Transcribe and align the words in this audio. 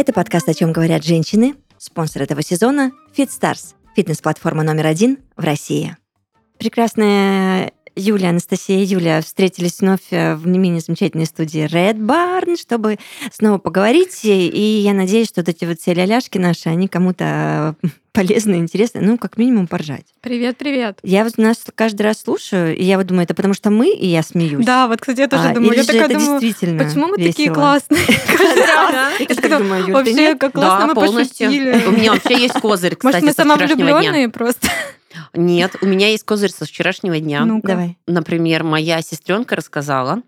Это 0.00 0.14
подкаст 0.14 0.48
«О 0.48 0.54
чем 0.54 0.72
говорят 0.72 1.04
женщины». 1.04 1.56
Спонсор 1.76 2.22
этого 2.22 2.40
сезона– 2.40 2.90
FitStars, 3.14 3.74
фитнес-платформа 3.94 4.62
номер 4.62 4.86
один 4.86 5.18
в 5.36 5.44
России. 5.44 5.94
Прекрасная 6.58 7.74
Юля, 7.96 8.30
Анастасия 8.30 8.78
и 8.78 8.84
Юля 8.84 9.20
встретились 9.20 9.80
вновь 9.80 10.00
э, 10.10 10.34
в 10.34 10.46
не 10.46 10.58
менее 10.58 10.80
замечательной 10.80 11.26
студии 11.26 11.64
Red 11.64 11.96
Barn, 11.98 12.56
чтобы 12.58 12.98
снова 13.32 13.58
поговорить. 13.58 14.20
И 14.24 14.80
я 14.84 14.92
надеюсь, 14.94 15.28
что 15.28 15.40
вот 15.40 15.48
эти 15.48 15.64
вот 15.64 15.80
все 15.80 15.92
ляляшки 15.94 16.38
наши, 16.38 16.68
они 16.68 16.88
кому-то 16.88 17.74
э, 17.82 17.88
полезно, 18.12 18.54
интересно, 18.56 19.00
ну, 19.02 19.18
как 19.18 19.36
минимум, 19.36 19.66
поржать. 19.66 20.06
Привет, 20.20 20.56
привет. 20.56 20.98
Я 21.02 21.24
вот 21.24 21.36
нас 21.38 21.58
каждый 21.74 22.02
раз 22.02 22.22
слушаю, 22.22 22.76
и 22.76 22.82
я 22.84 22.96
вот 22.96 23.06
думаю, 23.06 23.24
это 23.24 23.34
потому 23.34 23.54
что 23.54 23.70
мы, 23.70 23.90
и 23.90 24.06
я 24.06 24.22
смеюсь. 24.22 24.64
Да, 24.64 24.86
вот, 24.88 25.00
кстати, 25.00 25.20
я 25.20 25.28
тоже 25.28 25.48
А, 25.48 25.54
думаю. 25.54 25.72
или 25.72 25.76
Я 25.78 25.82
же 25.82 25.88
такая 25.88 26.04
это 26.06 26.18
думаю, 26.18 26.40
действительно 26.40 26.84
почему 26.84 27.06
мы 27.08 27.16
такие 27.16 27.32
весело? 27.48 27.54
классные 27.54 28.00
каждый 28.26 28.66
раз? 28.66 29.20
Я 29.20 29.26
так 29.26 29.58
думаю, 29.58 29.92
Вообще, 29.92 30.34
как 30.36 30.52
классно 30.52 30.86
мы 30.86 30.94
полностью. 30.94 31.46
пошутили. 31.48 31.84
У 31.86 31.90
меня 31.90 32.12
вообще 32.12 32.38
есть 32.40 32.54
козырь, 32.54 32.96
Может, 33.02 33.20
кстати, 33.20 33.46
мы 33.46 33.54
вчерашнего 33.54 33.76
дня. 33.76 33.86
самовлюбленные 33.88 34.28
просто? 34.28 34.68
Нет, 35.34 35.76
у 35.82 35.86
меня 35.86 36.08
есть 36.08 36.24
козырь 36.24 36.50
со 36.50 36.64
вчерашнего 36.64 37.18
дня. 37.18 37.44
Ну-ка. 37.44 37.68
Давай. 37.68 37.98
Например, 38.06 38.64
моя 38.64 39.02
сестренка 39.02 39.56
рассказала, 39.56 40.22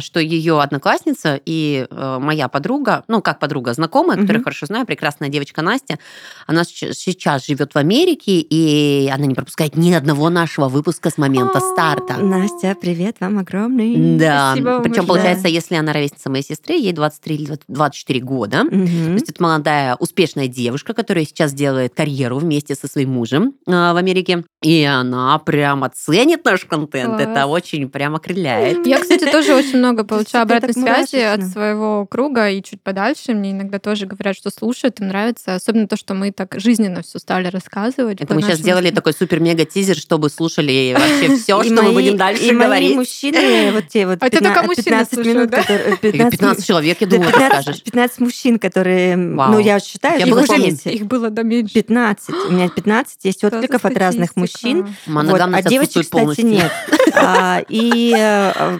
что 0.00 0.20
ее 0.20 0.60
одноклассница 0.60 1.40
и 1.44 1.86
э, 1.90 2.18
моя 2.20 2.48
подруга, 2.48 3.04
ну 3.08 3.22
как 3.22 3.38
подруга, 3.38 3.72
знакомая, 3.74 4.16
которую 4.16 4.38
Мгм. 4.38 4.40
я 4.40 4.44
хорошо 4.44 4.66
знаю, 4.66 4.86
прекрасная 4.86 5.28
девочка 5.28 5.62
Настя, 5.62 5.98
она 6.46 6.64
сейчас 6.64 7.46
живет 7.46 7.74
в 7.74 7.78
Америке, 7.78 8.40
и 8.40 9.08
она 9.12 9.26
не 9.26 9.34
пропускает 9.34 9.76
ни 9.76 9.92
одного 9.92 10.28
нашего 10.30 10.68
выпуска 10.68 11.10
с 11.10 11.18
момента 11.18 11.58
А. 11.58 11.60
старта. 11.60 12.16
Настя, 12.18 12.76
привет 12.80 13.16
вам 13.20 13.38
огромный. 13.38 14.18
Да, 14.18 14.50
Спасибо 14.52 14.80
причем 14.82 15.06
получается, 15.06 15.48
если 15.48 15.76
она 15.76 15.92
ровесница 15.92 16.30
моей 16.30 16.44
сестры, 16.44 16.74
ей 16.74 16.92
23 16.92 17.34
или 17.34 17.58
24 17.68 18.20
года, 18.20 18.64
То 18.68 18.74
Мгм. 18.76 19.14
есть 19.14 19.30
это 19.30 19.42
молодая, 19.42 19.94
успешная 19.96 20.48
девушка, 20.48 20.92
которая 20.94 21.24
сейчас 21.24 21.52
делает 21.52 21.94
карьеру 21.94 22.38
вместе 22.38 22.74
со 22.74 22.88
своим 22.88 23.10
мужем 23.10 23.54
э, 23.66 23.70
в 23.70 23.96
Америке. 23.96 24.44
И 24.62 24.82
она 24.84 25.38
прямо 25.38 25.88
ценит 25.90 26.44
наш 26.44 26.64
контент. 26.64 27.16
Класс. 27.16 27.28
Это 27.28 27.46
очень 27.46 27.88
прям 27.88 28.14
окрыляет. 28.16 28.86
Я, 28.86 28.98
кстати, 29.00 29.30
тоже 29.30 29.37
очень 29.54 29.78
много 29.78 30.04
получаю 30.04 30.42
обратной 30.42 30.72
связи 30.72 31.16
от 31.16 31.44
своего 31.44 32.06
круга 32.06 32.48
и 32.48 32.62
чуть 32.62 32.82
подальше. 32.82 33.32
Мне 33.32 33.52
иногда 33.52 33.78
тоже 33.78 34.06
говорят, 34.06 34.36
что 34.36 34.50
слушают, 34.50 35.00
им 35.00 35.08
нравится. 35.08 35.54
Особенно 35.54 35.86
то, 35.88 35.96
что 35.96 36.14
мы 36.14 36.32
так 36.32 36.54
жизненно 36.58 37.02
все 37.02 37.18
стали 37.18 37.48
рассказывать. 37.48 38.20
Это 38.20 38.34
мы 38.34 38.42
сейчас 38.42 38.58
сделали 38.58 38.90
такой 38.90 39.12
супер-мега-тизер, 39.12 39.96
чтобы 39.96 40.30
слушали 40.30 40.94
вообще 40.98 41.36
все, 41.36 41.60
И 41.62 41.72
что 41.72 41.82
мы 41.82 41.92
будем 41.92 42.16
дальше 42.16 42.44
и 42.44 42.50
говорить. 42.54 42.96
мужчины, 42.96 43.72
вот 43.72 43.88
те 43.88 44.06
вот 44.06 44.18
А 44.22 44.26
это 44.26 44.38
15 44.38 44.54
только 44.54 44.66
мужчины 44.66 44.84
15 44.84 45.14
слушают, 45.14 45.36
минут, 45.36 45.50
да? 45.50 45.60
которые... 45.62 45.94
И 45.96 46.30
15 46.30 46.66
человек, 46.66 47.00
я 47.00 47.06
думаю, 47.06 47.32
15 47.32 47.56
расскажешь. 47.56 47.82
15 47.82 48.20
мужчин, 48.20 48.58
которые, 48.58 49.16
ну, 49.16 49.58
я 49.58 49.80
считаю. 49.80 50.20
Их 50.20 51.06
было 51.06 51.30
до 51.30 51.42
меньше. 51.42 51.74
15. 51.74 52.34
У 52.48 52.52
меня 52.52 52.68
15 52.74 53.24
есть 53.24 53.44
откликов 53.44 53.84
от 53.84 53.96
разных 53.96 54.36
мужчин. 54.36 54.94
Вот, 55.06 55.40
а 55.40 55.62
девочек, 55.62 56.02
кстати, 56.02 56.08
полностью. 56.10 56.46
нет. 56.46 56.72
А, 57.20 57.62
и 57.68 58.14
э, 58.16 58.52
э, 58.54 58.76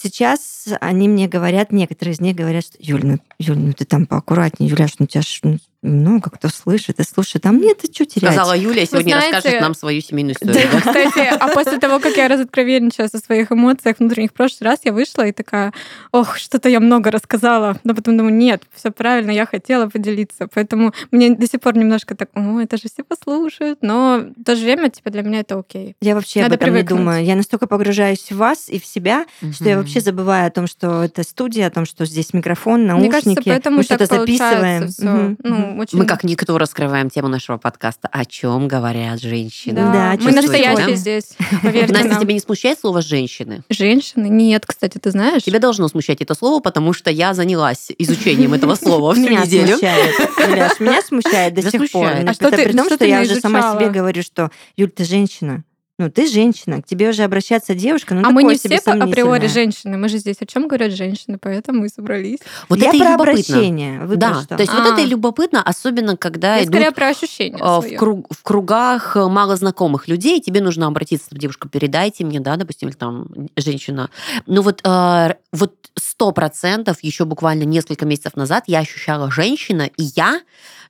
сейчас 0.00 0.66
они 0.80 1.08
мне 1.08 1.28
говорят, 1.28 1.72
некоторые 1.72 2.14
из 2.14 2.20
них 2.20 2.36
говорят, 2.36 2.64
что 2.64 2.76
Юль, 2.78 3.04
ну, 3.04 3.18
Юль, 3.38 3.58
ну 3.58 3.72
ты 3.72 3.84
там 3.84 4.06
поаккуратнее, 4.06 4.70
Юляш, 4.70 4.98
ну 4.98 5.06
тебя 5.06 5.22
ж 5.22 5.40
ну, 5.42 5.58
много 5.82 6.30
кто 6.30 6.48
слышит 6.48 6.98
и 6.98 7.04
слушает. 7.04 7.46
А 7.46 7.52
мне-то 7.52 7.86
что 7.92 8.04
терять? 8.04 8.32
Сказала 8.34 8.56
Юля, 8.56 8.84
сегодня 8.84 9.10
знаете- 9.12 9.34
расскажет 9.36 9.60
нам 9.60 9.74
свою 9.74 10.00
семейную 10.00 10.34
Да, 10.40 10.50
историю. 10.50 10.70
да? 10.72 10.78
кстати, 10.80 11.28
а 11.38 11.48
после 11.54 11.78
того, 11.78 12.00
как 12.00 12.16
я 12.16 12.26
разоткровенничалась 12.28 13.14
о 13.14 13.18
своих 13.18 13.52
эмоциях 13.52 13.96
внутренних, 14.00 14.30
в 14.30 14.32
прошлый 14.32 14.70
раз 14.70 14.80
я 14.84 14.92
вышла 14.92 15.22
и 15.26 15.32
такая, 15.32 15.72
ох, 16.10 16.36
что-то 16.36 16.68
я 16.68 16.80
много 16.80 17.10
рассказала. 17.12 17.78
Но 17.84 17.94
потом 17.94 18.16
думаю, 18.16 18.34
нет, 18.34 18.64
все 18.74 18.90
правильно, 18.90 19.30
я 19.30 19.46
хотела 19.46 19.86
поделиться. 19.88 20.48
Поэтому 20.52 20.92
мне 21.12 21.30
до 21.30 21.46
сих 21.46 21.60
пор 21.60 21.76
немножко 21.76 22.16
так, 22.16 22.30
о, 22.34 22.58
это 22.60 22.76
же 22.76 22.84
все 22.92 23.04
послушают. 23.04 23.78
Но 23.82 24.24
в 24.36 24.44
то 24.44 24.56
же 24.56 24.64
время, 24.64 24.90
типа, 24.90 25.10
для 25.10 25.22
меня 25.22 25.40
это 25.40 25.58
окей. 25.58 25.94
Я 26.00 26.14
вообще 26.16 26.40
Надо 26.42 26.54
об 26.56 26.60
этом 26.62 26.72
привыкнуть. 26.72 26.90
не 26.90 27.04
думаю. 27.04 27.24
Я 27.24 27.36
настолько 27.36 27.68
погружаюсь 27.68 28.30
в 28.32 28.36
вас 28.36 28.68
и 28.68 28.80
в 28.80 28.84
себя, 28.84 29.26
что 29.52 29.64
я 29.68 29.76
вообще 29.78 30.00
забываю 30.00 30.48
о 30.48 30.50
том, 30.50 30.66
что 30.66 31.04
это 31.04 31.22
студия, 31.22 31.68
о 31.68 31.70
том, 31.70 31.84
что 31.86 32.04
здесь 32.04 32.32
микрофон, 32.34 32.80
Мне 32.82 32.88
наушники, 32.88 33.12
кажется, 33.12 33.42
поэтому 33.44 33.76
мы 33.76 33.84
так 33.84 33.98
что-то 34.00 34.16
записываем. 34.16 34.80
получается 34.80 35.02
всё. 35.02 35.48
Мгм, 35.48 35.67
Ну, 35.74 35.80
очень... 35.80 35.98
Мы 35.98 36.06
как 36.06 36.24
никто 36.24 36.56
раскрываем 36.58 37.10
тему 37.10 37.28
нашего 37.28 37.56
подкаста. 37.58 38.08
О 38.10 38.24
чем 38.24 38.68
говорят 38.68 39.20
женщины. 39.20 39.74
Да, 39.76 39.92
Да, 40.16 40.16
мы 40.20 40.32
настоящие 40.32 40.86
да? 40.88 40.94
здесь, 40.94 41.30
поверьте 41.62 41.92
Настя, 41.92 42.08
нам. 42.08 42.20
тебя 42.20 42.32
не 42.34 42.40
смущает 42.40 42.78
слово 42.80 43.02
«женщины»? 43.02 43.62
Женщины? 43.68 44.28
Нет, 44.28 44.64
кстати, 44.66 44.98
ты 44.98 45.10
знаешь? 45.10 45.42
Тебя 45.42 45.58
должно 45.58 45.88
смущать 45.88 46.20
это 46.20 46.34
слово, 46.34 46.60
потому 46.60 46.92
что 46.92 47.10
я 47.10 47.34
занялась 47.34 47.90
изучением 47.98 48.54
этого 48.54 48.74
слова 48.74 49.12
всю 49.14 49.22
Меня 49.28 49.44
неделю. 49.44 49.68
смущает. 49.78 50.14
Юляш, 50.48 50.80
меня 50.80 51.02
смущает 51.02 51.54
до 51.54 51.62
сих 51.62 51.72
пор. 51.90 52.06
смущает. 52.08 52.28
А 52.28 52.32
что 52.34 52.48
это 52.48 52.56
ты- 52.56 52.64
при 52.64 52.76
том, 52.76 52.90
что 52.90 53.04
я 53.04 53.20
уже 53.22 53.40
сама 53.40 53.74
себе 53.74 53.90
говорю, 53.90 54.22
что 54.22 54.50
Юль, 54.76 54.90
ты 54.90 55.04
женщина. 55.04 55.64
Ну, 56.00 56.08
ты 56.10 56.28
женщина, 56.28 56.80
к 56.80 56.86
тебе 56.86 57.08
уже 57.08 57.24
обращаться 57.24 57.74
девушка, 57.74 58.14
ну, 58.14 58.22
а 58.24 58.30
мы 58.30 58.44
не 58.44 58.54
все 58.56 58.80
по- 58.80 58.92
априори 58.92 59.48
женщины. 59.48 59.96
Мы 59.98 60.08
же 60.08 60.18
здесь 60.18 60.36
о 60.38 60.46
чем 60.46 60.68
говорят 60.68 60.92
женщины, 60.92 61.38
поэтому 61.40 61.84
и 61.86 61.88
собрались. 61.88 62.38
Вот 62.68 62.78
я 62.78 62.88
это 62.90 62.96
и 62.96 63.00
про 63.00 63.10
любопытно. 63.12 63.32
обращение. 63.32 64.00
Вы 64.04 64.16
Да, 64.16 64.44
то 64.48 64.60
есть 64.60 64.72
вот 64.72 64.86
А. 64.86 64.92
это 64.92 65.00
и 65.00 65.06
любопытно, 65.06 65.60
особенно 65.60 66.16
когда 66.16 66.54
Я 66.56 66.62
идут 66.64 66.74
скорее 66.76 66.92
про 66.92 67.08
ощущения 67.08 67.58
а, 67.60 67.80
в, 67.80 67.86
круг- 67.96 68.26
в 68.32 68.42
кругах 68.44 69.16
э, 69.16 69.26
малознакомых 69.26 70.06
людей, 70.06 70.40
тебе 70.40 70.60
нужно 70.60 70.86
обратиться, 70.86 71.26
девушка, 71.32 71.68
передайте 71.68 72.24
мне, 72.24 72.38
да, 72.38 72.54
допустим, 72.54 72.90
или 72.90 72.96
там 72.96 73.26
женщина. 73.56 74.08
Ну 74.46 74.62
вот, 74.62 74.80
э, 74.84 75.34
вот 75.52 75.74
сто 75.96 76.30
процентов 76.30 76.98
еще 77.02 77.24
буквально 77.24 77.64
несколько 77.64 78.06
месяцев 78.06 78.36
назад 78.36 78.64
я 78.68 78.78
ощущала 78.78 79.32
женщина, 79.32 79.90
и 79.96 80.04
я, 80.14 80.42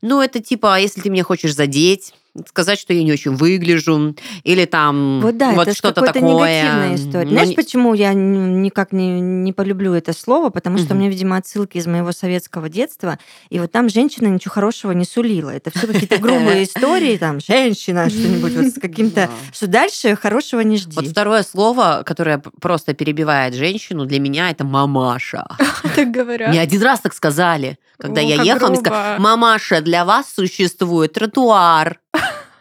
ну 0.02 0.20
это 0.20 0.40
типа, 0.40 0.74
а 0.74 0.78
если 0.78 1.00
ты 1.00 1.08
меня 1.08 1.24
хочешь 1.24 1.54
задеть, 1.54 2.12
сказать, 2.46 2.78
что 2.78 2.92
я 2.92 3.02
не 3.02 3.12
очень 3.12 3.32
выгляжу, 3.34 4.14
или 4.44 4.64
там 4.64 5.20
Вот 5.20 5.36
да, 5.36 5.52
это 5.52 5.72
ж 5.72 5.76
что-то 5.76 6.00
такое. 6.02 6.22
негативная 6.22 6.94
история. 6.94 7.24
Ну, 7.24 7.30
Знаешь, 7.32 7.48
не- 7.48 7.54
почему 7.54 7.94
я 7.94 8.12
никак 8.14 8.92
не, 8.92 9.20
не 9.20 9.52
полюблю 9.52 9.94
это 9.94 10.12
слово? 10.12 10.50
Потому 10.50 10.78
что 10.78 10.88
у 10.88 10.90
Мгм. 10.90 10.98
меня, 11.00 11.10
видимо, 11.10 11.36
отсылки 11.36 11.78
из 11.78 11.86
моего 11.86 12.12
советского 12.12 12.68
детства, 12.68 13.18
и 13.50 13.58
вот 13.58 13.72
там 13.72 13.88
женщина 13.88 14.28
ничего 14.28 14.52
хорошего 14.52 14.92
не 14.92 15.04
сулила. 15.04 15.50
Это 15.50 15.70
все 15.70 15.86
какие-то 15.86 16.18
грубые 16.18 16.64
истории, 16.64 17.16
там, 17.16 17.40
женщина, 17.40 18.08
что-нибудь 18.10 18.54
вот 18.56 18.66
с 18.66 18.80
каким-то... 18.80 19.28
Что 19.52 19.66
дальше 19.66 20.16
хорошего 20.16 20.60
не 20.60 20.76
жди. 20.76 20.96
Вот 20.96 21.06
второе 21.08 21.42
слово, 21.42 22.02
которое 22.04 22.38
просто 22.60 22.94
перебивает 22.94 23.54
женщину, 23.54 24.06
для 24.06 24.20
меня 24.20 24.50
это 24.50 24.64
мамаша. 24.64 25.46
Так 25.96 26.10
говорят. 26.10 26.48
Мне 26.50 26.60
один 26.60 26.82
раз 26.82 27.00
так 27.00 27.14
сказали, 27.14 27.78
когда 27.98 28.20
я 28.20 28.42
ехала, 28.42 29.16
мамаша, 29.18 29.80
для 29.80 30.04
вас 30.04 30.32
существует 30.34 31.12
тротуар. 31.12 32.00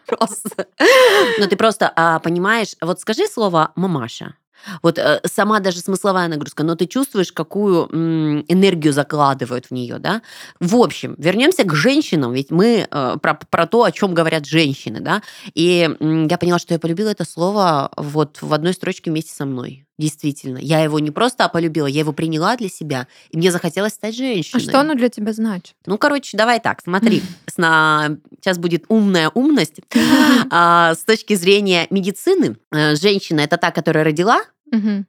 Просто. 0.07 0.67
Ну, 1.37 1.47
ты 1.47 1.55
просто 1.55 1.91
а, 1.95 2.19
понимаешь, 2.19 2.75
вот 2.81 2.99
скажи 2.99 3.27
слово 3.27 3.71
мамаша. 3.75 4.35
Вот 4.81 4.97
э, 4.97 5.21
сама 5.25 5.59
даже 5.59 5.79
смысловая 5.79 6.27
нагрузка, 6.27 6.63
но 6.63 6.75
ты 6.75 6.87
чувствуешь, 6.87 7.31
какую 7.31 7.87
м, 7.91 8.43
энергию 8.47 8.93
закладывают 8.93 9.67
в 9.67 9.71
нее, 9.71 9.99
да? 9.99 10.21
В 10.59 10.75
общем, 10.77 11.15
вернемся 11.17 11.63
к 11.63 11.73
женщинам, 11.73 12.33
ведь 12.33 12.51
мы 12.51 12.87
э, 12.89 13.17
про, 13.21 13.35
про 13.35 13.67
то, 13.67 13.83
о 13.83 13.91
чем 13.91 14.13
говорят 14.13 14.45
женщины, 14.45 14.99
да? 14.99 15.21
И 15.53 15.89
м, 15.99 16.27
я 16.27 16.37
поняла, 16.37 16.59
что 16.59 16.73
я 16.73 16.79
полюбила 16.79 17.09
это 17.09 17.25
слово 17.25 17.91
вот 17.97 18.41
в 18.41 18.53
одной 18.53 18.73
строчке 18.73 19.11
вместе 19.11 19.33
со 19.33 19.45
мной. 19.45 19.86
Действительно. 19.97 20.59
Я 20.59 20.81
его 20.83 20.99
не 20.99 21.09
просто 21.11 21.49
полюбила, 21.49 21.87
я 21.87 22.01
его 22.01 22.13
приняла 22.13 22.55
для 22.55 22.69
себя, 22.69 23.07
и 23.31 23.37
мне 23.37 23.51
захотелось 23.51 23.93
стать 23.93 24.13
А 24.13 24.17
женщиной. 24.17 24.61
что 24.61 24.79
оно 24.81 24.93
для 24.93 25.09
тебя 25.09 25.33
значит? 25.33 25.75
Ну, 25.87 25.97
короче, 25.97 26.37
давай 26.37 26.59
так, 26.59 26.81
смотри. 26.83 27.21
Сна- 27.47 28.17
Сейчас 28.39 28.57
будет 28.59 28.85
умная 28.89 29.29
умность. 29.33 29.79
А, 30.51 30.93
С 30.95 30.99
точки 31.03 31.33
зрения 31.35 31.87
медицины, 31.89 32.57
э, 32.71 32.95
женщина 32.95 33.41
это 33.41 33.57
та, 33.57 33.71
которая 33.71 34.03
родила, 34.03 34.41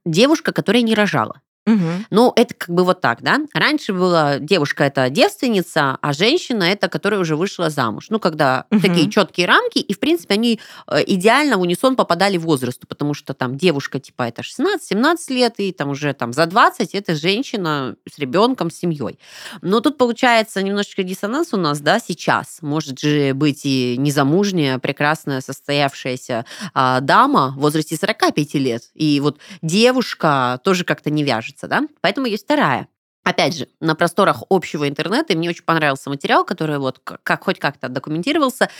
девушка, 0.06 0.52
которая 0.52 0.82
не 0.82 0.94
рожала. 0.94 1.40
Мгм. 1.68 2.06
Ну, 2.10 2.32
это 2.36 2.54
как 2.54 2.70
бы 2.70 2.84
вот 2.84 3.00
так, 3.00 3.22
да? 3.22 3.38
Раньше 3.54 3.92
была 3.92 4.38
девушка 4.38 4.84
это 4.84 5.10
девственница, 5.10 5.98
а 6.00 6.12
женщина 6.12 6.64
это, 6.64 6.88
которая 6.88 7.20
уже 7.20 7.36
вышла 7.36 7.70
замуж. 7.70 8.06
Ну, 8.10 8.18
когда 8.18 8.64
Мгм. 8.70 8.80
такие 8.80 9.10
четкие 9.10 9.46
рамки, 9.46 9.78
и, 9.78 9.92
в 9.94 10.00
принципе, 10.00 10.34
они 10.34 10.60
э, 10.90 11.02
идеально 11.06 11.56
в 11.58 11.60
унисон 11.60 11.96
попадали 11.96 12.36
в 12.38 12.42
возраст, 12.42 12.80
потому 12.88 13.14
что 13.14 13.34
там 13.34 13.56
девушка 13.56 14.00
типа 14.00 14.22
это 14.24 14.42
16-17 14.42 15.30
лет, 15.30 15.54
и 15.58 15.72
там 15.72 15.90
уже 15.90 16.12
там 16.14 16.32
за 16.32 16.46
20 16.46 16.94
это 16.94 17.14
женщина 17.14 17.96
с 18.10 18.18
ребенком, 18.18 18.70
с 18.70 18.76
семьей. 18.76 19.18
Но 19.62 19.80
тут 19.80 19.98
получается 19.98 20.62
немножечко 20.62 21.02
диссонанс 21.02 21.52
у 21.52 21.56
нас, 21.56 21.80
да, 21.80 21.98
сейчас. 22.00 22.58
Может 22.62 22.98
же 23.00 23.34
быть 23.34 23.62
и 23.64 23.96
незамужняя, 23.98 24.78
прекрасная, 24.78 25.40
состоявшаяся 25.40 26.44
а, 26.74 27.00
дама 27.00 27.54
в 27.56 27.60
возрасте 27.60 27.96
45 27.96 28.54
лет. 28.54 28.82
И 28.94 29.20
вот 29.20 29.38
девушка 29.62 30.60
тоже 30.64 30.84
как-то 30.84 31.10
не 31.10 31.24
вяжется, 31.58 31.68
да? 31.68 31.82
Поэтому 32.00 32.26
есть 32.26 32.44
вторая. 32.44 32.88
Опять 33.24 33.58
же, 33.58 33.68
на 33.80 33.94
просторах 33.94 34.42
общего 34.48 34.88
интернета, 34.88 35.34
и 35.34 35.36
мне 35.36 35.50
очень 35.50 35.64
понравился 35.64 36.08
материал, 36.08 36.44
который 36.44 36.78
вот 36.78 37.00
как, 37.00 37.44
хоть 37.44 37.58
как-то 37.58 37.88
документировался, 37.88 38.70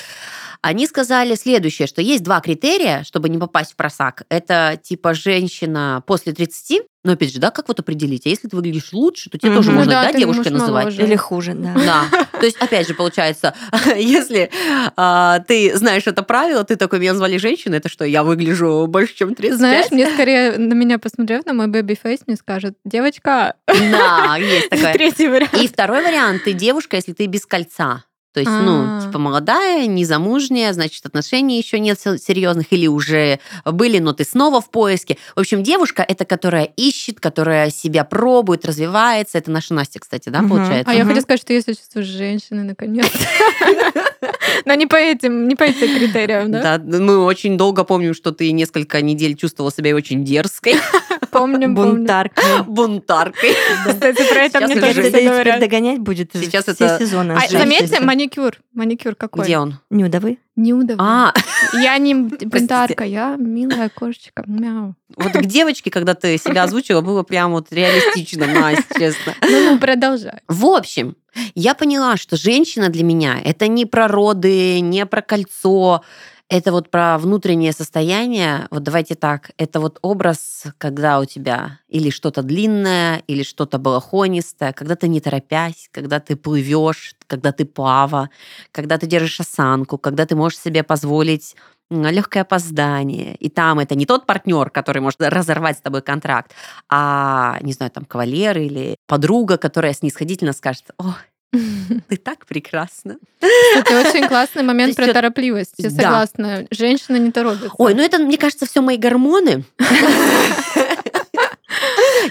они 0.63 0.87
сказали 0.87 1.35
следующее, 1.35 1.87
что 1.87 2.01
есть 2.01 2.23
два 2.23 2.41
критерия, 2.41 3.03
чтобы 3.05 3.29
не 3.29 3.37
попасть 3.37 3.73
в 3.73 3.77
просак. 3.77 4.23
Это 4.31 4.81
типа 4.83 5.13
женщина 5.13 6.03
после 6.07 6.33
30, 6.33 6.83
Но 7.05 7.12
опять 7.12 7.33
же, 7.33 7.39
да, 7.39 7.50
как 7.53 7.69
вот 7.69 7.79
определить? 7.79 8.27
А 8.27 8.29
если 8.29 8.49
ты 8.49 8.56
выглядишь 8.56 8.93
лучше, 8.93 9.31
то 9.31 9.39
тебе 9.39 9.50
Мгм. 9.50 9.59
тоже 9.59 9.71
Ну 9.71 9.77
можно, 9.77 9.93
да, 9.93 10.03
да, 10.05 10.12
ты 10.12 10.19
девушкой 10.19 10.50
называть. 10.50 10.85
моложе. 10.87 11.03
Или 11.05 11.15
хуже, 11.17 11.55
да. 11.55 11.75
Да. 11.75 12.27
То 12.41 12.45
есть, 12.45 12.56
опять 12.61 12.89
же, 12.89 12.95
получается, 12.95 13.55
если 13.97 14.50
а, 14.97 15.39
ты 15.41 15.77
знаешь 15.77 16.03
это 16.06 16.23
правило, 16.25 16.65
ты 16.65 16.75
такой, 16.77 16.99
меня 16.99 17.15
звали 17.15 17.37
женщина, 17.37 17.77
это 17.77 17.89
что, 17.89 18.05
я 18.05 18.25
выгляжу 18.25 18.87
больше, 18.89 19.15
чем 19.15 19.35
35? 19.37 19.59
Знаешь, 19.59 19.91
мне 19.93 20.12
скорее 20.12 20.59
на 20.59 20.75
меня 20.75 20.99
посмотрев, 20.99 21.47
на 21.47 21.53
мой 21.53 21.69
baby 21.69 21.92
face, 21.92 22.20
мне 22.27 22.37
скажут, 22.37 22.75
девочка, 22.85 23.55
Да, 23.69 24.37
есть 24.39 24.69
такое. 24.71 24.93
третий 24.93 25.29
вариант. 25.29 25.55
И 25.55 25.69
второй 25.69 26.03
вариант, 26.03 26.44
ты 26.44 26.53
девушка, 26.53 26.97
если 26.97 27.12
ты 27.12 27.27
без 27.27 27.47
кольца. 27.47 28.05
То 28.35 28.41
есть, 28.41 28.53
ну, 28.53 28.85
А. 28.99 29.01
типа 29.03 29.19
молодая, 29.19 29.87
незамужняя, 29.87 30.73
значит, 30.73 31.05
отношений 31.07 31.59
еще 31.59 31.81
нет 31.81 31.99
се- 31.99 32.19
серьезных 32.19 32.67
или 32.73 32.87
уже 32.87 33.41
были, 33.65 33.99
но 33.99 34.13
ты 34.13 34.25
снова 34.25 34.61
в 34.61 34.71
поиске. 34.71 35.17
В 35.35 35.41
общем, 35.41 35.63
девушка 35.63 36.05
это 36.07 36.25
которая 36.25 36.65
ищет, 36.77 37.21
которая 37.21 37.71
себя 37.71 38.05
пробует, 38.05 38.65
развивается. 38.67 39.39
Это 39.39 39.51
наша 39.51 39.73
Настя, 39.75 39.99
кстати, 40.01 40.29
да, 40.29 40.41
Мгм. 40.43 40.51
получается? 40.51 40.91
А 40.91 40.95
я 40.95 41.05
Мгм. 41.05 41.09
хочу 41.15 41.23
сказать, 41.23 41.41
что 41.41 41.53
я 41.55 41.63
себя 41.63 41.75
чувствую 41.75 42.05
женщиной, 42.05 42.65
наконец. 42.65 43.07
Но 44.65 44.75
не 44.75 44.87
по 44.87 44.97
этим, 44.97 45.49
не 45.49 45.55
по 45.57 45.63
этим 45.65 45.97
критериям, 45.99 46.51
да? 46.53 46.79
Да, 46.79 46.99
мы 46.99 47.19
очень 47.25 47.57
долго 47.57 47.85
помним, 47.85 48.15
что 48.15 48.33
ты 48.33 48.51
несколько 48.53 49.01
недель 49.03 49.37
чувствовала 49.37 49.73
себя 49.73 49.95
очень 49.95 50.25
дерзкой, 50.25 50.77
Помним. 51.31 51.75
Бунтарка. 51.75 52.43
бунтаркой. 52.67 53.53
Кстати, 53.87 54.23
про 54.33 54.41
это 54.45 54.59
Сейчас 54.61 54.71
мне 54.71 54.81
тоже 54.81 55.11
говорят. 55.11 55.61
догонять 55.61 55.99
будет 56.01 56.31
Сейчас 56.33 56.65
все 56.65 56.73
это- 56.73 56.99
сезоны. 56.99 57.33
А 57.33 57.47
заметьте. 57.49 58.01
Маникюр. 58.29 58.61
Маникюр 58.73 59.15
какой? 59.15 59.45
Где 59.45 59.59
он? 59.59 59.79
Нюдовый? 59.91 60.39
Неудобно. 60.57 61.33
А, 61.33 61.35
Я 61.79 61.97
не 61.99 62.15
бунтарка, 62.15 63.05
я 63.05 63.37
милая 63.37 63.89
кошечка. 63.89 64.45
Мяу. 64.47 64.95
вот 65.17 65.33
к 65.33 65.45
девочке, 65.47 65.91
когда 65.91 66.15
ты 66.15 66.37
себя 66.39 66.65
озвучила, 66.65 67.01
было 67.01 67.23
прям 67.23 67.53
вот 67.53 67.73
реалистично, 67.73 68.47
Настя, 68.53 68.95
честно. 68.99 69.35
Ну, 69.43 69.73
ну, 69.73 69.79
продолжай. 69.79 70.41
В 70.49 70.67
общем, 70.67 71.17
я 71.55 71.75
поняла, 71.75 72.17
что 72.17 72.37
женщина 72.37 72.89
для 72.89 73.05
меня 73.05 73.41
это 73.43 73.69
не 73.69 73.87
про 73.87 74.09
роды, 74.09 74.81
не 74.81 75.07
про 75.07 75.23
кольцо, 75.23 76.03
это 76.49 76.73
вот 76.73 76.91
про 76.91 77.19
внутреннее 77.19 77.73
состояние. 77.73 78.69
Вот 78.71 78.83
давайте 78.83 79.15
так, 79.15 79.50
это 79.59 79.81
вот 79.81 79.99
образ, 80.00 80.65
когда 80.79 81.21
у 81.21 81.27
тебя 81.27 81.81
или 81.89 82.11
что-то 82.11 82.43
длинное, 82.43 83.23
или 83.27 83.43
что-то 83.43 83.79
балахонистое, 83.79 84.73
когда 84.73 84.97
ты 84.97 85.09
не 85.09 85.21
торопясь, 85.21 85.89
когда 85.93 86.21
ты 86.21 86.37
плывешь, 86.37 87.15
когда 87.27 87.53
ты 87.53 87.67
плава, 87.67 88.31
когда 88.73 88.97
ты 88.97 89.06
держишь 89.06 89.41
осанку, 89.41 89.99
когда 89.99 90.25
ты 90.25 90.37
можешь 90.37 90.59
себе 90.59 90.83
позволить 90.83 91.55
легкое 91.91 92.43
опоздание. 92.43 93.35
И 93.37 93.49
там 93.49 93.79
это 93.79 93.94
не 93.94 94.06
тот 94.06 94.27
партнер, 94.27 94.71
который 94.71 95.01
может 95.01 95.21
разорвать 95.21 95.79
с 95.79 95.81
тобой 95.83 96.03
контракт, 96.03 96.53
а, 96.91 97.59
не 97.62 97.73
знаю, 97.73 97.91
там, 97.91 98.05
кавалер 98.05 98.59
или 98.59 98.97
подруга, 99.06 99.56
которая 99.59 99.94
снисходительно 99.94 100.53
скажет, 100.53 100.85
о, 100.99 101.15
ты 101.50 102.17
так 102.17 102.47
прекрасна. 102.47 103.19
Кстати, 103.39 104.09
очень 104.09 104.29
классный 104.29 104.62
момент 104.62 104.97
про 104.97 105.12
торопливость. 105.12 105.75
Я 105.79 105.91
согласна. 105.91 106.67
Женщина 106.71 107.17
не 107.17 107.33
торопится. 107.33 107.71
Ой, 107.79 107.95
ну 107.95 108.03
это, 108.03 108.19
мне 108.19 108.37
кажется, 108.37 108.67
все 108.67 108.81
мои 108.81 108.97
гормоны. 108.97 109.65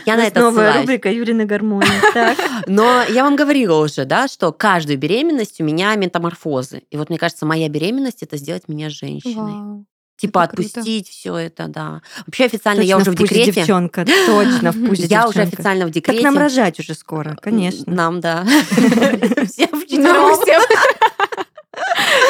Я 0.06 0.16
на 0.16 0.28
это 0.28 0.42
новая 0.42 0.68
ссылаюсь. 0.68 0.82
рубрика 0.82 1.12
Юрины 1.12 1.46
гормоны. 1.46 1.88
Так. 2.14 2.38
Но 2.68 3.04
я 3.10 3.24
вам 3.24 3.36
говорила 3.36 3.84
уже, 3.84 4.06
да, 4.06 4.28
что 4.28 4.52
каждую 4.52 4.98
беременность 4.98 5.60
у 5.60 5.64
меня 5.64 5.96
метаморфозы. 5.96 6.84
И 6.92 6.98
вот 6.98 7.10
мне 7.10 7.18
кажется, 7.18 7.46
моя 7.46 7.70
беременность 7.70 8.24
это 8.24 8.38
сделать 8.38 8.68
меня 8.68 8.90
женщиной. 8.90 9.36
Вау. 9.36 9.86
Типа 10.18 10.46
это 10.46 10.56
круто. 10.56 10.70
отпустить 10.80 11.10
все 11.10 11.36
это, 11.38 11.68
да. 11.68 12.02
Вообще 12.26 12.46
официально 12.46 12.82
я 12.82 12.98
Точно 12.98 13.12
уже 13.14 13.18
в 13.18 13.24
декрете. 13.24 13.52
девчонка. 13.52 14.06
Точно 14.26 14.72
в 14.72 14.84
пузе 14.88 15.06
Я 15.06 15.28
уже 15.28 15.34
девчонка. 15.36 15.42
официально 15.56 15.84
в 15.86 15.88
Так 15.88 15.94
декрете. 15.94 16.24
нам 16.24 16.38
рожать 16.38 16.80
уже 16.80 16.94
скоро, 16.96 17.36
конечно. 17.42 17.94
Нам, 17.94 18.20
да. 18.20 18.44
Всем 19.46 19.70
Ну, 19.72 20.42
всем. 20.42 20.62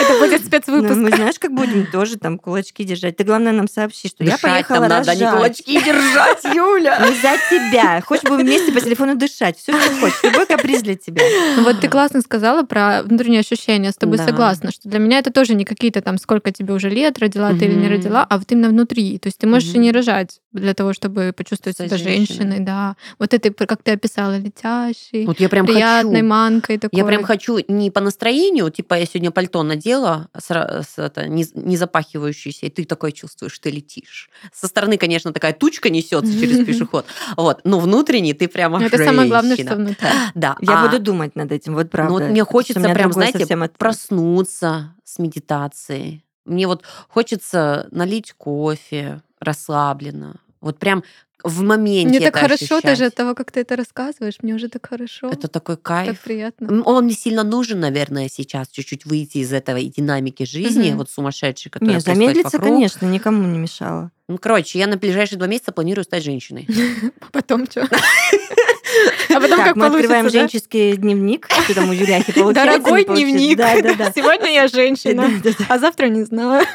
Это 0.01 0.19
будет 0.19 0.42
Ну, 0.42 0.48
спецвыпуск. 0.48 0.95
мы 0.95 1.10
знаешь, 1.16 1.39
как 1.39 1.54
будем 1.54 1.86
тоже 1.88 2.18
там 2.18 2.38
кулачки 2.38 2.84
держать. 2.84 3.18
Ты, 3.18 3.24
главное, 3.24 3.51
нам 3.51 3.68
сообщи, 3.68 4.07
что 4.07 4.24
я 4.24 4.38
поехала 4.38 4.80
нам 4.81 4.89
надо, 4.89 5.12
а 5.12 5.16
не 5.16 5.22
рожать. 5.22 5.36
кулачки 5.38 5.84
держать, 5.84 6.44
Юля. 6.56 7.00
Не 7.07 7.16
за 7.16 7.38
тебя. 7.50 8.01
Хочешь, 8.06 8.24
будем 8.24 8.45
вместе 8.45 8.72
по 8.72 8.81
телефону 8.81 9.16
дышать. 9.16 9.57
Все, 9.57 9.80
что 9.80 9.92
хочешь. 10.00 10.24
Любой 10.24 10.45
каприз 10.45 10.81
для 10.81 10.95
тебя. 10.95 11.22
Ну, 11.57 11.63
Вот 11.63 11.80
ты 11.81 11.88
классно 11.89 12.22
сказала 12.22 12.63
про 12.63 13.04
внутренние 13.04 13.39
ощущения. 13.42 13.92
С 13.92 13.95
тобой 13.95 14.18
Да. 14.18 14.25
согласна, 14.25 14.72
что 14.72 14.88
для 14.89 15.00
меня 15.00 15.19
это 15.19 15.31
тоже 15.31 15.56
не 15.56 15.66
какие-то 15.66 16.01
там, 16.01 16.18
сколько 16.18 16.51
тебе 16.51 16.74
уже 16.74 16.90
лет, 16.90 17.19
родила 17.19 17.50
ты 17.51 17.66
или 17.66 17.74
не 17.74 17.88
родила, 17.88 18.25
а 18.30 18.38
вот 18.38 18.51
именно 18.51 18.69
внутри. 18.69 19.18
То 19.19 19.28
есть 19.28 19.38
ты 19.40 19.48
можешь 19.48 19.74
и 19.74 19.78
не 19.78 19.92
рожать 19.92 20.40
для 20.51 20.74
того, 20.74 20.94
чтобы 20.94 21.33
почувствовать 21.36 21.78
себя 21.78 21.98
женщиной, 21.98 22.25
женщиной. 22.28 22.60
да. 22.62 22.95
Вот 23.19 23.33
это, 23.33 23.51
как 23.66 23.83
ты 23.83 23.92
описала, 23.92 24.38
летящий, 24.38 25.25
Вот 25.25 25.40
я 25.40 25.50
прям 25.50 25.66
приятной 25.66 26.16
хочу. 26.22 26.25
манкой 26.28 26.78
такой. 26.78 26.98
Я 27.00 27.06
прям 27.06 27.24
хочу 27.24 27.60
не 27.68 27.92
по 27.92 28.01
настроению, 28.01 28.69
типа 28.72 28.95
я 28.95 29.06
сегодня 29.06 29.31
пальто 29.31 29.63
надела, 29.63 29.76
с, 29.81 30.50
с 30.50 30.97
это, 30.97 31.27
не, 31.27 31.45
не 31.53 31.77
запахивающееся, 31.77 32.65
и 32.65 32.69
ты 32.69 32.85
такой 32.85 33.12
чувствуешь, 33.12 33.57
ты 33.59 33.69
летишь. 33.69 34.29
Со 34.53 34.68
стороны, 34.68 34.97
конечно, 34.97 35.33
такая 35.33 35.53
тучка 35.53 35.89
несется 35.89 36.31
через 36.31 36.57
пешеход, 36.65 37.06
вот, 37.35 37.62
но 37.63 37.79
внутренний 37.79 38.33
ты 38.33 38.47
прямо 38.47 38.83
Это 38.83 38.97
самое 38.97 39.29
главное, 39.29 39.56
что 39.56 39.75
внутри. 39.75 40.07
Да, 40.35 40.56
Я 40.62 40.81
а 40.81 40.85
буду 40.88 41.01
думать 41.01 41.35
над 41.35 41.51
этим, 41.51 41.74
вот 41.74 41.89
правда. 41.89 42.13
ну 42.13 42.19
вот 42.19 42.29
мне 42.29 42.44
хочется 42.44 42.79
прям, 42.79 43.12
знаете, 43.12 43.45
проснуться 43.77 44.95
с 45.03 45.19
медитацией. 45.19 46.23
Мне 46.45 46.68
вот 46.68 46.83
хочется 47.09 47.88
налить 47.91 48.33
кофе 48.33 49.21
расслабленно, 49.39 50.39
вот 50.62 50.80
прям 50.80 51.04
в 51.44 51.62
моменте 51.62 52.09
Мне 52.09 52.19
так 52.19 52.30
это 52.30 52.39
хорошо 52.39 52.81
даже 52.81 52.88
ощущать. 53.04 53.07
от 53.09 53.15
того, 53.15 53.36
как 53.36 53.51
ты 53.51 53.59
это 53.59 53.75
рассказываешь. 53.75 54.36
Мне 54.42 54.56
уже 54.56 54.69
так 54.69 54.88
хорошо. 54.89 55.30
Это 55.30 55.48
такой 55.48 55.75
так 55.75 55.83
кайф. 55.83 56.19
приятно. 56.21 56.65
М, 56.65 56.83
Он 56.86 57.06
мне 57.06 57.13
сильно 57.13 57.44
нужен, 57.44 57.80
наверное, 57.80 58.27
сейчас 58.27 58.69
чуть-чуть 58.69 59.06
выйти 59.06 59.38
из 59.38 59.54
этого 59.54 59.77
и 59.77 59.86
динамики 59.88 60.44
жизни, 60.45 60.89
Мгм. 60.89 60.98
вот 60.98 61.12
сумасшедшей, 61.12 61.69
которая 61.71 61.98
Не, 61.98 62.01
происходит 62.01 62.18
замедлиться, 62.19 62.57
вокруг. 62.57 62.74
конечно, 62.74 63.06
никому 63.06 63.44
не 63.48 63.59
мешало. 63.59 64.09
Ну, 64.27 64.39
короче, 64.39 64.80
я 64.80 64.88
на 64.88 64.98
ближайшие 64.98 65.38
два 65.38 65.48
месяца 65.48 65.71
планирую 65.71 66.04
стать 66.04 66.24
женщиной. 66.24 66.68
Потом 67.31 67.69
что? 67.69 67.88
А 69.30 69.39
потом 69.39 69.57
так, 69.57 69.65
как 69.68 69.75
мы 69.75 69.86
открываем 69.88 70.25
да? 70.25 70.30
женческий 70.31 70.95
дневник, 70.95 71.48
что 71.65 71.75
там 71.75 71.89
у 71.89 71.94
Юляхи 71.94 72.31
получается. 72.31 72.80
Дорогой 72.81 73.04
дневник. 73.06 73.57
Да, 73.57 73.80
да, 73.81 73.94
да. 73.94 74.12
Сегодня 74.15 74.51
я 74.54 74.68
женщина, 74.68 75.24
Да, 75.44 75.51
да, 75.51 75.56
да. 75.59 75.65
а 75.69 75.77
завтра 75.77 76.07
не 76.07 76.24
знаю. 76.24 76.65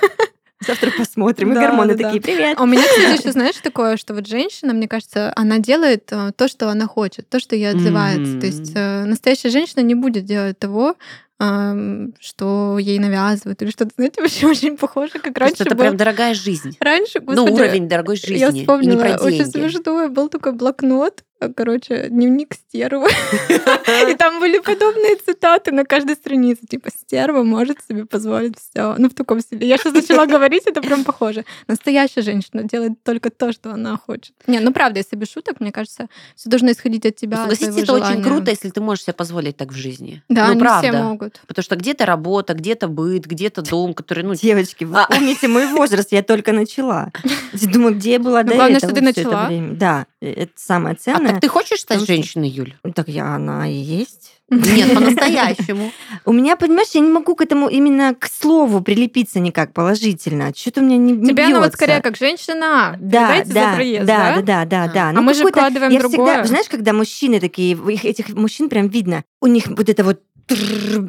Завтра 0.67 0.91
посмотрим. 0.97 1.53
И 1.53 1.55
гормоны 1.55 1.97
такие, 1.97 2.21
привет. 2.21 2.59
А 2.59 2.63
у 2.63 2.67
меня, 2.67 2.83
кстати, 2.83 3.21
еще 3.21 3.33
знаешь 3.33 3.57
такое, 3.63 3.97
что 3.97 4.15
вот 4.15 4.27
женщина, 4.27 4.73
мне 4.73 4.89
кажется, 4.89 5.33
она 5.37 5.59
делает 5.59 6.09
э, 6.11 6.33
то, 6.37 6.49
что 6.49 6.69
она 6.69 6.87
хочет, 6.87 7.29
то, 7.29 7.41
что 7.41 7.57
ей 7.57 7.71
отзывается. 7.71 8.41
То 8.41 8.47
есть 8.47 8.73
э, 8.75 9.05
настоящая 9.05 9.51
женщина 9.51 9.81
не 9.81 9.95
будет 9.95 10.25
делать 10.25 10.59
того, 10.59 10.97
что 12.21 12.79
ей 12.79 12.99
навязывают 13.01 13.61
или 13.63 13.71
что-то. 13.71 13.91
Знаете, 13.97 14.21
вообще 14.21 14.47
очень 14.47 14.77
похоже, 14.77 15.15
как 15.15 15.35
Просто 15.35 15.41
раньше 15.41 15.63
это 15.65 15.75
был. 15.75 15.83
прям 15.83 15.97
дорогая 15.97 16.35
жизнь. 16.35 16.77
Раньше, 16.79 17.19
Ну, 17.21 17.45
господи, 17.45 17.53
уровень 17.53 17.89
дорогой 17.89 18.17
жизни. 18.17 18.37
Я 18.39 18.51
и 18.51 18.53
не 18.53 18.61
вспомнила, 18.61 19.01
про 19.01 19.17
очень 19.17 19.39
деньги. 19.39 19.51
смешно, 19.51 20.09
был 20.09 20.29
такой 20.29 20.53
блокнот, 20.53 21.25
короче, 21.49 22.09
дневник 22.09 22.55
стервы. 22.55 23.09
И 24.11 24.15
там 24.15 24.41
были 24.41 24.59
подобные 24.59 25.17
цитаты 25.17 25.73
на 25.73 25.85
каждой 25.85 26.15
странице. 26.17 26.67
Типа, 26.67 26.91
стерва 26.91 27.43
может 27.43 27.79
себе 27.89 28.05
позволить 28.07 28.57
все. 28.59 28.95
Ну, 28.99 29.09
в 29.09 29.15
таком 29.15 29.41
стиле. 29.41 29.67
Я 29.67 29.79
сейчас 29.79 29.93
начала 29.95 30.27
говорить, 30.27 30.63
это 30.67 30.81
прям 30.83 31.05
похоже. 31.05 31.45
Настоящая 31.69 32.23
женщина 32.23 32.63
делает 32.65 33.03
только 33.03 33.31
то, 33.31 33.53
что 33.53 33.73
она 33.73 33.97
хочет. 33.97 34.35
Не, 34.47 34.61
ну 34.61 34.73
правда, 34.73 34.99
если 34.99 35.17
без 35.17 35.31
шуток, 35.31 35.61
мне 35.61 35.73
кажется, 35.73 36.09
все 36.37 36.51
должно 36.51 36.71
исходить 36.73 37.07
от 37.07 37.17
тебя, 37.17 37.37
Согласитесь, 37.39 37.83
это 37.83 37.93
очень 37.95 38.23
круто, 38.23 38.51
если 38.51 38.71
ты 38.71 38.81
можешь 38.81 39.05
себе 39.05 39.15
позволить 39.15 39.57
так 39.57 39.73
в 39.73 39.77
жизни. 39.77 40.23
Да, 40.29 40.49
ну, 40.49 40.55
не 40.55 40.61
правда. 40.61 40.89
все 40.89 41.03
могут. 41.03 41.41
Потому 41.47 41.65
что 41.65 41.77
где-то 41.77 42.07
работа, 42.07 42.55
где-то 42.55 42.89
быт, 42.89 43.27
где-то 43.27 43.63
дом, 43.63 43.95
который, 43.95 44.25
ну, 44.25 44.35
Девочки, 44.35 44.85
вы 44.85 45.01
А. 45.01 45.07
помните 45.07 45.49
мой 45.49 45.67
возраст, 45.69 46.13
я 46.13 46.23
только 46.23 46.53
начала. 46.53 47.11
Думаю, 47.73 47.95
где 47.95 48.13
я 48.13 48.19
была 48.19 48.43
Ну, 48.43 48.49
до 48.51 48.55
главное, 48.55 48.77
этого 48.79 48.91
что 48.91 49.01
ты 49.01 49.05
начала. 49.05 49.49
Да, 49.73 50.07
э, 50.09 50.12
это 50.23 50.53
самое 50.57 50.95
а 50.95 50.99
ценное. 50.99 51.33
так 51.33 51.41
ты 51.41 51.49
хочешь 51.49 51.81
стать 51.81 52.01
Потому 52.01 52.07
женщиной, 52.07 52.49
Юль? 52.49 52.75
Так 52.95 53.09
я, 53.09 53.35
она 53.35 53.69
и 53.69 53.75
есть. 53.75 54.41
Нет, 54.51 54.93
по-настоящему. 54.95 55.93
У 56.25 56.33
меня, 56.33 56.57
понимаешь, 56.57 56.91
я 56.93 57.01
не 57.01 57.11
могу 57.11 57.35
к 57.35 57.41
этому 57.41 57.69
именно 57.69 58.15
к 58.15 58.29
слову 58.29 58.81
прилепиться 58.83 59.41
никак 59.41 59.73
положительно. 59.73 60.53
Что-то 60.55 60.81
у 60.81 60.85
меня 60.85 60.97
не, 60.97 61.27
Тебе 61.27 61.45
она 61.45 61.61
вот 61.61 61.73
скорее 61.73 62.01
как 62.01 62.17
женщина. 62.17 62.97
Да, 63.01 63.43
Передайте 63.43 63.53
да, 63.53 63.77
да, 64.05 64.37
да? 64.37 64.43
да, 64.43 64.43
да, 64.43 64.65
да, 64.65 64.93
да. 64.93 65.09
А 65.09 65.13
Ну, 65.13 65.23
мы 65.23 65.35
же 65.35 65.47
вкладываем 65.47 65.99
другое. 65.99 66.45
знаешь, 66.45 66.69
когда 66.69 66.93
мужчины 66.93 67.41
такие, 67.41 67.73
их- 67.73 68.05
этих 68.05 68.29
мужчин 68.31 68.69
прям 68.69 68.89
видно, 68.89 69.25
у 69.41 69.47
них 69.47 69.67
вот 69.69 69.89
это 69.89 70.05
вот 70.05 70.21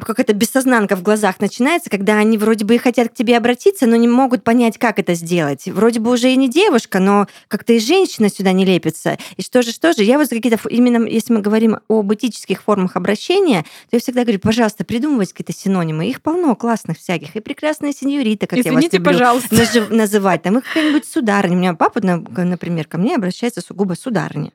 какая-то 0.04 0.32
бессознанка 0.32 0.96
в 0.96 1.02
глазах 1.02 1.40
начинается, 1.40 1.90
когда 1.90 2.18
они 2.18 2.38
вроде 2.38 2.64
бы 2.64 2.74
и 2.74 2.78
хотят 2.78 3.08
к 3.10 3.14
тебе 3.14 3.36
обратиться, 3.36 3.86
но 3.86 3.96
не 3.96 4.08
могут 4.08 4.44
понять, 4.44 4.78
как 4.78 4.98
это 4.98 5.14
сделать. 5.14 5.66
Вроде 5.66 6.00
бы 6.00 6.10
уже 6.10 6.32
и 6.32 6.36
не 6.36 6.48
девушка, 6.48 6.98
но 7.00 7.26
как-то 7.48 7.72
и 7.72 7.78
женщина 7.78 8.28
сюда 8.28 8.52
не 8.52 8.64
лепится. 8.64 9.18
И 9.36 9.42
что 9.42 9.62
же, 9.62 9.72
что 9.72 9.92
же, 9.92 10.02
я 10.02 10.18
вот 10.18 10.28
какие-то, 10.28 10.58
именно 10.68 11.06
если 11.06 11.32
мы 11.32 11.40
говорим 11.40 11.78
об 11.88 12.12
этических 12.12 12.62
формах 12.62 12.96
обращения, 12.96 13.62
то 13.62 13.96
я 13.96 14.00
всегда 14.00 14.22
говорю, 14.22 14.38
пожалуйста, 14.40 14.84
придумывайте 14.84 15.32
какие-то 15.34 15.52
синонимы. 15.52 16.08
Их 16.08 16.22
полно 16.22 16.54
классных 16.56 16.98
всяких. 16.98 17.36
И 17.36 17.40
прекрасная 17.40 17.92
сеньорита, 17.92 18.46
как 18.46 18.58
Извините, 18.58 18.72
я 18.72 18.74
вас 18.76 18.92
люблю 18.92 19.12
пожалуйста. 19.12 19.54
нажи- 19.54 19.94
называть. 19.94 20.42
Там 20.42 20.58
и 20.58 20.60
какая-нибудь 20.62 21.04
сударыня. 21.06 21.54
У 21.56 21.58
меня 21.58 21.74
папа, 21.74 22.00
на- 22.00 22.18
например, 22.44 22.86
ко 22.86 22.98
мне 22.98 23.16
обращается 23.16 23.60
сугубо 23.60 23.94
сударыня. 23.94 24.52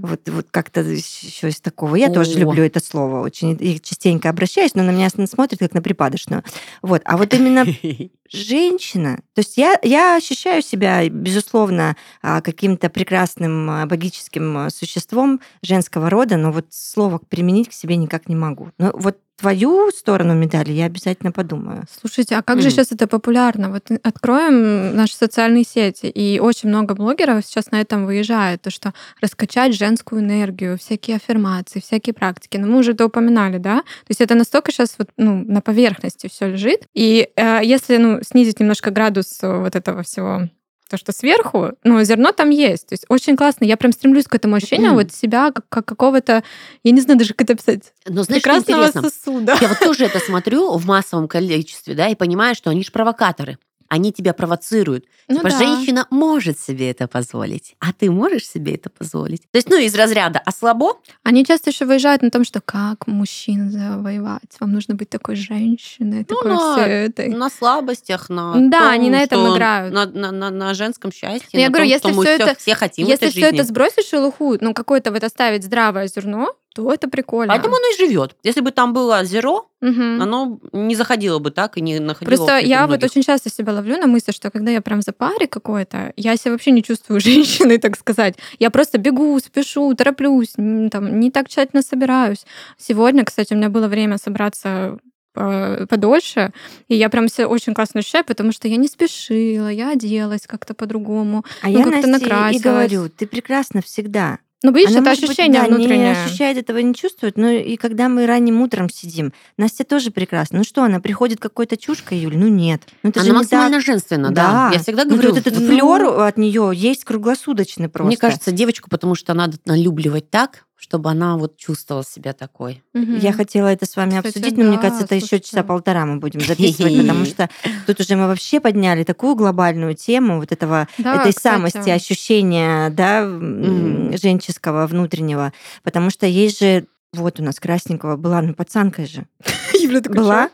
Вот, 0.00 0.20
вот 0.28 0.46
как-то 0.50 0.80
еще 0.80 1.48
из 1.48 1.60
такого. 1.60 1.96
Я 1.96 2.10
тоже 2.10 2.32
О. 2.32 2.38
люблю 2.40 2.62
это 2.64 2.80
слово 2.80 3.20
очень. 3.20 3.56
И 3.60 3.80
частенько 3.80 4.28
обращаюсь, 4.32 4.74
но 4.74 4.82
на 4.82 4.90
меня 4.90 5.08
смотрят 5.08 5.60
как 5.60 5.74
на 5.74 5.82
припадочную. 5.82 6.42
Вот. 6.82 7.02
А 7.04 7.16
вот 7.16 7.32
именно 7.34 7.64
женщина, 8.32 9.16
то 9.34 9.40
есть 9.40 9.56
я, 9.56 9.78
я 9.82 10.16
ощущаю 10.16 10.62
себя, 10.62 11.08
безусловно, 11.08 11.96
а, 12.22 12.40
каким-то 12.40 12.88
прекрасным 12.90 13.70
а, 13.70 13.86
богическим 13.86 14.56
а, 14.58 14.70
существом 14.70 15.40
женского 15.62 16.10
рода, 16.10 16.36
но 16.36 16.52
вот 16.52 16.66
слово 16.70 17.20
применить 17.28 17.68
к 17.68 17.72
себе 17.72 17.96
никак 17.96 18.28
не 18.28 18.36
могу. 18.36 18.70
Но 18.78 18.92
вот 18.94 19.18
твою 19.42 19.90
сторону 19.90 20.34
медали 20.34 20.70
я 20.72 20.84
обязательно 20.84 21.32
подумаю. 21.32 21.84
Слушайте, 22.00 22.36
а 22.36 22.42
как 22.42 22.60
же 22.60 22.68
Мгм. 22.68 22.70
сейчас 22.76 22.92
это 22.92 23.08
популярно? 23.08 23.70
Вот 23.70 23.90
откроем 24.04 24.94
наши 24.94 25.16
социальные 25.16 25.64
сети, 25.64 26.06
и 26.06 26.38
очень 26.38 26.68
много 26.68 26.94
блогеров 26.94 27.44
сейчас 27.44 27.72
на 27.72 27.80
этом 27.80 28.06
выезжает, 28.06 28.62
то 28.62 28.70
что 28.70 28.92
раскачать 29.20 29.74
женскую 29.74 30.22
энергию, 30.22 30.78
всякие 30.78 31.16
аффирмации, 31.16 31.80
всякие 31.80 32.14
практики. 32.14 32.56
Но 32.56 32.68
мы 32.68 32.78
уже 32.78 32.92
это 32.92 33.04
упоминали, 33.06 33.58
да? 33.58 33.78
То 33.80 34.10
есть 34.10 34.20
это 34.20 34.34
настолько 34.36 34.70
сейчас 34.70 34.94
вот, 34.98 35.08
ну, 35.16 35.42
на 35.44 35.60
поверхности 35.60 36.28
все 36.28 36.46
лежит. 36.48 36.82
И 36.94 37.28
э, 37.34 37.60
если 37.64 37.96
ну, 37.96 38.21
снизить 38.22 38.60
немножко 38.60 38.90
градус 38.90 39.38
э, 39.42 39.58
вот 39.58 39.76
этого 39.76 40.02
всего 40.02 40.48
то, 40.92 40.98
что 40.98 41.12
сверху, 41.12 41.70
ну, 41.84 42.02
зерно 42.04 42.32
там 42.32 42.50
есть. 42.50 42.88
То 42.88 42.92
есть 42.92 43.06
очень 43.08 43.34
классно. 43.34 43.64
Я 43.64 43.78
прям 43.78 43.92
стремлюсь 43.92 44.26
к 44.26 44.34
этому 44.34 44.56
ощущению 44.56 44.92
вот 44.92 45.10
себя 45.10 45.50
как, 45.50 45.66
как 45.70 45.86
какого-то, 45.86 46.44
я 46.84 46.92
не 46.92 47.00
знаю 47.00 47.18
даже, 47.18 47.32
как 47.32 47.42
это 47.42 47.54
описать, 47.54 47.94
Но 48.06 48.24
знаешь, 48.24 48.42
прекрасного 48.42 48.88
сосуда. 48.88 49.56
Я 49.58 49.68
вот 49.68 49.78
тоже 49.78 50.04
это 50.04 50.18
смотрю 50.18 50.76
в 50.76 50.84
массовом 50.84 51.28
количестве, 51.28 51.94
да, 51.94 52.08
и 52.08 52.14
понимаю, 52.14 52.54
что 52.54 52.68
они 52.68 52.84
же 52.84 52.92
провокаторы. 52.92 53.56
Они 53.94 54.10
тебя 54.10 54.32
провоцируют. 54.32 55.04
Ну 55.28 55.36
типа, 55.36 55.50
да. 55.50 55.58
женщина 55.58 56.06
может 56.10 56.58
себе 56.58 56.90
это 56.90 57.06
позволить, 57.08 57.74
а 57.78 57.92
ты 57.92 58.10
можешь 58.10 58.48
себе 58.48 58.74
это 58.76 58.88
позволить? 58.88 59.42
То 59.50 59.58
есть, 59.58 59.68
ну, 59.68 59.76
из 59.78 59.94
разряда 59.94 60.40
«а 60.46 60.50
слабо?» 60.50 60.94
Они 61.24 61.44
часто 61.44 61.68
еще 61.68 61.84
выезжают 61.84 62.22
на 62.22 62.30
том, 62.30 62.44
что 62.44 62.62
как 62.62 63.06
мужчин 63.06 63.70
завоевать. 63.70 64.56
Вам 64.60 64.72
нужно 64.72 64.94
быть 64.94 65.10
такой 65.10 65.36
женщиной, 65.36 66.24
Ну, 66.26 66.36
такой 66.36 66.52
на- 66.52 66.72
всё 66.72 66.82
это. 66.86 67.22
на 67.36 67.50
слабостях, 67.50 68.30
на 68.30 68.54
Да, 68.70 68.78
том, 68.80 68.88
они 68.92 69.10
на 69.10 69.20
этом 69.22 69.52
играют. 69.54 69.92
На, 69.92 70.06
на- 70.06 70.32
на- 70.32 70.50
на 70.50 70.72
женском 70.72 71.12
счастье, 71.12 71.50
Но 71.52 71.60
я 71.60 71.66
на 71.66 71.72
говорю, 71.72 71.84
том, 71.84 71.92
если 71.92 72.08
что 72.08 72.16
мы 72.16 72.24
всё- 72.24 72.32
это- 72.46 72.54
все 72.58 72.74
хотим 72.74 73.06
Если 73.06 73.26
этой 73.28 73.30
все 73.30 73.40
жизни. 73.42 73.58
это 73.58 73.68
сбросить 73.68 74.06
шелуху, 74.08 74.56
ну 74.58 74.72
какое-то 74.72 75.12
вот 75.12 75.22
оставить 75.22 75.64
здравое 75.64 76.06
зерно, 76.08 76.54
то 76.74 76.90
это 76.92 77.08
прикольно. 77.08 77.52
Поэтому 77.52 77.76
оно 77.76 77.84
и 77.94 77.96
живет. 77.98 78.36
Если 78.42 78.60
бы 78.60 78.70
там 78.70 78.92
было 78.92 79.24
зеро, 79.24 79.68
Мгм. 79.80 80.22
оно 80.22 80.60
не 80.72 80.94
заходило 80.94 81.38
бы 81.38 81.50
так 81.50 81.76
и 81.76 81.80
не 81.80 81.98
находило 82.00 82.28
Просто 82.36 82.58
я 82.58 82.82
вот 82.82 82.88
многих. 82.98 83.10
очень 83.10 83.22
часто 83.22 83.50
себя 83.50 83.72
ловлю 83.72 83.98
на 83.98 84.06
мысли, 84.06 84.32
что 84.32 84.50
когда 84.50 84.70
я 84.70 84.80
прям 84.80 85.02
за 85.02 85.12
паре 85.12 85.46
какой-то, 85.46 86.12
я 86.16 86.36
себя 86.36 86.52
вообще 86.52 86.70
не 86.70 86.82
чувствую 86.82 87.20
женщиной, 87.68 87.78
так 87.78 87.96
сказать. 87.98 88.36
Я 88.58 88.70
просто 88.70 88.98
бегу, 88.98 89.38
спешу, 89.40 89.94
тороплюсь, 89.94 90.52
там, 90.90 91.20
не 91.20 91.30
так 91.30 91.48
тщательно 91.48 91.82
собираюсь. 91.82 92.46
Сегодня, 92.78 93.24
кстати, 93.24 93.52
у 93.54 93.56
меня 93.56 93.68
было 93.68 93.88
время 93.88 94.18
собраться 94.18 94.98
э, 95.34 95.86
подольше, 95.88 96.52
и 96.88 96.94
я 96.94 97.08
прям 97.08 97.28
себя 97.28 97.48
очень 97.48 97.74
классно 97.74 98.00
ощущаю, 98.00 98.24
потому 98.24 98.52
что 98.52 98.68
я 98.68 98.76
не 98.76 98.86
спешила, 98.88 99.68
я 99.68 99.90
оделась 99.90 100.46
как-то 100.46 100.74
по-другому. 100.74 101.44
А 101.62 101.68
Ну, 101.68 101.78
я 101.78 101.84
как-то 101.84 102.06
Насте 102.06 102.08
и 102.26 102.28
накрасилась. 102.28 102.62
говорю, 102.62 103.08
ты 103.08 103.26
прекрасна 103.26 103.80
всегда. 103.82 104.38
Ну, 104.62 104.72
видишь, 104.72 104.90
Она, 104.92 105.00
это 105.00 105.08
может 105.10 105.20
быть, 105.22 105.30
ощущение 105.30 105.60
да, 105.62 105.66
внутреннее. 105.68 105.98
не 105.98 106.10
ощущает 106.24 106.56
этого, 106.56 106.78
не 106.78 106.94
чувствует, 106.94 107.36
но 107.36 107.50
и 107.50 107.76
когда 107.76 108.08
мы 108.08 108.26
ранним 108.26 108.60
утром 108.62 108.88
сидим, 108.88 109.32
Настя 109.56 109.84
тоже 109.84 110.10
прекрасна. 110.10 110.58
Ну 110.58 110.64
что, 110.64 110.84
она 110.84 111.00
приходит 111.00 111.40
какой-то 111.40 111.76
чушкой, 111.76 112.18
Юль? 112.18 112.36
Ну 112.36 112.46
нет. 112.48 112.82
Ну 113.02 113.10
это 113.10 113.20
Она 113.20 113.28
же 113.28 113.34
максимально 113.34 113.76
так. 113.78 113.86
женственна, 113.86 114.30
да. 114.30 114.70
Я 114.72 114.78
всегда 114.78 115.04
Ну, 115.04 115.10
говорю, 115.14 115.30
вот 115.30 115.38
этот 115.38 115.58
ну, 115.58 115.66
флер 115.66 116.20
от 116.20 116.38
нее 116.38 116.70
есть 116.74 117.04
круглосуточный 117.04 117.88
просто. 117.88 118.06
Мне 118.06 118.16
кажется, 118.16 118.52
девочку, 118.52 118.88
потому 118.88 119.14
что 119.14 119.34
надо 119.34 119.58
налюбливать 119.64 120.30
так, 120.30 120.64
чтобы 120.82 121.10
она 121.10 121.36
вот 121.36 121.56
чувствовала 121.56 122.04
себя 122.04 122.32
такой. 122.32 122.82
Мгм. 122.92 123.16
Я 123.18 123.32
хотела 123.32 123.68
это 123.68 123.86
с 123.86 123.94
вами 123.94 124.16
Кстати, 124.16 124.26
обсудить, 124.38 124.56
но 124.58 124.64
мне 124.64 124.76
да, 124.76 124.82
кажется, 124.82 125.04
это 125.04 125.14
еще 125.14 125.26
слушайте. 125.26 125.50
часа 125.50 125.62
полтора 125.62 126.04
мы 126.04 126.16
будем 126.16 126.40
записывать, 126.40 126.96
потому 126.98 127.24
что 127.24 127.48
тут 127.86 128.00
уже 128.00 128.16
мы 128.16 128.26
вообще 128.26 128.58
подняли 128.60 129.04
такую 129.04 129.36
глобальную 129.36 129.94
тему 129.94 130.40
вот 130.40 130.50
этого 130.50 130.88
Да, 130.98 131.20
этой 131.20 131.32
кстати. 131.32 131.54
самости, 131.54 131.88
ощущения, 131.88 132.90
да, 132.90 133.20
м, 133.20 134.06
Мгм. 134.08 134.16
женческого 134.18 134.88
внутреннего, 134.88 135.52
потому 135.84 136.10
что 136.10 136.26
есть 136.26 136.58
же 136.58 136.86
вот 137.12 137.38
у 137.38 137.44
нас 137.44 137.60
красненького 137.60 138.16
была, 138.16 138.42
ну 138.42 138.52
пацанка 138.52 139.06
же 139.06 139.24
Юля 139.80 140.00
была, 140.00 140.50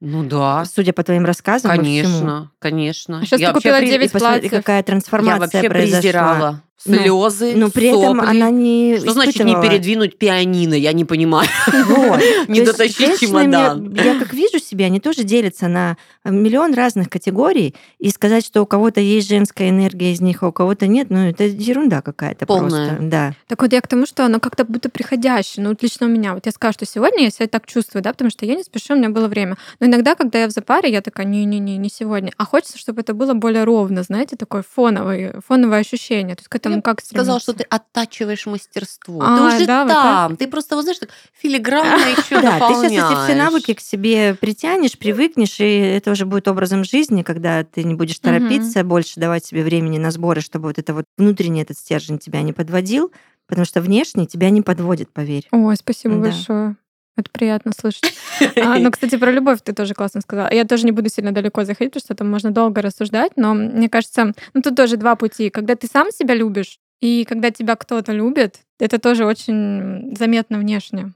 Ну 0.00 0.24
да, 0.24 0.64
судя 0.66 0.92
по 0.92 1.02
твоим 1.04 1.24
рассказам, 1.24 1.70
конечно, 1.70 2.50
конечно. 2.58 3.20
А 3.22 3.24
щас 3.26 3.40
Я 3.40 3.48
ты 3.48 3.54
купила 3.54 3.78
при- 3.78 3.86
9 3.86 4.10
И 4.10 4.12
посмотри, 4.12 4.40
платьев. 4.40 4.50
какая 4.60 4.78
Я 4.78 4.82
трансформация 4.82 5.38
вообще 5.40 5.68
произошла. 5.70 6.00
презирала 6.00 6.62
слезы, 6.82 7.54
Но 7.56 7.70
при 7.70 7.88
этом 7.88 8.16
сопли. 8.18 8.30
она 8.30 8.50
не 8.50 8.96
Что 8.98 9.12
значит 9.12 9.36
не 9.36 9.52
испытывала. 9.52 9.62
передвинуть 9.68 10.16
пианино? 10.18 10.74
Я 10.74 10.92
не 10.92 11.04
понимаю. 11.04 11.48
Вот. 11.66 12.20
Не 12.48 12.62
дотащить 12.62 13.18
чемодан. 13.20 13.92
я 13.94 14.18
как 14.18 14.32
вижу 14.32 14.58
себя, 14.70 14.86
они 14.86 15.00
тоже 15.00 15.24
делятся 15.24 15.68
на 15.68 15.96
миллион 16.24 16.74
разных 16.74 17.08
категорий, 17.08 17.74
и 17.98 18.10
сказать, 18.10 18.44
что 18.44 18.62
у 18.62 18.66
кого-то 18.66 19.00
есть 19.00 19.28
женская 19.28 19.70
энергия 19.70 20.12
из 20.12 20.20
них, 20.20 20.42
а 20.42 20.48
у 20.48 20.52
кого-то 20.52 20.86
нет, 20.86 21.10
ну 21.10 21.28
это 21.28 21.44
ерунда 21.44 22.02
какая-то 22.02 22.46
Полная. 22.46 22.88
просто. 22.88 22.96
Да. 23.00 23.32
Так 23.46 23.62
вот 23.62 23.72
я 23.72 23.80
к 23.80 23.88
тому, 23.88 24.06
что 24.06 24.24
оно 24.24 24.40
как-то 24.40 24.64
будто 24.64 24.88
приходящее. 24.88 25.64
Ну, 25.64 25.70
вот 25.70 25.82
лично 25.82 26.06
у 26.06 26.10
меня. 26.10 26.34
Вот 26.34 26.46
я 26.46 26.52
скажу, 26.52 26.72
что 26.74 26.86
сегодня 26.86 27.24
я 27.24 27.30
себя 27.30 27.48
так 27.48 27.66
чувствую, 27.66 28.02
да, 28.02 28.12
потому 28.12 28.30
что 28.30 28.46
я 28.46 28.54
не 28.54 28.62
спешу, 28.62 28.94
у 28.94 28.96
меня 28.96 29.10
было 29.10 29.28
время. 29.28 29.56
Но 29.80 29.86
иногда, 29.86 30.14
когда 30.14 30.38
я 30.38 30.48
в 30.48 30.50
запаре, 30.50 30.90
я 30.90 31.00
такая, 31.00 31.26
не-не-не, 31.26 31.76
не 31.76 31.88
сегодня. 31.88 32.32
А 32.36 32.44
хочется, 32.44 32.78
чтобы 32.78 33.00
это 33.00 33.14
было 33.14 33.34
более 33.34 33.64
ровно, 33.64 34.02
знаете, 34.02 34.36
такое 34.36 34.62
фоновое, 34.68 35.40
фоновое 35.46 35.80
ощущение. 35.80 36.36
То 36.36 36.40
есть 36.40 36.48
к 36.48 36.54
этому 36.56 36.76
Я 36.76 36.82
как 36.82 37.00
Сказал, 37.00 37.40
стремиться? 37.40 37.64
что 37.64 37.64
ты 37.64 37.64
оттачиваешь 37.64 38.46
мастерство. 38.46 39.20
А, 39.22 39.36
ты 39.36 39.56
уже 39.56 39.66
да, 39.66 39.84
вот 39.84 39.92
там. 39.92 40.36
Ты 40.36 40.46
просто, 40.48 40.76
вот 40.76 40.82
знаешь, 40.82 40.98
так 40.98 41.10
филигранно 41.40 42.04
еще 42.18 42.40
Да, 42.40 42.68
ты 42.68 42.74
сейчас 42.74 42.92
эти 42.92 43.24
все 43.24 43.34
навыки 43.34 43.74
к 43.74 43.80
себе 43.80 44.36
притянешь, 44.60 44.98
привыкнешь, 44.98 45.60
и 45.60 45.78
это 45.78 46.10
уже 46.10 46.26
будет 46.26 46.46
образом 46.48 46.84
жизни, 46.84 47.22
когда 47.22 47.64
ты 47.64 47.82
не 47.84 47.94
будешь 47.94 48.18
торопиться, 48.18 48.84
больше 48.84 49.18
давать 49.18 49.44
себе 49.44 49.62
времени 49.62 49.98
на 49.98 50.10
сборы, 50.10 50.40
чтобы 50.40 50.68
вот 50.68 50.78
это 50.78 50.94
вот 50.94 51.04
внутренний 51.16 51.62
этот 51.62 51.78
стержень 51.78 52.18
тебя 52.18 52.42
не 52.42 52.52
подводил, 52.52 53.12
потому 53.46 53.64
что 53.64 53.80
внешний 53.80 54.26
тебя 54.26 54.50
не 54.50 54.62
подводит, 54.62 55.10
поверь. 55.12 55.48
Ой, 55.50 55.76
спасибо 55.76 56.16
Да. 56.16 56.20
большое. 56.22 56.76
Это 57.16 57.30
приятно 57.30 57.72
слышать. 57.78 58.14
А, 58.56 58.78
ну, 58.78 58.90
кстати, 58.90 59.16
про 59.16 59.30
любовь 59.32 59.60
ты 59.62 59.72
тоже 59.72 59.94
классно 59.94 60.20
сказала. 60.20 60.50
Я 60.52 60.64
тоже 60.64 60.86
не 60.86 60.92
буду 60.92 61.10
сильно 61.10 61.32
далеко 61.32 61.64
заходить, 61.64 61.92
потому 61.92 62.04
что 62.04 62.14
там 62.14 62.30
можно 62.30 62.50
долго 62.50 62.80
рассуждать, 62.80 63.32
но 63.36 63.52
мне 63.54 63.88
кажется, 63.88 64.32
ну 64.54 64.62
тут 64.62 64.76
тоже 64.76 64.96
два 64.96 65.16
пути. 65.16 65.50
Когда 65.50 65.74
ты 65.74 65.86
сам 65.86 66.10
себя 66.10 66.34
любишь, 66.34 66.78
и 67.00 67.24
когда 67.24 67.50
тебя 67.50 67.76
кто-то 67.76 68.12
любит, 68.12 68.60
это 68.78 68.98
тоже 68.98 69.24
очень 69.26 70.14
заметно 70.16 70.58
внешне, 70.58 71.12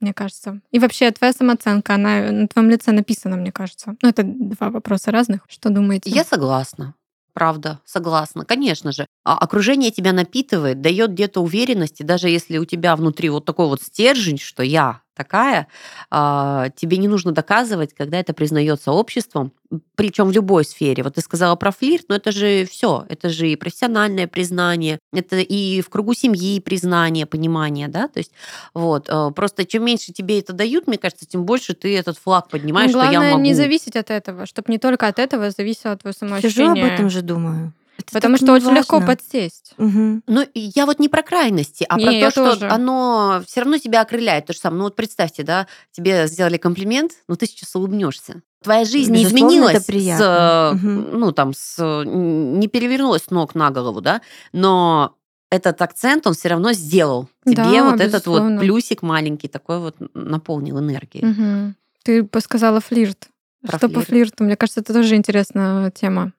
мне 0.00 0.12
кажется. 0.12 0.60
И 0.70 0.78
вообще 0.78 1.10
твоя 1.10 1.32
самооценка, 1.32 1.94
она 1.94 2.30
на 2.30 2.48
твоем 2.48 2.70
лице 2.70 2.92
написана, 2.92 3.36
мне 3.36 3.52
кажется. 3.52 3.96
Ну, 4.02 4.08
это 4.08 4.22
два 4.24 4.70
вопроса 4.70 5.10
разных. 5.10 5.40
Что 5.48 5.70
думаете? 5.70 6.10
Я 6.10 6.24
согласна. 6.24 6.94
Правда, 7.32 7.80
согласна. 7.84 8.46
Конечно 8.46 8.92
же. 8.92 9.06
А 9.22 9.36
окружение 9.36 9.90
тебя 9.90 10.12
напитывает, 10.12 10.80
дает 10.80 11.10
где-то 11.10 11.42
уверенности, 11.42 12.02
даже 12.02 12.30
если 12.30 12.56
у 12.56 12.64
тебя 12.64 12.96
внутри 12.96 13.28
вот 13.28 13.44
такой 13.44 13.66
вот 13.66 13.82
стержень, 13.82 14.38
что 14.38 14.62
я 14.62 15.02
такая, 15.16 15.66
а, 16.10 16.68
тебе 16.76 16.98
не 16.98 17.08
нужно 17.08 17.32
доказывать, 17.32 17.94
когда 17.94 18.18
это 18.20 18.32
признается 18.34 18.92
обществом, 18.92 19.52
причем 19.96 20.28
в 20.28 20.32
любой 20.32 20.64
сфере. 20.64 21.02
Вот 21.02 21.14
ты 21.14 21.20
сказала 21.20 21.56
про 21.56 21.72
флирт, 21.72 22.04
но 22.08 22.14
это 22.16 22.30
же 22.30 22.66
все, 22.70 23.04
это 23.08 23.28
же 23.30 23.48
и 23.50 23.56
профессиональное 23.56 24.28
признание, 24.28 24.98
это 25.12 25.38
и 25.38 25.80
в 25.80 25.88
кругу 25.88 26.14
семьи 26.14 26.60
признание, 26.60 27.26
понимание, 27.26 27.88
да, 27.88 28.06
то 28.06 28.18
есть 28.18 28.30
вот 28.74 29.08
э, 29.08 29.30
просто 29.34 29.64
чем 29.64 29.84
меньше 29.84 30.12
тебе 30.12 30.38
это 30.38 30.52
дают, 30.52 30.86
мне 30.86 30.98
кажется, 30.98 31.26
тем 31.26 31.44
больше 31.44 31.74
ты 31.74 31.96
этот 31.96 32.16
флаг 32.18 32.48
поднимаешь, 32.48 32.92
Ну, 32.92 32.98
что 33.00 33.04
я 33.06 33.10
главное 33.10 33.32
могу. 33.32 33.42
не 33.42 33.54
зависеть 33.54 33.96
от 33.96 34.10
этого, 34.10 34.46
чтобы 34.46 34.70
не 34.70 34.78
только 34.78 35.08
от 35.08 35.18
этого 35.18 35.50
зависело 35.50 35.96
твое 35.96 36.12
Сижу 36.14 36.28
самоощущение. 36.28 36.84
об 36.86 36.92
этом 36.92 37.10
же 37.10 37.22
думаю. 37.22 37.72
Это 37.98 38.12
Потому 38.12 38.36
что 38.36 38.52
очень 38.52 38.70
легко 38.74 38.96
неважно. 38.96 39.06
подсесть. 39.16 39.72
Мгм. 39.78 40.22
Ну, 40.26 40.46
я 40.54 40.86
вот 40.86 40.98
не 40.98 41.08
про 41.08 41.22
крайности, 41.22 41.86
а 41.88 41.96
Не, 41.98 42.04
про 42.04 42.12
то, 42.26 42.30
что 42.30 42.52
тоже. 42.54 42.68
оно 42.68 43.42
все 43.46 43.60
равно 43.60 43.78
тебя 43.78 44.02
окрыляет. 44.02 44.46
То 44.46 44.52
же 44.52 44.58
самое. 44.58 44.78
Ну 44.78 44.84
вот 44.84 44.96
представьте, 44.96 45.42
да, 45.42 45.66
тебе 45.92 46.26
сделали 46.26 46.56
комплимент, 46.58 47.12
но 47.28 47.36
ты 47.36 47.46
сейчас 47.46 47.74
улыбнешься. 47.74 48.42
Твоя 48.62 48.84
жизнь 48.84 49.12
не 49.12 49.24
Безусловно, 49.24 49.46
изменилась, 49.48 49.74
это 49.76 49.82
с, 49.82 49.86
приятно. 49.86 50.70
Мгм. 50.74 51.18
ну 51.20 51.32
там, 51.32 51.54
с, 51.54 52.02
не 52.04 52.68
перевернулась 52.68 53.24
с 53.24 53.30
ног 53.30 53.54
на 53.54 53.70
голову, 53.70 54.00
да, 54.00 54.20
но 54.52 55.14
этот 55.50 55.80
акцент 55.80 56.26
он 56.26 56.34
все 56.34 56.48
равно 56.48 56.72
сделал 56.72 57.28
тебе 57.44 57.56
Да, 57.56 57.90
вот 57.90 58.00
этот 58.00 58.26
вот 58.26 58.40
безусловно. 58.40 58.60
плюсик 58.60 59.02
маленький 59.02 59.48
такой 59.48 59.78
вот 59.78 59.96
наполнил 60.14 60.78
энергией. 60.80 61.24
Мгм. 61.24 61.76
Ты 62.02 62.24
бы 62.24 62.40
сказала 62.40 62.80
флирт. 62.80 63.28
Про 63.62 63.78
что 63.78 63.88
по 63.88 63.94
флирт. 63.94 64.08
флирту? 64.08 64.44
Мне 64.44 64.56
кажется, 64.56 64.80
это 64.80 64.92
тоже 64.92 65.14
интересная 65.16 65.90
тема. 65.92 66.32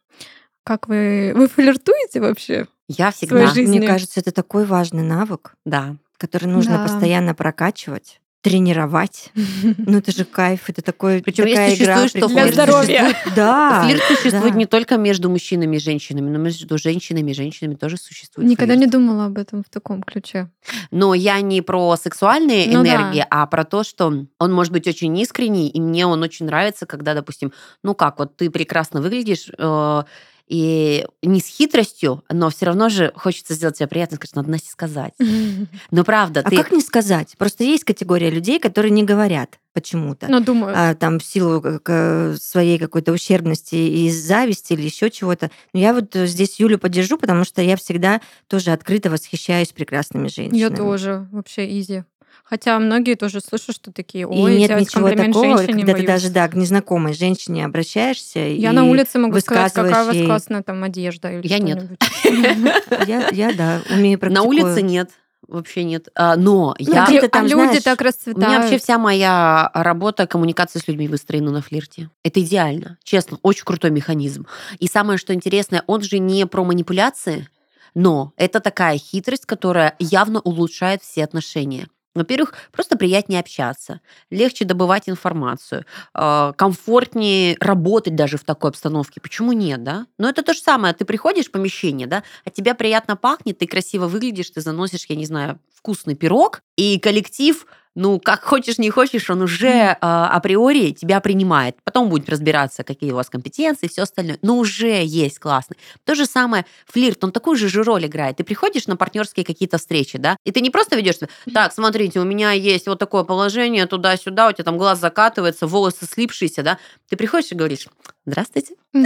Как 0.67 0.89
вы... 0.89 1.31
Вы 1.33 1.47
флиртуете 1.47 2.19
вообще? 2.19 2.67
Я 2.89 3.13
Своей 3.13 3.31
всегда, 3.41 3.47
жизни. 3.53 3.77
Мне 3.77 3.87
кажется, 3.87 4.19
это 4.19 4.31
такой 4.33 4.65
важный 4.65 5.03
навык, 5.03 5.55
да. 5.65 5.95
который 6.17 6.47
нужно 6.47 6.77
Да. 6.77 6.83
постоянно 6.83 7.33
прокачивать, 7.33 8.19
тренировать. 8.41 9.31
Ну, 9.77 9.97
это 9.99 10.11
же 10.11 10.25
кайф, 10.25 10.69
это 10.69 10.81
такой, 10.81 11.21
Причем 11.21 11.45
такая 11.45 11.69
есть 11.69 11.81
игра. 11.81 12.07
что 12.09 12.27
Для 12.27 12.27
флирт 12.27 12.53
здоровья. 12.53 12.99
существует- 13.09 13.15
Да. 13.35 13.83
Флирт 13.85 14.03
существует 14.03 14.53
да. 14.53 14.59
не 14.59 14.65
только 14.65 14.97
между 14.97 15.29
мужчинами 15.29 15.77
и 15.77 15.79
женщинами, 15.79 16.29
но 16.29 16.37
между 16.37 16.77
женщинами 16.77 17.31
и 17.31 17.33
женщинами 17.33 17.75
тоже 17.75 17.95
существует 17.97 18.49
Никогда 18.49 18.73
флирт. 18.73 18.85
не 18.87 18.91
думала 18.91 19.25
об 19.27 19.37
этом 19.37 19.63
в 19.63 19.69
таком 19.69 20.03
ключе. 20.03 20.49
Но 20.91 21.13
я 21.13 21.39
не 21.41 21.61
про 21.61 21.95
сексуальные 21.95 22.67
Ну 22.67 22.83
да. 22.83 22.89
энергии, 22.89 23.25
а 23.29 23.45
про 23.47 23.63
то, 23.63 23.83
что 23.83 24.25
он 24.39 24.53
может 24.53 24.73
быть 24.73 24.85
очень 24.87 25.17
искренний, 25.17 25.69
и 25.69 25.79
мне 25.79 26.05
он 26.05 26.21
очень 26.23 26.45
нравится, 26.45 26.85
когда, 26.85 27.13
допустим, 27.13 27.53
ну 27.83 27.95
как, 27.95 28.19
вот 28.19 28.35
ты 28.35 28.49
прекрасно 28.49 29.01
выглядишь, 29.01 29.49
э, 29.57 30.03
и 30.47 31.05
не 31.21 31.41
с 31.41 31.45
хитростью, 31.45 32.23
но 32.29 32.49
все 32.49 32.67
равно 32.67 32.89
же 32.89 33.11
хочется 33.15 33.53
сделать 33.53 33.77
тебе 33.77 33.87
приятно, 33.87 34.15
сказать, 34.15 34.35
надо 34.35 34.51
Насте 34.51 34.71
сказать. 34.71 35.13
Но 35.91 36.03
правда, 36.03 36.41
А 36.43 36.49
ты... 36.49 36.55
как 36.55 36.71
не 36.71 36.81
сказать? 36.81 37.35
Просто 37.37 37.63
есть 37.63 37.83
категория 37.83 38.29
людей, 38.29 38.59
которые 38.59 38.91
не 38.91 39.03
говорят 39.03 39.59
почему-то. 39.73 40.27
Но 40.29 40.39
думаю, 40.39 40.73
а, 40.75 40.95
там 40.95 41.19
в 41.19 41.23
силу 41.23 41.61
как, 41.61 41.83
э, 41.87 42.35
своей 42.41 42.79
какой-то 42.79 43.11
ущербности 43.11 43.75
и 43.75 44.09
зависти 44.09 44.73
или 44.73 44.83
еще 44.83 45.11
чего-то. 45.11 45.51
Но 45.73 45.79
я 45.79 45.93
вот 45.93 46.15
э, 46.15 46.25
здесь 46.25 46.59
Юлю 46.59 46.79
поддержу, 46.79 47.17
потому 47.17 47.43
что 47.43 47.61
я 47.61 47.75
всегда 47.75 48.21
тоже 48.47 48.71
открыто 48.71 49.09
восхищаюсь 49.11 49.73
прекрасными 49.73 50.29
женщинами. 50.29 50.59
я 50.59 50.69
тоже 50.69 51.27
вообще 51.31 51.79
изи. 51.79 52.03
Хотя 52.43 52.79
многие 52.79 53.15
тоже 53.15 53.41
слышат, 53.41 53.75
что 53.75 53.91
такие, 53.91 54.21
И 54.21 54.25
ой, 54.25 54.55
нет 54.57 54.69
делать 54.69 54.83
ничего 54.85 55.07
комплимент 55.07 55.33
такого, 55.33 55.57
женщине, 55.57 55.79
когда 55.79 55.91
ты 55.91 55.93
боюсь». 55.97 56.07
даже 56.07 56.29
да, 56.29 56.47
к 56.47 56.55
незнакомой 56.55 57.13
женщине 57.13 57.65
обращаешься. 57.65 58.39
Я 58.39 58.71
и 58.71 58.73
на 58.73 58.85
улице 58.85 59.19
могу 59.19 59.37
сказать, 59.39 59.73
какая 59.73 60.03
у 60.03 60.07
вас 60.07 60.15
ей- 60.15 60.25
классная 60.25 60.63
там 60.63 60.83
одежда 60.83 61.31
или 61.31 61.45
Я 61.47 61.59
нет. 61.59 61.85
Я, 63.07 63.29
я 63.29 63.53
да, 63.53 63.81
умею 63.89 64.13
На 64.17 64.19
практикую. 64.19 64.47
улице 64.49 64.81
нет, 64.81 65.09
вообще 65.47 65.83
нет. 65.83 66.07
А, 66.15 66.35
но 66.35 66.75
Ну, 66.79 66.85
я... 66.93 67.05
где-то 67.05 67.25
А 67.25 67.29
там, 67.29 67.43
люди 67.43 67.53
знаешь, 67.53 67.83
так 67.83 67.99
У 67.99 68.03
меня 68.03 68.09
расцветают. 68.09 68.57
вообще 68.61 68.77
вся 68.79 68.97
моя 68.97 69.69
работа, 69.73 70.25
коммуникация 70.27 70.81
с 70.81 70.87
людьми 70.87 71.07
выстроена 71.07 71.51
на 71.51 71.61
флирте. 71.61 72.09
Это 72.23 72.41
идеально, 72.41 72.97
честно, 73.03 73.39
очень 73.43 73.65
крутой 73.65 73.91
механизм. 73.91 74.45
И 74.79 74.87
самое, 74.87 75.17
что 75.17 75.33
интересное, 75.33 75.83
он 75.87 76.01
же 76.01 76.19
не 76.19 76.45
про 76.47 76.63
манипуляции, 76.63 77.47
но 77.93 78.33
это 78.37 78.59
такая 78.59 78.97
хитрость, 78.97 79.45
которая 79.45 79.95
явно 79.99 80.39
улучшает 80.41 81.01
все 81.01 81.23
отношения. 81.23 81.87
Во-первых, 82.17 82.53
просто 82.71 82.97
приятнее 82.97 83.39
общаться, 83.39 84.01
легче 84.29 84.65
добывать 84.65 85.07
информацию, 85.07 85.85
э, 86.13 86.53
комфортнее 86.55 87.57
работать 87.59 88.15
даже 88.15 88.37
в 88.37 88.43
такой 88.43 88.71
обстановке. 88.71 89.21
Почему 89.21 89.53
нет, 89.53 89.83
да? 89.83 90.07
Но 90.17 90.29
это 90.29 90.43
то 90.43 90.53
же 90.53 90.59
самое. 90.59 90.93
Ты 90.93 91.05
приходишь 91.05 91.45
в 91.47 91.51
помещение, 91.51 92.07
да, 92.07 92.23
от 92.45 92.53
тебя 92.53 92.75
приятно 92.75 93.15
пахнет, 93.15 93.59
ты 93.59 93.67
красиво 93.67 94.07
выглядишь, 94.07 94.49
ты 94.49 94.61
заносишь, 94.61 95.05
я 95.09 95.15
не 95.15 95.25
знаю, 95.25 95.59
вкусный 95.73 96.15
пирог, 96.15 96.61
и 96.75 96.99
коллектив 96.99 97.65
ну, 97.97 98.19
как 98.19 98.43
хочешь, 98.43 98.77
не 98.77 98.91
хочешь, 98.91 99.27
он 99.31 99.41
уже 99.41 99.67
э, 99.67 99.97
априори 99.99 100.91
тебя 100.91 101.19
принимает. 101.19 101.77
Потом 101.83 102.09
будет 102.09 102.29
разбираться, 102.29 102.83
какие 102.83 103.11
у 103.11 103.15
вас 103.15 103.27
компетенции 103.27 103.87
все 103.87 104.03
остальное. 104.03 104.37
Но 104.43 104.59
уже 104.59 105.03
есть 105.03 105.39
классный. 105.39 105.77
То 106.03 106.13
же 106.13 106.27
самое 106.27 106.67
флирт, 106.85 107.23
он 107.23 107.31
такую 107.31 107.57
же 107.57 107.69
же 107.69 107.81
роль 107.81 108.05
играет. 108.05 108.37
Ты 108.37 108.43
приходишь 108.43 108.85
на 108.85 108.97
партнерские 108.97 109.43
какие-то 109.43 109.79
встречи, 109.79 110.19
да, 110.19 110.37
и 110.45 110.51
ты 110.51 110.61
не 110.61 110.69
просто 110.69 110.95
ведешь 110.95 111.17
себя, 111.17 111.29
так, 111.51 111.73
смотрите, 111.73 112.19
у 112.19 112.23
меня 112.23 112.51
есть 112.51 112.85
вот 112.85 112.99
такое 112.99 113.23
положение, 113.23 113.87
туда-сюда, 113.87 114.49
у 114.49 114.51
тебя 114.51 114.65
там 114.65 114.77
глаз 114.77 114.99
закатывается, 114.99 115.65
волосы 115.65 116.05
слипшиеся, 116.05 116.61
да. 116.61 116.77
Ты 117.09 117.17
приходишь 117.17 117.51
и 117.51 117.55
говоришь, 117.55 117.87
здравствуйте, 118.27 118.75
у 118.93 118.97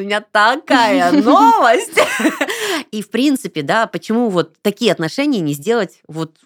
меня 0.00 0.20
такая 0.20 1.10
новость. 1.10 1.98
И, 2.92 3.02
в 3.02 3.10
принципе, 3.10 3.62
да, 3.62 3.88
почему 3.88 4.28
вот 4.28 4.54
такие 4.62 4.92
отношения 4.92 5.40
не 5.40 5.54
сделать 5.54 6.00
вот 6.06 6.36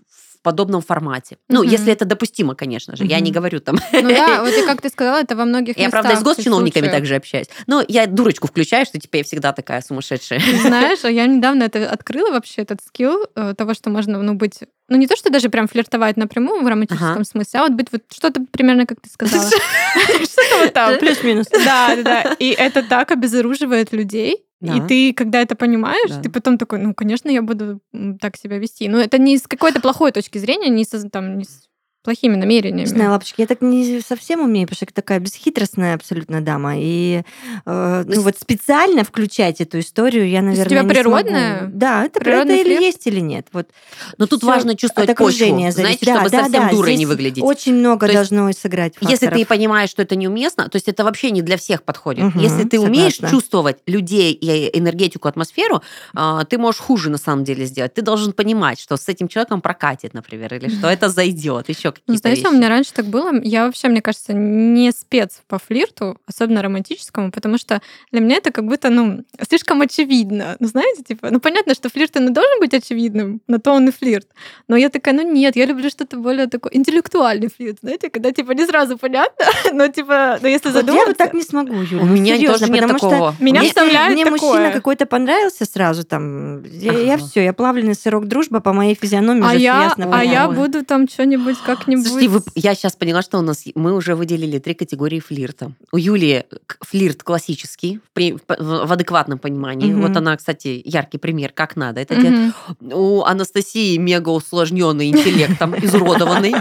в 0.41 0.43
подобном 0.43 0.81
формате? 0.81 1.37
Ну, 1.49 1.63
Мгм. 1.63 1.71
если 1.71 1.93
это 1.93 2.07
допустимо, 2.07 2.55
конечно 2.55 2.97
же. 2.97 3.05
Я 3.05 3.21
не 3.21 3.31
говорю 3.31 3.61
там... 3.61 3.77
Ну 3.93 4.09
да, 4.09 4.41
вот 4.43 4.53
и 4.57 4.63
как 4.63 4.81
ты 4.81 4.89
сказала, 4.89 5.19
это 5.19 5.37
во 5.37 5.45
многих 5.45 5.77
Я, 5.77 5.91
правда, 5.91 6.13
и 6.13 6.17
с 6.17 6.19
местах 6.21 6.37
госчиновниками 6.37 6.89
также 6.89 7.17
общаюсь. 7.17 7.49
Но 7.67 7.85
я 7.87 8.07
дурочку 8.07 8.49
включаю, 8.49 8.87
что 8.87 8.99
теперь 8.99 9.21
я 9.21 9.25
всегда 9.25 9.53
такая 9.53 9.83
сумасшедшая. 9.83 10.41
Знаешь, 10.63 11.01
а 11.05 11.11
я 11.11 11.27
недавно 11.27 11.65
это 11.65 11.91
открыла 11.91 12.31
вообще, 12.31 12.63
этот 12.63 12.81
скилл 12.83 13.27
э, 13.35 13.55
того, 13.57 13.75
что 13.75 13.91
можно, 13.91 14.23
ну, 14.23 14.35
быть... 14.35 14.61
Ну, 14.89 14.97
не 14.97 15.07
то, 15.07 15.15
что 15.15 15.31
даже 15.31 15.51
прям 15.51 15.69
флиртовать 15.69 16.17
напрямую 16.17 16.63
в 16.63 16.67
романтическом 16.67 17.13
Ага. 17.13 17.25
смысле, 17.25 17.61
а 17.61 17.63
вот 17.65 17.73
быть 17.73 17.89
вот 17.93 18.03
что-то 18.11 18.41
примерно, 18.51 18.87
как 18.87 19.01
ты 19.01 19.11
сказала. 19.11 19.49
Что-то 19.51 20.59
вот 20.63 20.73
там. 20.73 20.99
Плюс-минус. 20.99 21.47
Да, 21.51 21.95
да, 21.97 22.03
да. 22.03 22.37
И 22.39 22.49
это 22.51 22.83
так 22.83 23.11
обезоруживает 23.13 23.93
людей. 23.93 24.45
И 24.63 24.67
Да. 24.67 24.87
ты, 24.87 25.15
когда 25.15 25.41
это 25.41 25.57
понимаешь, 25.57 26.11
Да. 26.11 26.21
ты 26.23 26.31
потом 26.31 26.59
такой, 26.59 26.79
ну, 26.81 26.95
конечно, 26.95 27.31
я 27.31 27.41
буду 27.43 27.81
так 28.21 28.37
себя 28.37 28.59
вести. 28.59 28.89
Но 28.89 28.99
это 29.01 29.19
не 29.19 29.39
с 29.39 29.47
какой-то 29.47 29.81
плохой 29.81 30.13
точки 30.13 30.39
зрения, 30.39 30.69
не, 30.69 30.85
со, 30.85 31.09
там, 31.09 31.39
не 31.39 31.45
с 31.45 31.70
плохими 32.03 32.35
намерениями. 32.37 32.81
Не 32.81 32.87
знаю, 32.87 33.11
лапочки, 33.11 33.41
я 33.43 33.47
так 33.47 33.61
не 33.61 34.01
совсем 34.01 34.41
умею, 34.41 34.67
потому 34.67 34.77
что 34.77 34.87
я 34.87 34.93
такая 34.95 35.19
бесхитростная 35.21 35.95
абсолютно 35.95 36.41
дама. 36.41 36.75
И 36.79 37.23
э, 37.67 38.05
ну, 38.07 38.21
вот 38.23 38.39
специально 38.39 39.05
включать 39.05 39.61
эту 39.61 39.81
историю 39.81 40.29
я, 40.29 40.39
есть 40.39 40.43
у 40.43 40.47
наверное, 40.47 40.71
тебя 40.71 40.83
не 40.83 40.89
природная- 40.89 41.59
смогу. 41.59 41.73
Да, 41.77 42.05
это 42.05 42.21
это 42.21 42.53
или 42.55 42.83
есть, 42.83 43.07
или 43.07 43.21
нет. 43.21 43.49
Вот 43.53 43.69
Но 44.17 44.27
тут 44.27 44.43
важно 44.43 44.75
чувствовать 44.77 45.15
почву, 45.17 45.71
знаете, 45.71 46.07
Да, 46.07 46.13
чтобы 46.17 46.31
да, 46.31 46.43
совсем 46.45 46.63
да, 46.63 46.71
дурой 46.71 46.97
не 46.97 47.07
выглядеть. 47.07 47.45
Очень 47.45 47.75
много 47.75 48.07
То 48.07 48.13
есть, 48.13 48.31
должно 48.31 48.53
сыграть 48.53 48.95
Если 49.01 49.27
ты 49.27 49.27
факторов. 49.27 49.49
понимаешь, 49.49 49.91
что 49.91 50.03
это 50.03 50.17
неуместно, 50.17 50.69
то 50.69 50.77
есть 50.77 50.89
это 50.89 51.05
вообще 51.05 51.31
не 51.31 51.43
для 51.43 51.57
всех 51.59 51.83
подходит. 51.83 52.25
Мгм, 52.25 52.39
Если 52.41 52.65
ты 52.65 52.81
умеешь 52.81 53.17
согласна. 53.17 53.37
чувствовать 53.37 53.79
людей 53.87 54.33
и 54.33 54.79
энергетику, 54.79 55.29
атмосферу, 55.29 55.83
а, 56.15 56.45
ты 56.45 56.57
можешь 56.59 56.81
хуже 56.81 57.11
на 57.11 57.19
самом 57.19 57.45
деле 57.45 57.67
сделать. 57.67 57.93
Ты 57.95 58.03
должен 58.03 58.33
понимать, 58.33 58.81
что 58.81 58.97
с 58.97 59.07
этим 59.09 59.29
человеком 59.29 59.61
прокатит, 59.61 60.15
например, 60.15 60.55
или 60.55 60.69
что 60.71 60.89
это 60.89 61.09
зайдет, 61.11 61.69
еще 61.69 61.90
Ну, 61.91 62.15
какие-то 62.15 62.21
знаете, 62.21 62.43
вещи. 62.43 62.53
у 62.53 62.57
меня 62.57 62.69
раньше 62.69 62.93
так 62.93 63.07
было. 63.07 63.33
Я 63.43 63.67
вообще, 63.67 63.89
мне 63.89 64.03
кажется, 64.03 64.33
не 64.33 64.91
спец 64.93 65.43
по 65.49 65.59
флирту, 65.59 66.19
особенно 66.27 66.63
романтическому, 66.63 67.31
потому 67.31 67.59
что 67.59 67.81
для 68.13 68.21
меня 68.21 68.37
это 68.37 68.51
как 68.51 68.67
будто, 68.67 68.91
ну, 68.91 69.25
слишком 69.49 69.81
очевидно. 69.81 70.57
Ну, 70.59 70.67
знаете, 70.67 71.03
типа, 71.03 71.31
ну, 71.31 71.41
понятно, 71.41 71.75
что 71.75 71.89
флирт 71.89 72.17
и 72.17 72.21
не 72.21 72.31
должен 72.31 72.61
быть 72.61 72.75
очевидным, 72.75 73.41
на 73.47 73.59
то 73.59 73.73
он 73.73 73.89
и 73.89 73.93
флирт. 73.93 74.29
Но 74.69 74.77
я 74.77 74.89
такая, 74.89 75.15
ну, 75.15 75.23
нет, 75.23 75.57
я 75.57 75.67
люблю 75.67 75.91
что-то 75.91 76.17
более 76.17 76.47
такое, 76.47 76.73
интеллектуальный 76.75 77.49
флирт, 77.49 77.79
знаете, 77.83 78.11
когда, 78.11 78.33
типа, 78.33 78.53
не 78.53 78.67
сразу 78.67 78.99
понятно, 78.99 79.45
но, 79.73 79.89
типа, 79.89 80.39
ну, 80.41 80.49
если 80.49 80.69
Вот 80.69 80.75
я 80.77 80.81
задуматься... 80.81 81.09
вот 81.09 81.17
так 81.17 81.35
не 81.35 81.43
смогу, 81.43 81.75
Юля. 81.75 82.03
У 82.03 82.07
ну, 82.07 82.15
меня 82.15 82.37
серьезно, 82.37 82.59
тоже 82.59 82.73
нет 82.73 82.83
потому 82.83 82.99
что 82.99 83.11
такого. 83.11 83.35
Меня 83.41 83.63
вставляет 83.63 84.13
мне 84.13 84.25
такое. 84.25 84.41
мужчина 84.41 84.73
какой-то 84.73 85.07
понравился 85.07 85.65
сразу, 85.65 86.05
там, 86.05 86.63
я, 86.65 86.93
я 86.93 87.19
все, 87.19 87.45
я 87.45 87.53
плавленый 87.53 87.95
сырок 87.95 88.27
дружба 88.27 88.61
по 88.61 88.73
моей 88.73 88.95
физиономии 88.95 89.45
А 89.45 89.51
уже 89.51 89.59
я, 89.59 89.83
ясно 89.85 90.11
а 90.13 90.25
я 90.25 90.49
буду 90.49 90.85
там 90.85 91.09
что-нибудь 91.09 91.57
как-нибудь... 91.81 92.07
Слушайте, 92.07 92.29
вы- 92.29 92.43
я 92.55 92.75
сейчас 92.75 92.95
поняла, 92.97 93.23
что 93.23 93.39
у 93.39 93.43
нас 93.43 93.65
мы 93.75 93.95
уже 93.95 94.15
выделили 94.15 94.59
три 94.59 94.75
категории 94.75 95.21
флирта. 95.21 95.73
У 95.93 95.97
Юлии 95.97 96.45
к- 96.67 96.85
флирт 96.87 97.23
классический, 97.23 97.99
в, 97.99 98.13
при- 98.13 98.33
в- 98.35 98.93
адекватном 98.93 99.39
понимании. 99.39 99.93
Мгм. 99.93 100.03
Вот 100.03 100.17
она, 100.17 100.37
кстати, 100.37 100.81
яркий 100.85 101.19
пример, 101.19 101.53
как 101.53 101.77
надо 101.77 102.01
это 102.01 102.15
делать. 102.17 102.53
Мгм. 102.81 102.93
У 102.93 103.23
Анастасии 103.25 103.97
мега 103.97 104.29
усложненный 104.31 105.09
интеллектом, 105.09 105.75
изуродованный. 105.85 106.55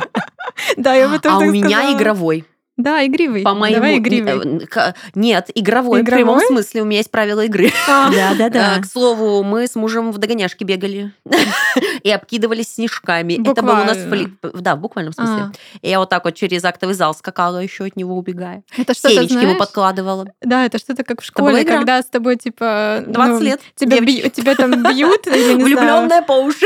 Да, 0.77 0.93
я 0.95 1.08
бы 1.08 1.19
тоже 1.19 1.36
А 1.36 1.38
у 1.39 1.51
меня 1.51 1.93
игровой. 1.95 2.45
Да, 2.79 3.05
игривый. 3.05 3.41
По 3.43 3.53
моему... 3.53 3.75
Давай 3.75 3.97
игривый. 3.97 4.67
э, 4.73 4.93
Нет, 5.13 5.49
игровой. 5.53 6.01
В 6.01 6.05
прямом 6.05 6.37
Игровой? 6.37 6.45
смысле 6.47 6.81
у 6.81 6.85
меня 6.85 6.99
есть 6.99 7.11
правила 7.11 7.41
игры. 7.43 7.71
А, 7.89 8.09
Да, 8.13 8.33
да, 8.37 8.49
да. 8.49 8.77
Э, 8.77 8.81
К 8.81 8.85
слову, 8.85 9.43
мы 9.43 9.67
с 9.67 9.75
мужем 9.75 10.13
в 10.13 10.17
догоняшки 10.17 10.63
бегали 10.63 11.11
и 12.03 12.09
обкидывались 12.09 12.75
снежками. 12.75 13.33
Это 13.45 13.61
был 13.61 13.73
у 13.73 13.83
нас 13.83 13.97
Буквально. 13.97 14.31
фли- 14.43 14.61
Да, 14.61 14.75
в 14.77 14.79
буквальном 14.79 15.11
смысле. 15.11 15.35
а. 15.35 15.51
И 15.81 15.89
я 15.89 15.99
вот 15.99 16.09
так 16.09 16.23
вот 16.23 16.35
через 16.35 16.63
актовый 16.63 16.95
зал 16.95 17.13
скакала 17.13 17.57
еще 17.57 17.83
от 17.83 17.97
него 17.97 18.17
убегая. 18.17 18.63
Это 18.77 18.93
что-то, 18.93 19.13
Семечки 19.13 19.33
ему 19.43 19.57
подкладывала. 19.57 20.27
Да, 20.41 20.65
это 20.65 20.77
что-то 20.79 21.03
как 21.03 21.21
в 21.21 21.25
школе, 21.25 21.65
когда 21.65 22.01
с 22.01 22.05
тобой, 22.05 22.37
типа... 22.37 23.03
20 23.07 23.33
ну, 23.33 23.39
лет. 23.41 23.61
Тебя, 23.75 24.55
там 24.55 24.71
бьют, 24.93 25.25
Влюбленная 25.25 26.21
по 26.21 26.31
уши. 26.33 26.65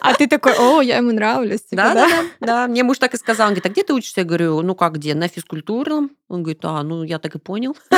а 0.00 0.14
ты 0.14 0.26
такой, 0.26 0.54
о, 0.58 0.80
я 0.80 0.96
ему 0.96 1.12
нравлюсь. 1.12 1.62
типа, 1.62 1.82
Да, 1.82 1.94
да, 1.94 2.08
да, 2.08 2.22
да. 2.40 2.66
Мне 2.66 2.82
муж 2.82 2.98
так 2.98 3.14
и 3.14 3.16
сказал. 3.16 3.46
Он 3.46 3.52
говорит, 3.54 3.66
а 3.66 3.68
где 3.68 3.84
ты 3.84 3.94
учишься? 3.94 4.22
Я 4.22 4.26
говорю, 4.26 4.60
ну 4.62 4.74
как 4.74 4.98
где? 5.04 5.14
На 5.14 5.28
физкультурном. 5.28 6.10
Он 6.28 6.42
говорит, 6.42 6.60
а, 6.62 6.82
ну 6.82 7.02
я 7.02 7.18
так 7.18 7.34
и 7.34 7.38
понял. 7.38 7.76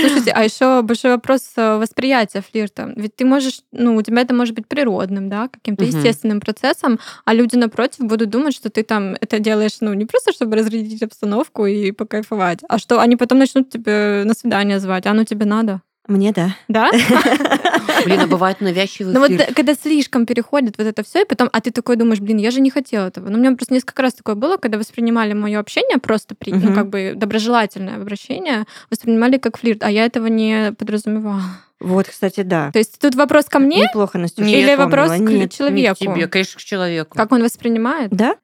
Слушайте, 0.00 0.30
а 0.32 0.44
еще 0.44 0.82
большой 0.82 1.12
вопрос 1.12 1.50
э, 1.56 1.78
восприятия 1.78 2.42
флирта. 2.42 2.92
Ведь 2.94 3.16
ты 3.16 3.24
можешь, 3.24 3.62
ну, 3.72 3.96
у 3.96 4.02
тебя 4.02 4.20
это 4.20 4.34
может 4.34 4.54
быть 4.54 4.68
природным, 4.68 5.30
да, 5.30 5.48
каким-то 5.48 5.84
естественным 5.84 6.40
процессом, 6.40 7.00
а 7.24 7.32
люди 7.32 7.56
напротив 7.56 8.00
будут 8.00 8.28
думать, 8.28 8.54
что 8.54 8.68
ты 8.68 8.82
там 8.82 9.16
это 9.20 9.38
делаешь, 9.38 9.78
ну, 9.80 9.94
не 9.94 10.04
просто 10.04 10.32
чтобы 10.32 10.56
разрядить 10.56 11.02
обстановку 11.02 11.64
и 11.66 11.92
покайфовать, 11.92 12.60
а 12.68 12.78
что 12.78 13.00
они 13.00 13.16
потом 13.16 13.38
начнут 13.38 13.70
тебе 13.70 14.22
на 14.26 14.34
свидание 14.34 14.78
звать, 14.78 15.06
а 15.06 15.14
ну 15.14 15.24
тебе 15.24 15.46
надо. 15.46 15.80
Мне 16.10 16.32
да. 16.32 16.56
Да? 16.66 16.90
Блин, 18.04 18.20
а 18.20 18.26
бывает 18.26 18.60
навязчивый 18.60 19.14
Ну 19.14 19.20
вот 19.20 19.28
флирт. 19.28 19.54
когда 19.54 19.74
слишком 19.74 20.26
переходит 20.26 20.76
вот 20.76 20.86
это 20.86 21.04
все, 21.04 21.22
и 21.22 21.24
потом, 21.24 21.48
а 21.52 21.60
ты 21.60 21.70
такой 21.70 21.94
думаешь, 21.94 22.18
блин, 22.18 22.38
я 22.38 22.50
же 22.50 22.60
не 22.60 22.70
хотела 22.70 23.06
этого. 23.06 23.28
Но 23.28 23.36
у 23.36 23.40
меня 23.40 23.52
просто 23.52 23.74
несколько 23.74 24.02
раз 24.02 24.14
такое 24.14 24.34
было, 24.34 24.56
когда 24.56 24.76
воспринимали 24.76 25.34
мое 25.34 25.60
общение 25.60 25.98
просто 25.98 26.34
при, 26.34 26.52
ну 26.52 26.74
как 26.74 26.88
бы 26.88 27.12
доброжелательное 27.14 27.94
обращение, 27.94 28.64
воспринимали 28.90 29.38
как 29.38 29.56
флирт, 29.58 29.84
а 29.84 29.90
я 29.90 30.04
этого 30.04 30.26
не 30.26 30.72
подразумевала. 30.72 31.42
Вот, 31.80 32.06
кстати, 32.08 32.42
да. 32.42 32.70
То 32.72 32.78
есть 32.78 32.98
тут 32.98 33.14
вопрос 33.14 33.46
ко 33.46 33.58
мне 33.58 33.78
Неплохо, 33.84 34.18
Настюша. 34.18 34.46
Нет, 34.46 34.58
или 34.68 34.74
вопрос 34.76 35.10
к 35.12 35.18
Нет. 35.18 35.30
Не 35.30 35.46
к 35.48 35.52
человеку? 35.52 35.96
тебе, 35.98 36.26
конечно, 36.26 36.58
к 36.58 36.62
человеку. 36.62 37.16
Как 37.16 37.32
он 37.32 37.42
воспринимает? 37.42 38.10
Да? 38.10 38.34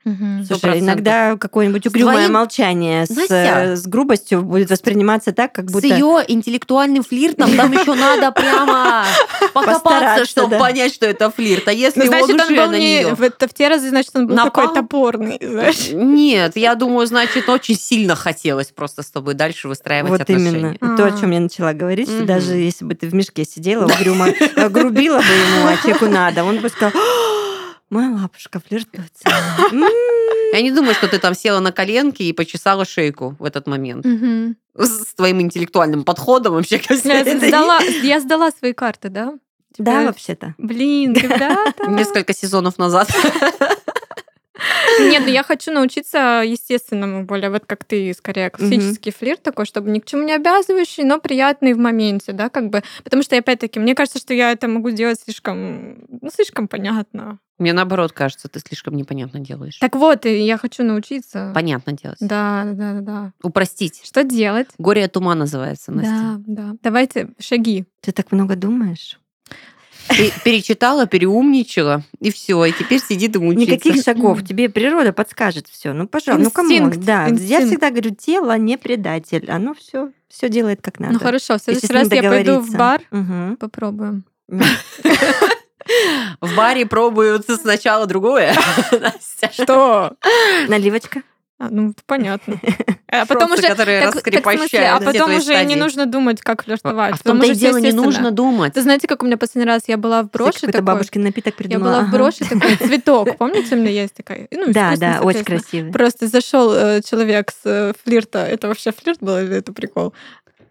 Сто 0.44 0.56
Слушай, 0.56 0.80
иногда 0.80 1.36
какое-нибудь 1.36 1.84
С 1.84 1.86
угрюмое 1.88 2.14
твоим- 2.16 2.32
молчание 2.32 3.04
с, 3.06 3.10
э, 3.30 3.76
с 3.76 3.86
грубостью 3.86 4.42
будет 4.42 4.70
восприниматься 4.70 5.32
так, 5.32 5.52
как 5.52 5.68
С 5.68 5.72
будто... 5.72 5.86
ее 5.86 6.24
интеллектуальным 6.26 7.02
флиртом 7.02 7.54
там 7.56 7.72
еще 7.72 7.94
надо 7.94 8.32
прямо 8.32 9.04
покопаться, 9.52 10.24
чтобы 10.24 10.50
да. 10.52 10.58
понять, 10.58 10.94
что 10.94 11.06
это 11.06 11.30
флирт. 11.30 11.68
А 11.68 11.72
если 11.72 12.00
Ну, 12.00 12.06
он 12.06 12.10
значит, 12.12 12.30
он 12.30 12.40
уже 12.40 12.56
был 12.56 12.70
на 12.70 12.78
не... 12.78 12.98
нее... 13.02 13.14
В, 13.14 13.22
это 13.22 13.48
в 13.48 13.54
те 13.54 13.68
разы, 13.68 13.88
значит, 13.90 14.12
он 14.14 14.26
был 14.28 14.34
Напал? 14.36 14.50
такой 14.68 14.74
топорный, 14.74 15.38
знаешь. 15.42 15.88
Нет, 15.92 16.56
я 16.56 16.74
думаю, 16.74 17.06
значит, 17.06 17.48
очень 17.48 17.76
сильно 17.76 18.14
хотелось 18.16 18.68
просто 18.68 19.02
с 19.02 19.10
тобой 19.10 19.34
дальше 19.34 19.68
выстраивать 19.68 20.10
Вот 20.10 20.20
отношения. 20.22 20.76
именно. 20.80 20.96
То, 20.96 21.04
о 21.06 21.10
чем 21.18 21.30
я 21.32 21.40
начала 21.40 21.72
говорить, 21.72 22.08
что 22.08 22.24
даже 22.24 22.54
если 22.54 22.84
бы 22.84 22.94
ты 22.94 23.08
в 23.08 23.14
мешке 23.26 23.44
сидела, 23.44 23.84
угрюмо 23.86 24.28
грубила 24.70 25.18
бы 25.18 25.24
ему, 25.24 25.66
а 25.66 25.76
человеку 25.76 26.06
надо, 26.06 26.44
он 26.44 26.60
бы 26.60 26.68
сказал, 26.68 26.92
«А, 26.94 27.74
моя 27.90 28.10
лапушка 28.10 28.60
флиртует 28.60 29.12
со 29.22 29.30
мной». 29.72 29.90
М, 29.90 30.52
Я 30.54 30.62
не 30.62 30.70
думаю, 30.70 30.94
что 30.94 31.08
ты 31.08 31.18
там 31.18 31.34
села 31.34 31.60
на 31.60 31.72
коленки 31.72 32.22
и 32.22 32.32
почесала 32.32 32.84
шейку 32.84 33.34
в 33.38 33.44
этот 33.44 33.66
момент. 33.66 34.06
С 34.76 35.14
твоим 35.14 35.40
интеллектуальным 35.40 36.04
подходом 36.04 36.54
вообще 36.54 36.78
ко 36.78 36.94
Я 36.94 37.24
сдала, 37.38 37.80
я 38.02 38.20
сдала 38.20 38.50
свои 38.50 38.72
карты, 38.72 39.08
да? 39.08 39.34
Да, 39.78 40.04
вообще-то. 40.04 40.54
Блин, 40.56 41.12
ребята. 41.12 41.86
Несколько 41.88 42.32
сезонов 42.32 42.78
назад. 42.78 43.10
Нет, 45.00 45.22
ну 45.24 45.30
я 45.30 45.42
хочу 45.42 45.72
научиться 45.72 46.42
естественному 46.44 47.24
более, 47.24 47.50
вот 47.50 47.64
как 47.66 47.84
ты, 47.84 48.12
скорее, 48.14 48.50
классический 48.50 49.10
флирт 49.10 49.42
такой, 49.42 49.66
чтобы 49.66 49.90
ни 49.90 49.98
к 49.98 50.06
чему 50.06 50.22
не 50.22 50.32
обязывающий, 50.32 51.04
но 51.04 51.20
приятный 51.20 51.74
в 51.74 51.78
моменте, 51.78 52.32
да, 52.32 52.48
как 52.48 52.70
бы. 52.70 52.82
Потому 53.04 53.22
что, 53.22 53.36
опять-таки, 53.36 53.78
мне 53.78 53.94
кажется, 53.94 54.18
что 54.18 54.34
я 54.34 54.52
это 54.52 54.68
могу 54.68 54.90
сделать 54.90 55.20
слишком, 55.20 56.06
ну, 56.08 56.30
слишком 56.30 56.68
понятно. 56.68 57.38
Мне 57.58 57.72
наоборот 57.72 58.12
кажется, 58.12 58.48
ты 58.48 58.60
слишком 58.60 58.96
непонятно 58.96 59.40
делаешь. 59.40 59.78
Так 59.78 59.96
вот, 59.96 60.26
и 60.26 60.44
я 60.44 60.58
хочу 60.58 60.84
научиться. 60.84 61.52
Понятно 61.54 61.92
делать. 61.92 62.18
Да, 62.20 62.64
да, 62.66 62.92
да, 62.92 63.00
да. 63.00 63.32
Упростить. 63.42 64.02
Что 64.04 64.24
делать? 64.24 64.68
Горе 64.76 65.04
от 65.04 65.16
ума 65.16 65.34
называется, 65.34 65.90
Настя. 65.90 66.12
Да, 66.12 66.40
да. 66.46 66.76
Давайте 66.82 67.30
шаги. 67.38 67.86
Ты 68.02 68.12
так 68.12 68.30
много 68.32 68.56
думаешь? 68.56 69.18
Пе- 70.08 70.32
Перечитала, 70.44 71.06
переумничала, 71.06 72.02
и 72.20 72.30
все, 72.30 72.64
и 72.64 72.72
теперь 72.72 73.00
сидит 73.00 73.34
и 73.36 73.38
мучается. 73.38 73.72
Никаких 73.72 74.02
шагов. 74.04 74.44
Тебе 74.46 74.68
природа 74.68 75.12
подскажет 75.12 75.66
все. 75.68 75.92
Ну, 75.92 76.06
пожалуйста, 76.06 76.44
ну 76.44 76.50
кому? 76.50 76.68
Инстинкт, 76.70 76.98
Да, 77.04 77.24
я 77.24 77.30
инстинкт. 77.30 77.66
всегда 77.66 77.90
говорю, 77.90 78.14
тело 78.14 78.56
не 78.56 78.76
предатель. 78.78 79.50
Оно 79.50 79.74
все 79.74 80.10
все 80.28 80.48
делает 80.48 80.80
как 80.82 80.98
надо. 81.00 81.14
Ну 81.14 81.18
хорошо, 81.20 81.56
в 81.58 81.62
следующий 81.62 81.92
раз 81.92 82.10
я 82.12 82.22
пойду 82.22 82.60
в 82.60 82.70
бар, 82.76 83.00
Мгм. 83.10 83.56
попробуем. 83.56 84.24
В 86.40 86.56
баре 86.56 86.84
пробуют 86.84 87.46
сначала 87.46 88.06
другое. 88.06 88.54
Что? 89.52 90.14
Наливочка. 90.68 91.22
А, 91.58 91.68
ну, 91.70 91.90
это 91.90 92.02
понятно. 92.06 92.60
А 93.08 93.24
потом 93.24 93.52
уже... 93.52 93.62
которые 93.62 94.00
так- 94.02 94.14
так 94.14 94.24
в 94.24 94.28
смысле, 94.28 94.40
раскрепощают 94.40 95.02
а 95.02 95.04
потом 95.04 95.34
уже 95.36 95.64
не 95.64 95.76
нужно 95.76 96.04
думать, 96.06 96.42
как 96.42 96.64
флиртовать. 96.64 97.12
А 97.12 97.16
в 97.16 97.18
потому 97.22 97.40
том-то 97.40 97.52
и 97.52 97.54
что 97.54 97.60
дело, 97.60 97.76
не 97.78 97.92
нужно 97.92 98.30
думать. 98.32 98.74
Ты 98.74 98.82
знаете, 98.82 99.06
как 99.06 99.22
у 99.22 99.26
меня 99.26 99.38
последний 99.38 99.64
раз 99.70 99.82
я 99.86 99.96
была 99.96 100.24
в 100.24 100.30
броши 100.30 100.66
такой? 100.66 100.80
бабушкин 100.82 101.22
напиток 101.22 101.54
Я 101.54 101.56
придумала. 101.56 101.88
была 101.88 102.00
в 102.02 102.10
броши 102.10 102.44
такой 102.44 102.76
цветок. 102.88 103.38
Помните, 103.38 103.76
у 103.76 103.78
меня 103.78 103.90
есть 103.90 104.14
такая? 104.14 104.48
Ну, 104.50 104.72
Да, 104.72 104.94
да, 104.98 105.20
очень 105.22 105.44
красивый. 105.44 105.92
Просто 105.92 106.26
зашел 106.26 106.72
э, 106.74 107.00
человек 107.02 107.52
с 107.52 107.60
э, 107.64 107.92
флирта. 108.04 108.40
Это 108.40 108.66
вообще 108.68 108.90
флирт 108.92 109.18
был 109.22 109.38
или 109.38 109.56
это 109.56 109.72
прикол? 109.72 110.12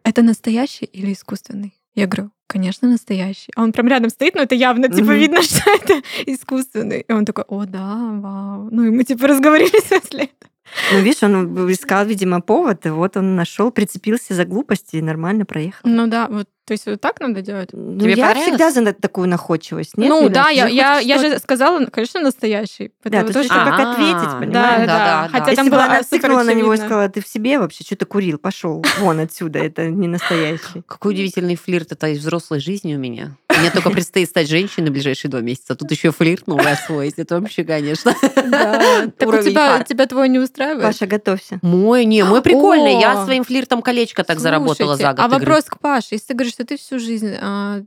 Это 0.04 0.22
настоящий 0.22 0.86
или 0.86 1.14
искусственный? 1.14 1.74
Я 1.96 2.06
говорю, 2.08 2.30
конечно, 2.48 2.90
настоящий. 2.90 3.52
А 3.56 3.64
он 3.64 3.72
прям 3.72 3.88
рядом 3.88 4.10
стоит, 4.10 4.36
но 4.36 4.42
это 4.42 4.54
явно, 4.56 4.90
типа, 4.90 5.06
Мгм. 5.12 5.14
видно, 5.20 5.42
что 5.42 5.68
это 5.72 6.02
искусственный. 6.28 7.06
И 7.08 7.12
он 7.14 7.26
такой, 7.26 7.46
о, 7.48 7.66
да, 7.66 7.96
вау. 7.96 8.68
Ну, 8.72 8.84
и 8.84 8.90
мы, 8.90 9.04
типа, 9.06 9.26
разговорились 9.28 9.84
после 9.84 10.26
этого. 10.26 10.52
Ну, 10.92 11.00
видишь, 11.00 11.24
он 11.24 11.72
искал, 11.72 12.06
видимо, 12.06 12.42
повод, 12.42 12.86
и 12.86 12.90
вот 12.90 13.18
он 13.18 13.36
нашел, 13.36 13.72
прицепился 13.72 14.34
за 14.34 14.46
глупости 14.46 14.98
и 14.98 15.02
нормально 15.02 15.46
проехал. 15.46 15.82
Ну 15.84 16.08
да, 16.08 16.28
вот, 16.30 16.48
то 16.66 16.72
есть 16.72 16.86
вот 16.88 17.00
так 17.00 17.20
надо 17.20 17.42
делать? 17.42 17.70
Ну, 17.74 18.00
Тебе 18.00 18.14
я 18.14 18.34
всегда 18.34 18.72
за 18.72 18.82
на- 18.82 18.94
такую 18.94 19.28
находчивость. 19.28 19.98
Нет, 19.98 20.10
ну 20.10 20.24
Юля? 20.24 20.34
да, 20.34 20.50
я, 20.50 20.68
же 20.68 20.74
я, 20.74 21.00
я 21.00 21.18
же 21.20 21.28
что-то. 21.28 21.42
сказала, 21.42 21.86
конечно, 21.86 22.22
настоящий. 22.22 22.92
Да, 23.04 23.22
тут 23.24 23.34
тоже 23.34 23.46
еще 23.46 23.54
как 23.54 23.80
А, 23.80 23.92
ответить, 23.92 24.40
понимаешь? 24.40 24.88
Да, 24.88 24.98
да, 24.98 25.22
да, 25.24 25.30
Хотя. 25.32 25.46
Если 25.52 25.56
там 25.56 25.66
бы 25.66 25.72
было 25.72 25.84
она 25.86 26.04
цикнула 26.04 26.44
на 26.44 26.54
него 26.54 26.74
и 26.74 26.78
сказала, 26.78 27.08
ты 27.10 27.22
в 27.22 27.28
себе 27.28 27.60
вообще, 27.60 27.84
что 27.84 27.96
ты 27.96 28.06
курил, 28.06 28.38
пошел 28.40 28.84
вон 29.00 29.20
отсюда, 29.20 29.60
это 29.60 29.90
не 29.90 30.08
настоящий. 30.08 30.82
Какой 30.88 31.14
удивительный 31.14 31.56
флирт 31.56 31.92
это 31.92 32.08
из 32.08 32.20
взрослой 32.20 32.60
жизни 32.60 32.96
у 32.96 33.00
меня. 33.00 33.38
Мне 33.60 33.72
только 33.72 33.90
предстоит 33.90 34.30
стать 34.30 34.50
женщиной 34.50 34.90
в 34.90 34.94
ближайшие 34.94 35.32
два 35.32 35.42
месяца. 35.42 35.76
Тут 35.76 35.90
еще 35.92 36.12
флирт 36.12 36.48
новый 36.48 36.72
освоить. 36.72 37.16
Это 37.18 37.40
вообще, 37.40 37.64
конечно. 37.64 38.16
Да. 38.22 39.08
Так 39.18 39.30
у 39.30 39.38
тебя, 39.42 39.84
тебя 39.84 40.06
твой 40.06 40.30
не 40.30 40.40
устраивает? 40.40 40.84
Паша, 40.84 41.08
готовься. 41.08 41.60
Мой, 41.62 42.06
не, 42.06 42.24
мой 42.24 42.42
прикольный. 42.42 43.00
Я 43.00 43.24
своим 43.26 43.44
флиртом 43.44 43.82
колечко 43.82 44.24
так 44.24 44.40
заработала 44.40 44.96
за 44.96 45.14
год. 45.14 45.20
А 45.20 45.28
вопрос 45.28 45.66
к 45.66 45.80
Паше. 45.80 46.10
Если 46.12 46.28
ты 46.28 46.34
говоришь, 46.34 46.54
что 46.54 46.66
ты 46.66 46.78
всю 46.78 47.00
жизнь 47.00 47.36
а, 47.40 47.82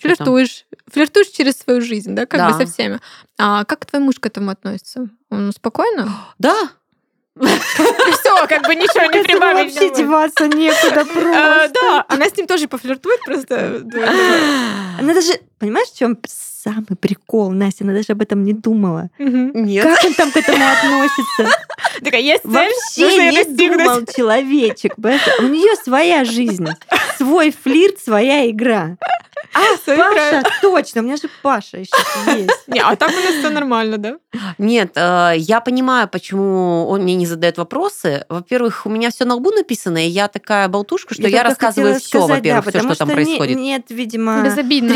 флиртуешь, 0.00 0.66
флиртуешь 0.90 1.28
через 1.28 1.58
свою 1.58 1.80
жизнь, 1.80 2.14
да, 2.14 2.26
как 2.26 2.40
Да. 2.40 2.50
бы 2.50 2.64
со 2.64 2.70
всеми. 2.70 3.00
А 3.38 3.64
как 3.64 3.86
твой 3.86 4.02
муж 4.02 4.16
к 4.18 4.26
этому 4.26 4.50
относится? 4.50 5.08
Он 5.30 5.52
спокойно? 5.52 6.12
Да. 6.38 6.70
Все, 7.40 8.46
как 8.46 8.66
бы 8.66 8.74
ничего 8.74 9.04
не 9.06 9.22
прибавить. 9.22 9.74
вообще 9.74 9.94
деваться 9.94 10.48
некуда 10.48 11.00
А, 11.00 11.04
просто. 11.04 11.70
Да, 11.74 12.04
она 12.08 12.26
с 12.26 12.36
ним 12.36 12.46
тоже 12.46 12.68
пофлиртует 12.68 13.20
просто. 13.24 13.82
Она 14.98 15.14
даже, 15.14 15.32
понимаешь, 15.58 15.88
в 15.88 15.98
чем 15.98 16.18
самый 16.26 16.96
прикол, 16.96 17.50
Настя, 17.50 17.84
она 17.84 17.92
даже 17.92 18.12
об 18.12 18.22
этом 18.22 18.42
не 18.44 18.52
думала. 18.52 19.10
Мгм. 19.18 19.52
Нет. 19.54 19.84
Как 19.84 20.04
он 20.04 20.14
там 20.14 20.30
к 20.30 20.36
этому 20.36 20.64
относится? 20.64 21.58
Такая, 22.04 22.20
есть 22.20 22.44
Вообще 22.44 23.30
не 23.30 23.44
думал 23.44 24.06
человечек. 24.06 24.94
У 24.98 25.42
нее 25.44 25.74
своя 25.82 26.24
жизнь, 26.24 26.66
свой 27.16 27.50
флирт, 27.50 27.98
своя 28.00 28.48
игра. 28.50 28.96
А 29.54 29.60
Паша, 29.86 30.42
точно, 30.60 31.00
у 31.00 31.04
меня 31.04 31.16
же 31.16 31.28
Паша 31.42 31.78
еще 31.78 31.96
есть. 32.36 32.50
Не, 32.66 32.80
а 32.80 32.96
так 32.96 33.10
у 33.10 33.14
нас 33.14 33.34
все 33.38 33.50
нормально, 33.50 33.98
да? 33.98 34.16
Нет, 34.58 34.92
э, 34.94 35.32
я 35.36 35.60
понимаю, 35.60 36.08
почему 36.08 36.86
он 36.88 37.02
мне 37.02 37.14
не 37.14 37.26
задает 37.26 37.56
вопросы. 37.58 38.24
Во-первых, 38.28 38.86
у 38.86 38.90
меня 38.90 39.10
все 39.10 39.24
на 39.24 39.34
лбу 39.36 39.50
написано, 39.50 40.04
и 40.06 40.08
я 40.08 40.28
такая 40.28 40.68
болтушка, 40.68 41.14
что 41.14 41.28
я, 41.28 41.42
рассказываю 41.42 41.98
все, 41.98 42.26
во-первых, 42.26 42.66
все, 42.68 42.80
что 42.80 42.94
там 42.94 43.08
происходит. 43.08 43.56
Нет, 43.56 43.86
видимо, 43.88 44.42
Безобидно. 44.42 44.92